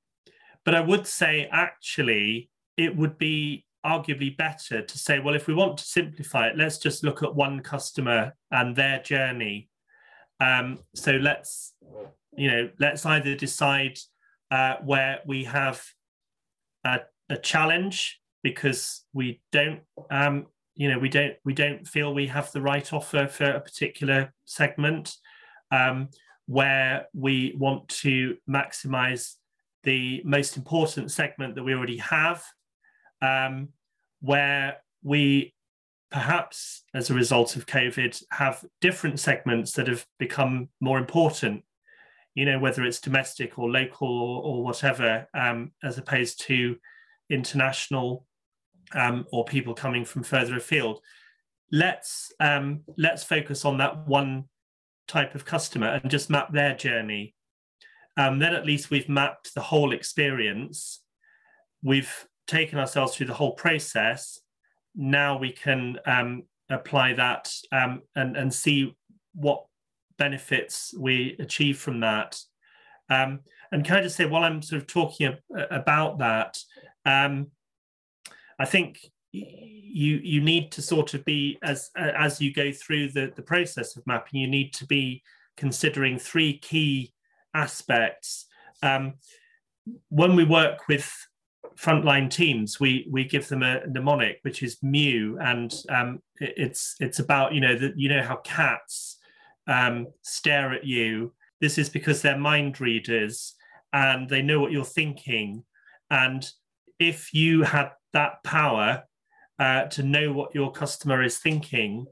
but 0.64 0.76
I 0.76 0.82
would 0.82 1.08
say 1.08 1.50
actually 1.52 2.50
it 2.78 2.96
would 2.96 3.18
be 3.18 3.66
arguably 3.86 4.38
better 4.38 4.82
to 4.82 4.98
say, 4.98 5.20
well, 5.20 5.36
if 5.36 5.48
we 5.48 5.54
want 5.54 5.78
to 5.80 5.84
simplify 5.84 6.48
it, 6.48 6.58
let's 6.58 6.78
just 6.78 7.04
look 7.04 7.24
at 7.24 7.36
one 7.36 7.62
customer 7.62 8.34
and 8.52 8.76
their 8.76 9.02
journey. 9.02 9.70
Um, 10.40 10.80
so 10.96 11.14
let's, 11.14 11.74
you 12.38 12.50
know, 12.50 12.70
let's 12.80 13.06
either 13.06 13.36
decide 13.36 14.00
uh, 14.54 14.78
where 14.86 15.20
we 15.26 15.44
have 15.46 15.84
a, 16.86 17.00
a 17.30 17.38
challenge 17.38 18.20
because 18.44 19.04
we 19.12 19.42
don't 19.52 19.82
um, 20.12 20.46
you 20.76 20.92
know 20.92 21.00
we 21.00 21.10
don't 21.10 21.34
we 21.44 21.56
don't 21.56 21.88
feel 21.88 22.14
we 22.14 22.28
have 22.28 22.52
the 22.52 22.62
right 22.62 22.94
offer 22.94 23.26
for 23.28 23.46
a 23.46 23.60
particular 23.60 24.32
segment 24.46 25.16
um, 25.72 26.08
where 26.46 27.08
we 27.16 27.56
want 27.58 27.88
to 27.88 28.38
maximize 28.48 29.38
the 29.82 30.22
most 30.24 30.56
important 30.56 31.10
segment 31.10 31.56
that 31.56 31.64
we 31.64 31.74
already 31.74 31.98
have 31.98 32.44
um, 33.24 33.70
where 34.22 34.78
we 35.02 35.56
perhaps 36.12 36.84
as 36.94 37.10
a 37.10 37.16
result 37.16 37.56
of 37.56 37.66
covid 37.66 38.24
have 38.30 38.64
different 38.82 39.20
segments 39.20 39.72
that 39.72 39.88
have 39.88 40.06
become 40.20 40.70
more 40.80 41.00
important 41.00 41.64
you 42.36 42.46
know, 42.46 42.60
whether 42.60 42.84
it's 42.84 43.00
domestic 43.00 43.60
or 43.60 43.70
local 43.70 44.08
or, 44.08 44.44
or 44.44 44.64
whatever, 44.64 45.28
um, 45.34 45.72
as 45.84 45.98
opposed 45.98 46.42
to 46.42 46.76
international 47.30 48.26
um, 48.94 49.26
or 49.32 49.46
people 49.46 49.74
coming 49.74 50.06
from 50.06 50.24
further 50.24 50.56
afield. 50.56 51.00
Let's 51.72 52.32
um, 52.40 52.82
let's 52.98 53.24
focus 53.24 53.66
on 53.66 53.78
that 53.78 54.08
one 54.08 54.46
type 55.08 55.36
of 55.36 55.46
customer 55.46 55.88
and 55.88 56.12
just 56.12 56.30
map 56.30 56.52
their 56.52 56.76
journey. 56.76 57.36
Um, 58.16 58.40
then 58.40 58.54
at 58.54 58.66
least 58.66 58.92
we've 58.92 59.10
mapped 59.10 59.54
the 59.54 59.62
whole 59.62 59.92
experience. 59.92 61.02
We've 61.82 62.28
taken 62.48 62.78
ourselves 62.78 63.16
through 63.16 63.28
the 63.28 63.34
whole 63.34 63.54
process. 63.54 64.40
Now 64.96 65.38
we 65.38 65.52
can 65.52 65.98
um, 66.06 66.44
apply 66.70 67.14
that 67.14 67.52
um, 67.72 68.04
and, 68.16 68.38
and 68.38 68.54
see 68.54 68.96
what 69.34 69.66
benefits 70.18 70.94
we 70.98 71.36
achieve 71.40 71.78
from 71.78 72.00
that. 72.02 72.40
Um, 73.10 73.42
and 73.72 73.84
can 73.84 73.98
I 73.98 74.02
just 74.02 74.16
say, 74.16 74.26
while 74.26 74.44
I'm 74.44 74.62
sort 74.62 74.82
of 74.82 74.88
talking 74.88 75.36
about 75.72 76.20
that, 76.20 76.58
um, 77.06 77.48
I 78.60 78.66
think 78.66 79.00
you 79.32 80.20
you 80.24 80.42
need 80.42 80.72
to 80.74 80.82
sort 80.82 81.14
of 81.16 81.26
be 81.26 81.58
as 81.64 81.90
as 81.96 82.40
you 82.40 82.54
go 82.54 82.72
through 82.72 83.10
the 83.10 83.34
the 83.36 83.42
process 83.42 83.96
of 83.98 84.06
mapping, 84.06 84.40
you 84.40 84.48
need 84.48 84.74
to 84.74 84.86
be 84.86 85.24
considering 85.58 86.20
three 86.20 86.58
key 86.60 87.14
aspects. 87.54 88.46
Um, 88.82 89.16
when 90.10 90.36
we 90.36 90.44
work 90.44 90.88
with 90.88 91.12
frontline 91.76 92.30
teams, 92.30 92.80
we 92.80 93.08
we 93.10 93.24
give 93.26 93.48
them 93.48 93.64
a 93.64 93.86
mnemonic, 93.88 94.40
which 94.44 94.64
is 94.64 94.82
Mew, 94.82 95.38
and 95.40 95.74
um, 95.90 96.22
it, 96.40 96.54
it's 96.58 96.96
it's 97.00 97.20
about 97.20 97.54
you 97.54 97.62
know 97.62 97.76
that 97.76 97.98
you 97.98 98.10
know 98.10 98.22
how 98.22 98.38
cats 98.38 99.18
um, 99.68 100.08
stare 100.22 100.74
at 100.74 100.86
you. 100.86 101.34
This 101.62 101.78
is 101.78 101.90
because 101.90 102.22
they're 102.22 102.38
mind 102.38 102.82
readers 102.82 103.56
and 103.92 104.30
they 104.30 104.42
know 104.42 104.60
what 104.60 104.72
you're 104.72 104.84
thinking. 104.84 105.64
And 106.10 106.48
if 107.00 107.34
you 107.34 107.64
had 107.64 107.92
that 108.14 108.44
power 108.44 109.04
uh, 109.60 109.86
to 109.86 110.04
know 110.04 110.34
what 110.34 110.56
your 110.56 110.72
customer 110.72 111.24
is 111.24 111.38
thinking, 111.38 112.06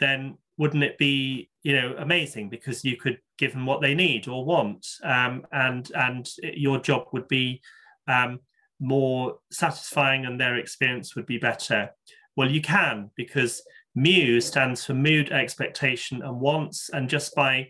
then 0.00 0.36
wouldn't 0.58 0.82
it 0.82 0.98
be 0.98 1.48
you 1.62 1.80
know 1.80 1.94
amazing 1.98 2.48
because 2.50 2.84
you 2.84 2.96
could 2.96 3.18
give 3.38 3.52
them 3.52 3.64
what 3.64 3.80
they 3.80 3.94
need 3.94 4.28
or 4.28 4.44
want 4.44 4.86
um, 5.04 5.46
and 5.52 5.90
and 5.94 6.28
your 6.42 6.78
job 6.78 7.06
would 7.12 7.28
be 7.28 7.60
um, 8.08 8.40
more 8.80 9.38
satisfying 9.50 10.26
and 10.26 10.40
their 10.40 10.56
experience 10.56 11.14
would 11.14 11.26
be 11.26 11.38
better 11.38 11.90
well 12.36 12.50
you 12.50 12.60
can 12.60 13.10
because 13.16 13.62
Mew 13.98 14.40
stands 14.40 14.84
for 14.84 14.94
mood, 14.94 15.32
expectation, 15.32 16.22
and 16.22 16.40
wants. 16.40 16.88
And 16.92 17.08
just 17.08 17.34
by 17.34 17.68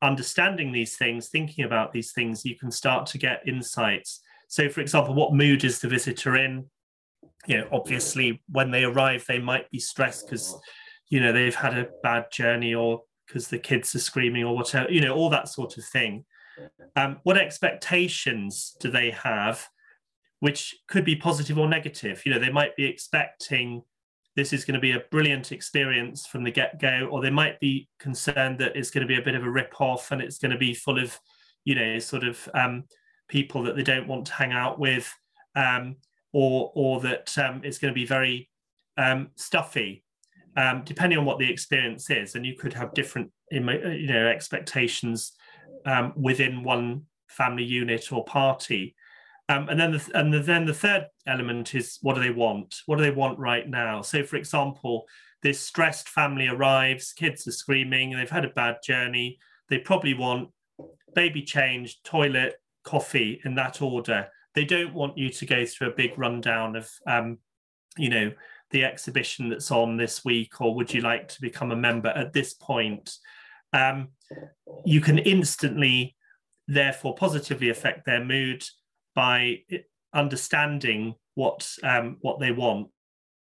understanding 0.00 0.70
these 0.70 0.96
things, 0.96 1.28
thinking 1.28 1.64
about 1.64 1.92
these 1.92 2.12
things, 2.12 2.44
you 2.44 2.56
can 2.56 2.70
start 2.70 3.06
to 3.06 3.18
get 3.18 3.46
insights. 3.48 4.20
So, 4.48 4.68
for 4.68 4.80
example, 4.80 5.14
what 5.14 5.34
mood 5.34 5.64
is 5.64 5.80
the 5.80 5.88
visitor 5.88 6.36
in? 6.36 6.66
You 7.48 7.58
know, 7.58 7.68
obviously, 7.72 8.42
when 8.48 8.70
they 8.70 8.84
arrive, 8.84 9.24
they 9.26 9.40
might 9.40 9.68
be 9.70 9.80
stressed 9.80 10.26
because, 10.26 10.56
you 11.08 11.20
know, 11.20 11.32
they've 11.32 11.54
had 11.54 11.76
a 11.76 11.88
bad 12.00 12.30
journey 12.30 12.72
or 12.74 13.02
because 13.26 13.48
the 13.48 13.58
kids 13.58 13.92
are 13.96 14.00
screaming 14.00 14.44
or 14.44 14.54
whatever, 14.54 14.88
you 14.88 15.00
know, 15.00 15.14
all 15.14 15.30
that 15.30 15.48
sort 15.48 15.76
of 15.76 15.84
thing. 15.84 16.24
Um, 16.94 17.18
what 17.24 17.36
expectations 17.36 18.76
do 18.78 18.88
they 18.88 19.10
have, 19.10 19.68
which 20.38 20.76
could 20.86 21.04
be 21.04 21.16
positive 21.16 21.58
or 21.58 21.68
negative? 21.68 22.24
You 22.24 22.32
know, 22.32 22.38
they 22.38 22.52
might 22.52 22.76
be 22.76 22.84
expecting 22.84 23.82
this 24.36 24.52
is 24.52 24.64
going 24.64 24.74
to 24.74 24.80
be 24.80 24.92
a 24.92 25.02
brilliant 25.10 25.50
experience 25.50 26.26
from 26.26 26.44
the 26.44 26.50
get 26.50 26.78
go, 26.78 27.08
or 27.10 27.22
they 27.22 27.30
might 27.30 27.58
be 27.58 27.88
concerned 27.98 28.58
that 28.58 28.76
it's 28.76 28.90
going 28.90 29.00
to 29.00 29.08
be 29.08 29.18
a 29.18 29.24
bit 29.24 29.34
of 29.34 29.42
a 29.42 29.50
rip 29.50 29.80
off 29.80 30.12
and 30.12 30.20
it's 30.20 30.38
going 30.38 30.52
to 30.52 30.58
be 30.58 30.74
full 30.74 30.98
of, 30.98 31.18
you 31.64 31.74
know, 31.74 31.98
sort 31.98 32.22
of 32.22 32.48
um, 32.52 32.84
people 33.28 33.62
that 33.62 33.76
they 33.76 33.82
don't 33.82 34.06
want 34.06 34.26
to 34.26 34.34
hang 34.34 34.52
out 34.52 34.78
with, 34.78 35.12
um, 35.54 35.96
or 36.32 36.70
or 36.74 37.00
that 37.00 37.36
um, 37.38 37.62
it's 37.64 37.78
going 37.78 37.92
to 37.92 37.98
be 37.98 38.06
very 38.06 38.48
um, 38.98 39.30
stuffy, 39.36 40.04
um, 40.56 40.82
depending 40.84 41.18
on 41.18 41.24
what 41.24 41.38
the 41.38 41.50
experience 41.50 42.10
is. 42.10 42.34
And 42.34 42.44
you 42.44 42.56
could 42.56 42.74
have 42.74 42.92
different, 42.94 43.32
you 43.50 43.60
know, 43.60 44.26
expectations 44.26 45.32
um, 45.86 46.12
within 46.14 46.62
one 46.62 47.06
family 47.28 47.64
unit 47.64 48.12
or 48.12 48.24
party. 48.24 48.94
Um, 49.48 49.68
and 49.68 49.78
then 49.78 49.92
the, 49.92 50.10
and 50.14 50.34
the, 50.34 50.40
then 50.40 50.66
the 50.66 50.74
third 50.74 51.06
element 51.26 51.74
is 51.74 51.98
what 52.02 52.14
do 52.14 52.20
they 52.20 52.30
want? 52.30 52.76
What 52.86 52.96
do 52.96 53.04
they 53.04 53.12
want 53.12 53.38
right 53.38 53.68
now? 53.68 54.02
So, 54.02 54.24
for 54.24 54.36
example, 54.36 55.06
this 55.42 55.60
stressed 55.60 56.08
family 56.08 56.48
arrives, 56.48 57.12
kids 57.12 57.46
are 57.46 57.52
screaming, 57.52 58.10
they've 58.10 58.28
had 58.28 58.44
a 58.44 58.50
bad 58.50 58.78
journey. 58.82 59.38
They 59.68 59.78
probably 59.78 60.14
want 60.14 60.50
baby 61.14 61.42
change, 61.42 62.02
toilet, 62.02 62.56
coffee 62.84 63.40
in 63.44 63.54
that 63.54 63.80
order. 63.80 64.28
They 64.54 64.64
don't 64.64 64.94
want 64.94 65.18
you 65.18 65.30
to 65.30 65.46
go 65.46 65.64
through 65.64 65.88
a 65.88 65.96
big 65.96 66.18
rundown 66.18 66.76
of, 66.76 66.90
um, 67.06 67.38
you 67.96 68.08
know, 68.08 68.32
the 68.70 68.84
exhibition 68.84 69.48
that's 69.48 69.70
on 69.70 69.96
this 69.96 70.24
week, 70.24 70.60
or 70.60 70.74
would 70.74 70.92
you 70.92 71.00
like 71.00 71.28
to 71.28 71.40
become 71.40 71.70
a 71.70 71.76
member 71.76 72.08
at 72.08 72.32
this 72.32 72.54
point? 72.54 73.16
Um, 73.72 74.08
you 74.84 75.00
can 75.00 75.18
instantly 75.18 76.16
therefore 76.66 77.14
positively 77.14 77.68
affect 77.68 78.06
their 78.06 78.24
mood 78.24 78.64
by 79.16 79.62
understanding 80.14 81.16
what 81.34 81.68
um, 81.82 82.18
what 82.20 82.38
they 82.38 82.52
want 82.52 82.88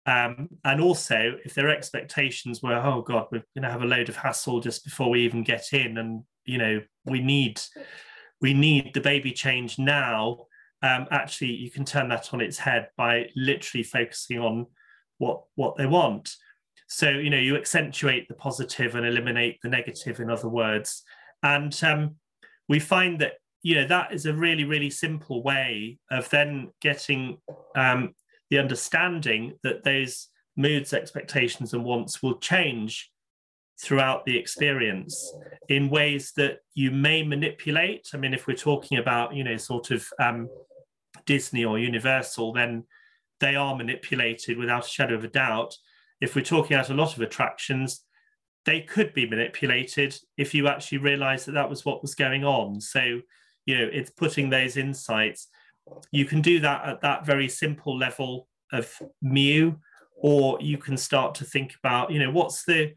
um, 0.06 0.50
and 0.64 0.82
also, 0.82 1.36
if 1.44 1.56
their 1.56 1.70
expectations 1.70 2.62
were, 2.62 2.76
oh 2.76 3.02
God, 3.02 3.28
we're 3.32 3.44
going 3.56 3.64
to 3.64 3.72
have 3.72 3.82
a 3.82 3.88
load 3.88 4.10
of 4.10 4.16
hassle 4.16 4.60
just 4.60 4.84
before 4.84 5.10
we 5.10 5.22
even 5.22 5.44
get 5.44 5.74
in, 5.74 5.98
and 5.98 6.24
you 6.46 6.58
know, 6.58 6.82
we 7.06 7.22
need 7.22 7.60
we 8.40 8.54
need 8.54 8.94
the 8.94 9.02
baby 9.02 9.32
change 9.32 9.80
now. 9.80 10.46
Um, 10.84 11.08
actually, 11.10 11.54
you 11.54 11.72
can 11.72 11.86
turn 11.86 12.10
that 12.10 12.34
on 12.34 12.42
its 12.42 12.60
head 12.60 12.90
by 12.98 13.30
literally 13.36 13.84
focusing 13.84 14.40
on 14.40 14.68
what 15.18 15.44
what 15.56 15.76
they 15.76 15.88
want. 15.88 16.36
So 16.88 17.10
you 17.10 17.32
know, 17.32 17.40
you 17.40 17.56
accentuate 17.58 18.28
the 18.28 18.36
positive 18.36 18.94
and 18.94 19.08
eliminate 19.08 19.58
the 19.64 19.70
negative. 19.70 20.20
In 20.20 20.30
other 20.30 20.50
words, 20.50 21.02
and 21.42 21.76
um, 21.84 22.16
we 22.70 22.80
find 22.80 23.20
that 23.22 23.34
you 23.66 23.74
know 23.74 23.88
that 23.88 24.14
is 24.14 24.28
a 24.28 24.34
really 24.34 24.64
really 24.64 24.92
simple 24.92 25.42
way 25.42 25.98
of 26.12 26.30
then 26.30 26.70
getting 26.82 27.38
um, 27.76 28.14
the 28.52 28.60
understanding 28.60 29.58
that 29.64 29.84
those 29.84 30.28
moods, 30.56 30.94
expectations, 30.94 31.74
and 31.74 31.84
wants 31.84 32.22
will 32.22 32.38
change 32.38 33.12
throughout 33.82 34.24
the 34.24 34.38
experience 34.38 35.34
in 35.68 35.90
ways 35.90 36.32
that 36.38 36.60
you 36.76 36.92
may 36.92 37.24
manipulate. 37.24 38.08
I 38.14 38.18
mean, 38.18 38.36
if 38.36 38.46
we're 38.46 38.56
talking 38.56 39.00
about, 39.00 39.36
you 39.36 39.44
know, 39.44 39.58
sort 39.58 39.90
of 39.90 40.06
um, 40.20 40.48
Disney 41.26 41.66
or 41.66 41.80
Universal, 41.80 42.54
then 42.54 42.84
they 43.40 43.56
are 43.56 43.76
manipulated 43.76 44.60
without 44.60 44.86
a 44.86 44.90
shadow 44.90 45.16
of 45.16 45.24
a 45.24 45.28
doubt. 45.28 45.76
If 46.22 46.36
we're 46.36 46.46
talking 46.46 46.78
about 46.78 46.92
a 46.92 46.94
lot 46.94 47.16
of 47.16 47.22
attractions, 47.22 48.04
they 48.64 48.82
could 48.82 49.12
be 49.16 49.28
manipulated 49.28 50.16
if 50.38 50.54
you 50.54 50.68
actually 50.68 51.00
realize 51.00 51.46
that 51.46 51.54
that 51.54 51.70
was 51.70 51.84
what 51.84 52.04
was 52.04 52.14
going 52.14 52.46
on. 52.46 52.80
So, 52.80 53.22
you 53.66 53.78
know, 53.78 53.90
it's 53.92 54.12
putting 54.12 54.50
those 54.50 54.78
insights. 54.78 55.48
You 56.12 56.26
can 56.26 56.42
do 56.42 56.60
that 56.60 56.86
at 56.88 57.02
that 57.02 57.26
very 57.26 57.50
simple 57.50 57.98
level 57.98 58.48
of 58.72 58.92
Mew 59.22 59.78
or 60.18 60.58
you 60.62 60.78
can 60.78 60.98
start 60.98 61.36
to 61.36 61.44
think 61.44 61.76
about 61.84 62.12
you 62.12 62.20
know 62.20 62.32
what's 62.32 62.64
the 62.66 62.94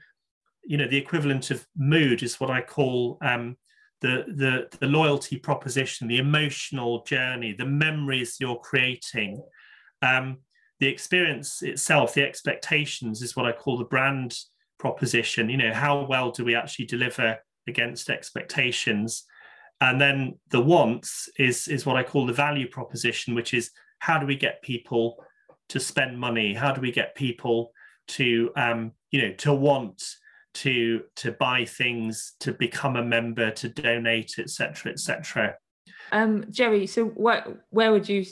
you 0.65 0.77
know 0.77 0.87
the 0.87 0.97
equivalent 0.97 1.51
of 1.51 1.67
mood 1.77 2.23
is 2.23 2.39
what 2.41 2.51
i 2.51 2.61
call 2.61 3.19
um, 3.23 3.57
the 4.01 4.25
the 4.29 4.69
the 4.79 4.87
loyalty 4.87 5.37
proposition 5.37 6.07
the 6.09 6.19
emotional 6.19 7.03
journey 7.05 7.53
the 7.53 7.67
memories 7.67 8.37
you're 8.41 8.57
creating. 8.59 9.43
Um, 10.01 10.39
the 10.81 10.87
experience 10.87 11.61
itself 11.63 12.15
the 12.15 12.23
expectations 12.23 13.21
is 13.21 13.35
what 13.35 13.47
i 13.47 13.53
call 13.53 13.79
the 13.79 13.85
brand 13.85 14.37
proposition. 14.79 15.51
You 15.51 15.57
know 15.57 15.75
how 15.75 16.07
well 16.07 16.31
do 16.31 16.45
we 16.45 16.55
actually 16.55 16.87
deliver 16.87 17.37
against 17.67 18.09
expectations 18.09 19.25
and 19.81 20.01
then 20.01 20.39
the 20.51 20.61
wants 20.61 21.29
is 21.39 21.69
is 21.69 21.87
what 21.87 21.97
i 21.97 22.03
call 22.03 22.27
the 22.27 22.33
value 22.33 22.69
proposition 22.69 23.35
which 23.35 23.55
is 23.55 23.71
how 23.99 24.19
do 24.19 24.27
we 24.27 24.37
get 24.37 24.63
people 24.63 25.23
to 25.69 25.81
spend 25.81 26.19
money? 26.19 26.55
How 26.55 26.73
do 26.73 26.81
we 26.81 26.93
get 26.93 27.15
people 27.15 27.73
to 28.09 28.51
um, 28.57 28.93
you 29.11 29.23
know 29.23 29.33
to 29.35 29.53
want 29.53 30.03
to 30.55 31.03
to 31.17 31.33
buy 31.33 31.65
things 31.65 32.35
to 32.41 32.53
become 32.53 32.97
a 32.97 33.05
member 33.05 33.51
to 33.51 33.69
donate 33.69 34.39
etc 34.39 34.93
etc 34.93 35.55
um 36.11 36.43
jerry 36.51 36.87
so 36.87 37.05
what 37.05 37.47
where 37.69 37.93
would 37.93 38.09
you 38.09 38.25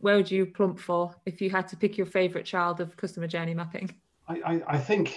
where 0.00 0.16
would 0.16 0.30
you 0.30 0.44
plump 0.44 0.78
for 0.78 1.14
if 1.24 1.40
you 1.40 1.50
had 1.50 1.68
to 1.68 1.76
pick 1.76 1.96
your 1.96 2.06
favorite 2.06 2.44
child 2.44 2.80
of 2.80 2.96
customer 2.96 3.28
journey 3.28 3.54
mapping? 3.54 3.88
I 4.26 4.34
i, 4.44 4.62
I 4.66 4.78
think 4.78 5.16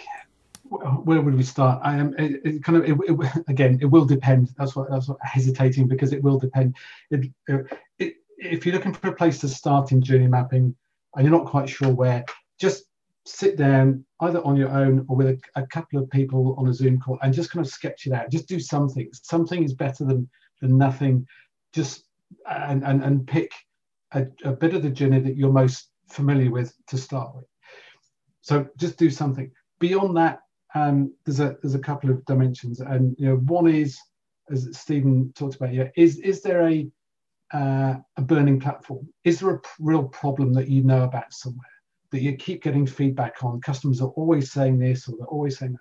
where 0.70 1.22
would 1.22 1.36
we 1.36 1.44
start? 1.44 1.80
I 1.84 1.98
am 1.98 2.14
it, 2.18 2.42
it 2.44 2.64
kind 2.64 2.78
of 2.78 2.86
it, 2.86 2.98
it, 3.08 3.44
again. 3.48 3.80
It 3.82 3.86
will 3.86 4.06
depend. 4.06 4.50
That's 4.58 4.76
what 4.76 4.90
that's 4.90 5.08
what 5.08 5.18
hesitating 5.22 5.88
because 5.88 6.14
it 6.14 6.24
will 6.24 6.40
depend. 6.40 6.76
if 7.10 8.66
you're 8.66 8.76
looking 8.76 8.94
for 8.94 9.10
a 9.10 9.16
place 9.16 9.40
to 9.40 9.48
start 9.48 9.92
in 9.92 10.02
journey 10.02 10.28
mapping 10.28 10.76
and 11.16 11.26
you're 11.26 11.38
not 11.38 11.48
quite 11.48 11.70
sure 11.70 11.90
where, 11.90 12.26
just 12.60 12.86
sit 13.26 13.58
down 13.58 14.04
either 14.22 14.44
on 14.44 14.56
your 14.56 14.70
own 14.70 15.06
or 15.08 15.16
with 15.16 15.28
a, 15.28 15.40
a, 15.56 15.66
couple 15.68 16.00
of 16.00 16.10
people 16.12 16.56
on 16.60 16.68
a 16.68 16.74
Zoom 16.74 17.00
call 17.00 17.18
and 17.24 17.34
just 17.34 17.50
kind 17.50 17.66
of 17.66 17.72
sketch 17.72 18.06
it 18.06 18.14
out. 18.14 18.30
Just 18.30 18.48
do 18.48 18.60
something. 18.60 19.10
Something 19.14 19.64
is 19.64 19.74
better 19.74 20.04
than 20.04 20.30
than 20.62 20.78
nothing. 20.78 21.28
Just 21.74 22.06
and 22.50 22.84
and, 22.84 23.04
and 23.04 23.28
pick 23.28 23.52
a, 24.14 24.26
a 24.44 24.52
bit 24.52 24.74
of 24.74 24.82
the 24.82 24.90
journey 24.90 25.20
that 25.20 25.38
you're 25.38 25.52
most 25.52 25.90
familiar 26.10 26.52
with 26.52 26.74
to 26.88 26.98
start 26.98 27.36
with. 27.36 27.46
So 28.42 28.68
just 28.78 28.98
do 28.98 29.10
something. 29.10 29.52
Beyond 29.80 30.16
that, 30.18 30.40
um, 30.76 31.14
there's 31.26 31.40
a 31.40 31.56
there's 31.62 31.74
a 31.74 31.80
couple 31.80 32.12
of 32.12 32.24
dimensions, 32.26 32.82
and 32.82 33.16
you 33.18 33.28
know 33.28 33.38
one 33.38 33.68
is 33.68 33.98
as 34.52 34.68
Stephen 34.78 35.32
talked 35.34 35.56
about. 35.56 35.74
Yeah, 35.74 35.88
is 35.96 36.20
is 36.20 36.42
there 36.42 36.68
a 36.68 36.88
uh, 37.54 37.96
a 38.18 38.22
burning 38.22 38.60
platform? 38.60 39.08
Is 39.24 39.40
there 39.40 39.56
a 39.56 39.62
real 39.80 40.04
problem 40.04 40.54
that 40.54 40.68
you 40.68 40.84
know 40.84 41.04
about 41.04 41.32
somewhere 41.34 41.66
that 42.12 42.22
you 42.22 42.36
keep 42.36 42.62
getting 42.62 42.86
feedback 42.86 43.44
on? 43.44 43.62
Customers 43.62 44.02
are 44.02 44.10
always 44.10 44.52
saying 44.52 44.78
this 44.78 45.08
or 45.08 45.16
they're 45.18 45.28
always 45.28 45.58
saying 45.58 45.74
that. 45.74 45.80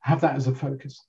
Have 0.00 0.20
that 0.20 0.36
as 0.36 0.46
a 0.46 0.54
focus. 0.54 1.06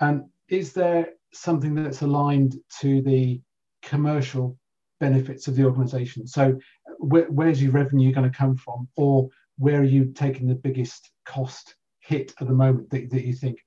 And 0.00 0.24
is 0.48 0.72
there 0.72 1.08
something 1.32 1.74
that's 1.74 2.02
aligned 2.02 2.56
to 2.80 3.02
the 3.02 3.40
commercial 3.82 4.56
benefits 5.00 5.48
of 5.48 5.56
the 5.56 5.64
organization? 5.64 6.26
So 6.26 6.58
where, 6.98 7.30
where's 7.30 7.62
your 7.62 7.72
revenue 7.72 8.12
going 8.12 8.30
to 8.30 8.36
come 8.36 8.56
from? 8.56 8.88
Or 8.96 9.28
where 9.56 9.80
are 9.80 9.84
you 9.84 10.12
taking 10.14 10.46
the 10.46 10.54
biggest 10.54 11.10
cost 11.24 11.74
hit 12.06 12.34
at 12.40 12.46
the 12.46 12.54
moment 12.54 12.90
that, 12.90 13.10
that 13.10 13.24
you 13.24 13.34
think 13.34 13.58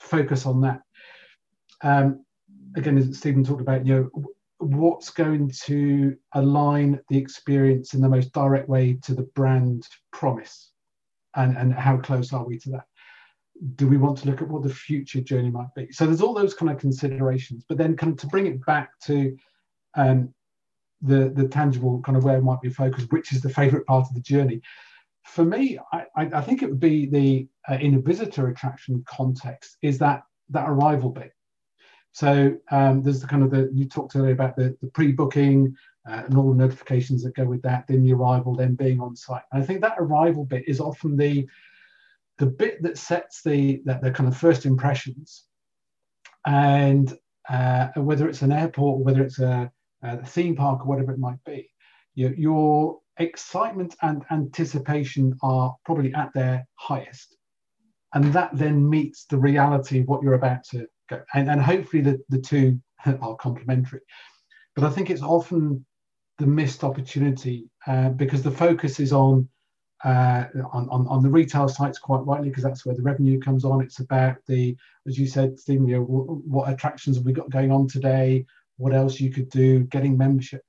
focus 0.00 0.46
on 0.46 0.60
that. 0.62 0.80
Um, 1.82 2.24
again 2.76 2.98
as 2.98 3.16
stephen 3.16 3.44
talked 3.44 3.60
about 3.60 3.86
you 3.86 3.94
know 3.94 4.28
what's 4.58 5.10
going 5.10 5.50
to 5.64 6.16
align 6.34 7.00
the 7.08 7.16
experience 7.16 7.94
in 7.94 8.00
the 8.00 8.08
most 8.08 8.32
direct 8.32 8.68
way 8.68 8.98
to 9.02 9.14
the 9.14 9.22
brand 9.34 9.86
promise? 10.12 10.72
And 11.36 11.56
and 11.56 11.72
how 11.72 11.98
close 11.98 12.32
are 12.32 12.44
we 12.44 12.58
to 12.60 12.70
that? 12.70 12.86
Do 13.76 13.86
we 13.86 13.96
want 13.96 14.18
to 14.18 14.26
look 14.26 14.42
at 14.42 14.48
what 14.48 14.62
the 14.62 14.74
future 14.74 15.20
journey 15.20 15.50
might 15.50 15.72
be? 15.76 15.90
So 15.92 16.06
there's 16.06 16.20
all 16.20 16.34
those 16.34 16.54
kind 16.54 16.70
of 16.70 16.78
considerations 16.78 17.64
but 17.68 17.78
then 17.78 17.96
kind 17.96 18.12
of 18.12 18.18
to 18.20 18.26
bring 18.28 18.46
it 18.46 18.64
back 18.66 18.90
to 19.04 19.36
um, 19.96 20.34
the 21.02 21.30
the 21.34 21.46
tangible 21.46 22.00
kind 22.02 22.18
of 22.18 22.24
where 22.24 22.38
it 22.38 22.42
might 22.42 22.60
be 22.60 22.70
focused 22.70 23.12
which 23.12 23.32
is 23.32 23.40
the 23.40 23.48
favorite 23.48 23.86
part 23.86 24.08
of 24.08 24.14
the 24.14 24.20
journey 24.20 24.60
for 25.28 25.44
me, 25.44 25.78
I, 25.92 26.06
I, 26.16 26.40
think 26.40 26.62
it 26.62 26.70
would 26.70 26.80
be 26.80 27.06
the 27.06 27.46
uh, 27.70 27.78
in 27.78 27.94
a 27.94 28.00
visitor 28.00 28.48
attraction 28.48 29.04
context 29.06 29.76
is 29.82 29.98
that 29.98 30.22
that 30.50 30.68
arrival 30.68 31.10
bit. 31.10 31.32
So 32.12 32.56
um, 32.70 33.02
there's 33.02 33.20
the 33.20 33.26
kind 33.26 33.42
of 33.42 33.50
the 33.50 33.70
you 33.72 33.84
talked 33.84 34.16
earlier 34.16 34.32
about 34.32 34.56
the, 34.56 34.76
the 34.80 34.88
pre-booking 34.88 35.76
uh, 36.08 36.22
and 36.24 36.36
all 36.36 36.50
the 36.50 36.56
notifications 36.56 37.22
that 37.22 37.36
go 37.36 37.44
with 37.44 37.62
that, 37.62 37.86
then 37.86 38.02
the 38.02 38.14
arrival, 38.14 38.54
then 38.54 38.74
being 38.74 39.00
on 39.00 39.14
site. 39.14 39.42
And 39.52 39.62
I 39.62 39.66
think 39.66 39.82
that 39.82 39.98
arrival 39.98 40.44
bit 40.44 40.66
is 40.66 40.80
often 40.80 41.16
the 41.16 41.46
the 42.38 42.46
bit 42.46 42.82
that 42.82 42.96
sets 42.96 43.42
the 43.42 43.82
that 43.84 44.02
the 44.02 44.10
kind 44.10 44.28
of 44.28 44.36
first 44.36 44.64
impressions. 44.64 45.44
And 46.46 47.16
uh, 47.48 47.88
whether 47.96 48.28
it's 48.28 48.42
an 48.42 48.52
airport, 48.52 49.00
or 49.00 49.04
whether 49.04 49.22
it's 49.22 49.38
a, 49.38 49.70
a, 50.02 50.24
theme 50.24 50.56
park, 50.56 50.80
or 50.80 50.86
whatever 50.86 51.12
it 51.12 51.18
might 51.18 51.42
be, 51.44 51.70
you, 52.14 52.34
you're 52.36 52.98
excitement 53.18 53.94
and 54.02 54.24
anticipation 54.30 55.36
are 55.42 55.74
probably 55.84 56.14
at 56.14 56.32
their 56.34 56.66
highest. 56.74 57.36
And 58.14 58.32
that 58.32 58.50
then 58.54 58.88
meets 58.88 59.24
the 59.26 59.36
reality 59.36 60.00
of 60.00 60.06
what 60.06 60.22
you're 60.22 60.34
about 60.34 60.64
to 60.70 60.86
go. 61.10 61.20
And, 61.34 61.50
and 61.50 61.60
hopefully 61.60 62.02
the, 62.02 62.18
the 62.28 62.40
two 62.40 62.80
are 63.06 63.36
complementary. 63.36 64.00
But 64.74 64.84
I 64.84 64.90
think 64.90 65.10
it's 65.10 65.22
often 65.22 65.84
the 66.38 66.46
missed 66.46 66.84
opportunity 66.84 67.68
uh, 67.86 68.10
because 68.10 68.42
the 68.42 68.50
focus 68.50 69.00
is 69.00 69.12
on, 69.12 69.48
uh, 70.04 70.44
on, 70.72 70.88
on, 70.88 71.06
on 71.08 71.22
the 71.22 71.28
retail 71.28 71.68
sites 71.68 71.98
quite 71.98 72.20
rightly 72.20 72.48
because 72.48 72.62
that's 72.62 72.86
where 72.86 72.94
the 72.94 73.02
revenue 73.02 73.40
comes 73.40 73.64
on. 73.64 73.82
It's 73.82 73.98
about 73.98 74.36
the, 74.46 74.76
as 75.06 75.18
you 75.18 75.26
said, 75.26 75.58
Stephen, 75.58 75.88
you 75.88 75.96
know, 75.96 76.02
what 76.02 76.70
attractions 76.70 77.16
have 77.16 77.26
we 77.26 77.32
got 77.32 77.50
going 77.50 77.72
on 77.72 77.88
today? 77.88 78.46
What 78.78 78.94
else 78.94 79.20
you 79.20 79.30
could 79.30 79.50
do, 79.50 79.80
getting 79.84 80.16
membership. 80.16 80.62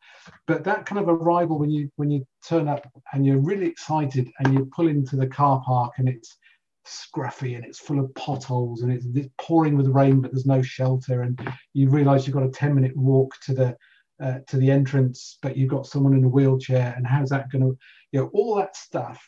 But 0.47 0.63
that 0.65 0.85
kind 0.85 0.99
of 0.99 1.07
arrival 1.07 1.57
when 1.57 1.69
you 1.69 1.89
when 1.95 2.11
you 2.11 2.25
turn 2.47 2.67
up 2.67 2.85
and 3.13 3.25
you're 3.25 3.39
really 3.39 3.67
excited 3.67 4.29
and 4.39 4.53
you 4.53 4.69
pull 4.75 4.87
into 4.87 5.15
the 5.15 5.27
car 5.27 5.61
park 5.65 5.93
and 5.97 6.09
it's 6.09 6.37
scruffy 6.85 7.55
and 7.55 7.63
it's 7.63 7.79
full 7.79 7.99
of 7.99 8.13
potholes 8.15 8.81
and 8.81 8.91
it's, 8.91 9.05
it's 9.13 9.29
pouring 9.39 9.77
with 9.77 9.87
rain 9.87 10.21
but 10.21 10.31
there's 10.31 10.45
no 10.45 10.61
shelter 10.61 11.21
and 11.21 11.39
you 11.73 11.89
realise 11.89 12.25
you've 12.25 12.35
got 12.35 12.45
a 12.45 12.49
10 12.49 12.73
minute 12.73 12.95
walk 12.95 13.35
to 13.41 13.53
the 13.53 13.77
uh, 14.21 14.39
to 14.47 14.57
the 14.57 14.71
entrance 14.71 15.37
but 15.41 15.55
you've 15.55 15.69
got 15.69 15.85
someone 15.85 16.13
in 16.13 16.23
a 16.23 16.27
wheelchair 16.27 16.93
and 16.97 17.05
how's 17.05 17.29
that 17.29 17.49
going 17.51 17.61
to 17.61 17.77
you 18.11 18.19
know 18.19 18.29
all 18.33 18.55
that 18.55 18.75
stuff 18.75 19.23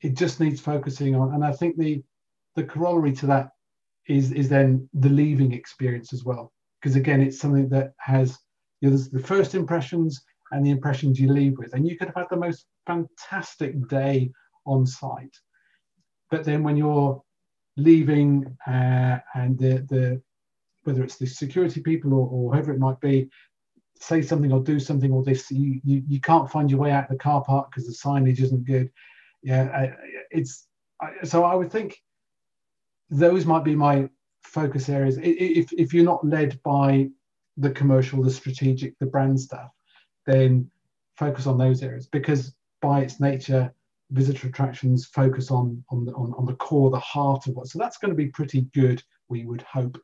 it 0.00 0.16
just 0.16 0.40
needs 0.40 0.60
focusing 0.60 1.14
on 1.14 1.34
and 1.34 1.44
i 1.44 1.52
think 1.52 1.76
the 1.76 2.02
the 2.56 2.64
corollary 2.64 3.12
to 3.12 3.26
that 3.26 3.50
is 4.08 4.32
is 4.32 4.48
then 4.48 4.88
the 4.94 5.10
leaving 5.10 5.52
experience 5.52 6.12
as 6.12 6.24
well 6.24 6.52
because 6.80 6.96
again, 6.96 7.20
it's 7.20 7.38
something 7.38 7.68
that 7.70 7.92
has 7.98 8.38
you 8.80 8.88
know, 8.88 8.96
there's 8.96 9.10
the 9.10 9.18
first 9.18 9.54
impressions 9.54 10.22
and 10.52 10.64
the 10.64 10.70
impressions 10.70 11.20
you 11.20 11.32
leave 11.32 11.58
with, 11.58 11.74
and 11.74 11.86
you 11.86 11.96
could 11.96 12.08
have 12.08 12.16
had 12.16 12.26
the 12.30 12.36
most 12.36 12.66
fantastic 12.86 13.88
day 13.88 14.30
on 14.66 14.86
site, 14.86 15.36
but 16.30 16.44
then 16.44 16.62
when 16.62 16.76
you're 16.76 17.22
leaving 17.76 18.44
uh, 18.66 19.18
and 19.34 19.58
the, 19.58 19.86
the 19.88 20.22
whether 20.84 21.02
it's 21.02 21.16
the 21.16 21.26
security 21.26 21.80
people 21.80 22.12
or, 22.12 22.28
or 22.28 22.52
whoever 22.52 22.72
it 22.72 22.78
might 22.78 23.00
be, 23.00 23.28
say 24.00 24.22
something 24.22 24.52
or 24.52 24.62
do 24.62 24.78
something 24.78 25.12
or 25.12 25.22
this, 25.22 25.50
you 25.50 25.80
you, 25.84 26.02
you 26.06 26.20
can't 26.20 26.50
find 26.50 26.70
your 26.70 26.80
way 26.80 26.90
out 26.90 27.04
of 27.04 27.10
the 27.10 27.16
car 27.16 27.42
park 27.44 27.70
because 27.70 27.86
the 27.86 28.08
signage 28.08 28.40
isn't 28.40 28.64
good. 28.64 28.90
Yeah, 29.42 29.94
it's 30.30 30.66
so 31.24 31.44
I 31.44 31.54
would 31.54 31.70
think 31.70 31.96
those 33.10 33.46
might 33.46 33.64
be 33.64 33.74
my 33.74 34.08
focus 34.48 34.88
areas. 34.88 35.18
If 35.22 35.72
if 35.72 35.92
you're 35.92 36.04
not 36.04 36.26
led 36.26 36.60
by 36.62 37.08
the 37.56 37.70
commercial, 37.70 38.22
the 38.22 38.30
strategic, 38.30 38.98
the 38.98 39.06
brand 39.06 39.38
stuff, 39.40 39.70
then 40.26 40.70
focus 41.16 41.46
on 41.46 41.58
those 41.58 41.82
areas 41.82 42.06
because 42.06 42.54
by 42.80 43.00
its 43.00 43.20
nature, 43.20 43.72
visitor 44.10 44.48
attractions 44.48 45.06
focus 45.06 45.50
on 45.50 45.82
on 45.90 46.04
the, 46.04 46.12
on, 46.12 46.32
on 46.34 46.46
the 46.46 46.54
core, 46.54 46.90
the 46.90 46.98
heart 46.98 47.46
of 47.46 47.54
what. 47.54 47.68
So 47.68 47.78
that's 47.78 47.98
going 47.98 48.10
to 48.10 48.16
be 48.16 48.28
pretty 48.28 48.62
good, 48.74 49.02
we 49.28 49.44
would 49.44 49.62
hope. 49.62 50.00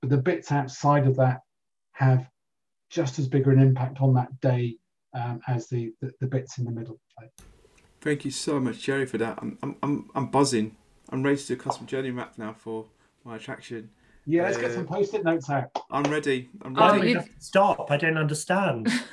But 0.00 0.10
the 0.10 0.16
bits 0.16 0.50
outside 0.50 1.06
of 1.06 1.16
that 1.16 1.40
have 1.92 2.28
just 2.90 3.18
as 3.18 3.28
big 3.28 3.46
an 3.46 3.58
impact 3.58 4.00
on 4.00 4.14
that 4.14 4.40
day 4.40 4.76
um, 5.14 5.40
as 5.48 5.68
the, 5.68 5.92
the, 6.00 6.12
the 6.20 6.26
bits 6.26 6.58
in 6.58 6.64
the 6.64 6.70
middle. 6.70 6.98
Thank 8.00 8.24
you 8.24 8.30
so 8.30 8.58
much, 8.58 8.80
Jerry, 8.80 9.06
for 9.06 9.18
that. 9.18 9.38
I'm 9.40 9.58
I'm 9.82 10.10
I'm, 10.14 10.26
buzzing. 10.26 10.76
I'm 11.10 11.22
ready 11.22 11.36
to 11.36 11.46
do 11.46 11.54
a 11.54 11.56
custom 11.56 11.86
journey 11.86 12.10
map 12.10 12.38
now 12.38 12.52
for 12.52 12.86
my 13.24 13.36
attraction. 13.36 13.90
Yeah, 14.24 14.44
let's 14.44 14.58
uh, 14.58 14.60
get 14.60 14.72
some 14.72 14.86
post-it 14.86 15.24
notes 15.24 15.50
out. 15.50 15.70
I'm 15.90 16.04
ready. 16.04 16.48
I'm 16.62 16.76
oh, 16.78 16.96
ready. 16.96 17.16
Oh, 17.16 17.24
Stop! 17.40 17.90
I 17.90 17.96
don't 17.96 18.16
understand. 18.16 18.86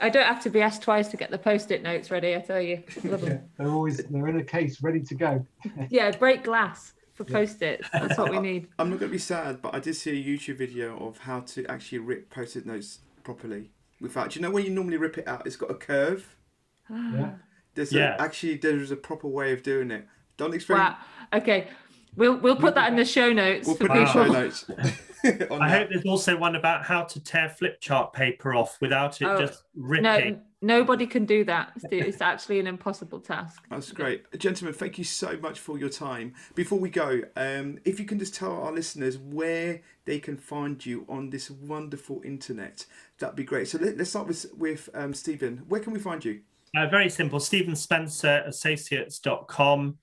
I 0.00 0.10
don't 0.10 0.26
have 0.26 0.42
to 0.42 0.50
be 0.50 0.60
asked 0.60 0.82
twice 0.82 1.08
to 1.08 1.16
get 1.16 1.30
the 1.30 1.38
post-it 1.38 1.82
notes 1.82 2.10
ready. 2.10 2.36
I 2.36 2.40
tell 2.40 2.60
you, 2.60 2.82
yeah, 3.02 3.38
they're 3.56 3.68
always 3.68 3.96
they're 3.96 4.28
in 4.28 4.38
a 4.38 4.44
case 4.44 4.82
ready 4.82 5.00
to 5.00 5.14
go. 5.14 5.46
yeah, 5.88 6.10
break 6.12 6.44
glass 6.44 6.92
for 7.14 7.24
post-its. 7.24 7.88
That's 7.92 8.18
what 8.18 8.30
we 8.30 8.38
need. 8.38 8.68
I'm 8.78 8.90
not 8.90 9.00
going 9.00 9.10
to 9.10 9.14
be 9.14 9.18
sad, 9.18 9.62
but 9.62 9.74
I 9.74 9.80
did 9.80 9.96
see 9.96 10.10
a 10.10 10.22
YouTube 10.22 10.58
video 10.58 10.96
of 10.98 11.18
how 11.18 11.40
to 11.40 11.66
actually 11.66 11.98
rip 11.98 12.30
post-it 12.30 12.66
notes 12.66 13.00
properly. 13.24 13.70
Without, 14.00 14.30
do 14.30 14.38
you 14.38 14.42
know 14.42 14.50
when 14.50 14.64
you 14.64 14.70
normally 14.70 14.98
rip 14.98 15.16
it 15.16 15.26
out, 15.26 15.46
it's 15.46 15.56
got 15.56 15.70
a 15.70 15.74
curve. 15.74 16.36
yeah. 16.90 17.30
There's 17.74 17.92
yeah. 17.92 18.16
A, 18.16 18.22
actually 18.22 18.56
there's 18.56 18.90
a 18.90 18.96
proper 18.96 19.28
way 19.28 19.52
of 19.52 19.62
doing 19.62 19.90
it. 19.90 20.06
Don't 20.36 20.54
explain. 20.54 20.78
Wow. 20.78 20.96
Okay. 21.32 21.68
We'll 22.16 22.38
we'll 22.38 22.56
put 22.56 22.74
that 22.74 22.88
in 22.88 22.96
the 22.96 23.04
show 23.04 23.32
notes. 23.32 23.66
We'll 23.66 23.76
put 23.76 23.92
people. 23.92 24.06
show 24.06 24.26
notes. 24.26 24.64
I 25.24 25.30
that. 25.30 25.70
hope 25.70 25.88
there's 25.90 26.04
also 26.04 26.36
one 26.36 26.56
about 26.56 26.84
how 26.84 27.02
to 27.02 27.20
tear 27.20 27.48
flip 27.48 27.80
chart 27.80 28.12
paper 28.12 28.54
off 28.54 28.78
without 28.80 29.20
it 29.20 29.24
oh, 29.24 29.38
just 29.38 29.64
ripping. 29.74 30.02
No, 30.02 30.40
nobody 30.62 31.06
can 31.06 31.24
do 31.24 31.44
that. 31.44 31.72
It's 31.90 32.20
actually 32.20 32.60
an 32.60 32.66
impossible 32.66 33.20
task. 33.20 33.64
That's 33.70 33.90
great, 33.92 34.38
gentlemen. 34.38 34.74
Thank 34.74 34.98
you 34.98 35.04
so 35.04 35.36
much 35.38 35.58
for 35.58 35.78
your 35.78 35.88
time. 35.88 36.34
Before 36.54 36.78
we 36.78 36.90
go, 36.90 37.22
um, 37.36 37.78
if 37.84 37.98
you 37.98 38.06
can 38.06 38.18
just 38.18 38.34
tell 38.34 38.52
our 38.52 38.72
listeners 38.72 39.18
where 39.18 39.82
they 40.04 40.18
can 40.18 40.36
find 40.36 40.84
you 40.84 41.04
on 41.08 41.30
this 41.30 41.50
wonderful 41.50 42.20
internet, 42.24 42.86
that'd 43.18 43.36
be 43.36 43.44
great. 43.44 43.68
So 43.68 43.78
let, 43.78 44.00
us 44.00 44.10
start 44.10 44.28
with 44.28 44.46
with 44.56 44.88
um, 44.94 45.12
Stephen. 45.12 45.64
Where 45.68 45.80
can 45.80 45.92
we 45.92 45.98
find 45.98 46.24
you? 46.24 46.40
Uh, 46.76 46.86
very 46.86 47.08
simple. 47.08 47.40
Stephen 47.40 47.74
Spencer 47.74 48.42
Associates.com 48.46 49.98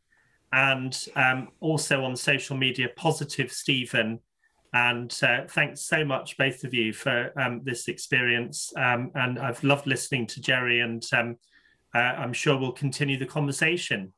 and 0.53 1.07
um, 1.15 1.47
also 1.59 2.03
on 2.03 2.15
social 2.15 2.55
media, 2.55 2.87
Positive 2.95 3.51
Stephen. 3.51 4.19
And 4.71 5.15
uh, 5.21 5.45
thanks 5.49 5.81
so 5.81 6.05
much, 6.05 6.37
both 6.37 6.63
of 6.63 6.73
you, 6.73 6.93
for 6.93 7.31
um, 7.39 7.61
this 7.63 7.87
experience. 7.87 8.71
Um, 8.77 9.11
and 9.15 9.39
I've 9.39 9.63
loved 9.63 9.87
listening 9.87 10.27
to 10.27 10.41
Jerry, 10.41 10.81
and 10.81 11.03
um, 11.11 11.37
uh, 11.95 11.99
I'm 11.99 12.33
sure 12.33 12.57
we'll 12.57 12.71
continue 12.71 13.17
the 13.17 13.25
conversation. 13.25 14.13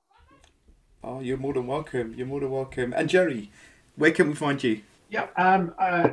Oh, 1.04 1.22
you're 1.22 1.38
more 1.38 1.54
than 1.54 1.68
welcome. 1.68 2.14
You're 2.18 2.28
more 2.28 2.42
than 2.42 2.52
welcome. 2.52 2.94
And 2.96 3.10
Jerry, 3.10 3.52
where 3.96 4.12
can 4.12 4.28
we 4.28 4.36
find 4.36 4.62
you? 4.62 4.82
Yeah, 5.10 5.28
um, 5.38 5.74
uh, 5.80 6.10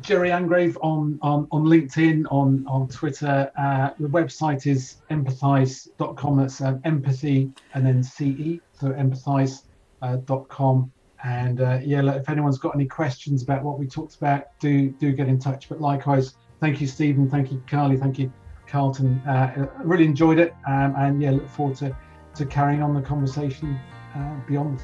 Jerry 0.00 0.30
Angrave 0.30 0.76
on, 0.82 1.18
on, 1.22 1.48
on 1.50 1.64
LinkedIn, 1.64 2.24
on, 2.30 2.64
on 2.66 2.88
Twitter. 2.88 3.50
Uh, 3.58 3.90
the 3.98 4.08
website 4.08 4.66
is 4.66 4.96
empathyce.com. 5.10 6.36
That's 6.36 6.60
um, 6.60 6.80
empathy 6.84 7.50
and 7.74 7.86
then 7.86 8.02
CE, 8.02 8.60
so 8.72 8.90
empathyce.com. 8.90 10.82
Uh, 10.82 11.26
and 11.28 11.60
uh, 11.60 11.80
yeah, 11.82 12.00
look, 12.00 12.16
if 12.16 12.28
anyone's 12.28 12.58
got 12.58 12.74
any 12.74 12.86
questions 12.86 13.42
about 13.42 13.64
what 13.64 13.78
we 13.78 13.86
talked 13.86 14.16
about, 14.16 14.58
do 14.60 14.90
do 14.90 15.12
get 15.12 15.28
in 15.28 15.38
touch. 15.38 15.68
But 15.68 15.80
likewise, 15.80 16.34
thank 16.60 16.80
you, 16.80 16.86
Stephen. 16.86 17.28
Thank 17.28 17.50
you, 17.50 17.62
Carly. 17.66 17.96
Thank 17.96 18.18
you, 18.18 18.32
Carlton. 18.68 19.18
Uh, 19.26 19.66
really 19.78 20.04
enjoyed 20.04 20.38
it. 20.38 20.54
Um, 20.66 20.94
and 20.96 21.20
yeah, 21.20 21.32
look 21.32 21.48
forward 21.48 21.76
to, 21.78 21.96
to 22.36 22.46
carrying 22.46 22.82
on 22.82 22.94
the 22.94 23.02
conversation 23.02 23.78
uh, 24.14 24.36
beyond. 24.46 24.80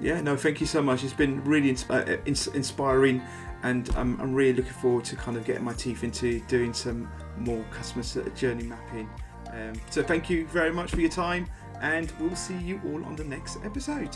Yeah, 0.00 0.20
no, 0.20 0.36
thank 0.36 0.60
you 0.60 0.66
so 0.66 0.82
much. 0.82 1.02
It's 1.02 1.12
been 1.12 1.42
really 1.44 1.72
insp- 1.72 1.90
uh, 1.90 2.52
inspiring 2.54 3.22
and 3.62 3.88
I'm, 3.96 4.20
I'm 4.20 4.34
really 4.34 4.54
looking 4.54 4.72
forward 4.72 5.04
to 5.06 5.16
kind 5.16 5.36
of 5.36 5.44
getting 5.44 5.64
my 5.64 5.74
teeth 5.74 6.04
into 6.04 6.40
doing 6.46 6.72
some 6.72 7.10
more 7.36 7.64
customer 7.70 8.04
journey 8.30 8.64
mapping. 8.64 9.10
Um, 9.52 9.74
so 9.90 10.02
thank 10.02 10.30
you 10.30 10.46
very 10.48 10.72
much 10.72 10.90
for 10.90 11.00
your 11.00 11.10
time, 11.10 11.46
and 11.80 12.12
we'll 12.20 12.36
see 12.36 12.58
you 12.58 12.80
all 12.86 13.04
on 13.04 13.16
the 13.16 13.24
next 13.24 13.58
episode. 13.64 14.14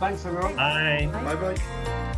Thanks, 0.00 0.24
everyone. 0.24 0.56
Bye. 0.56 1.08
Bye 1.12 1.34
bye. 1.34 1.54
bye. 1.54 2.10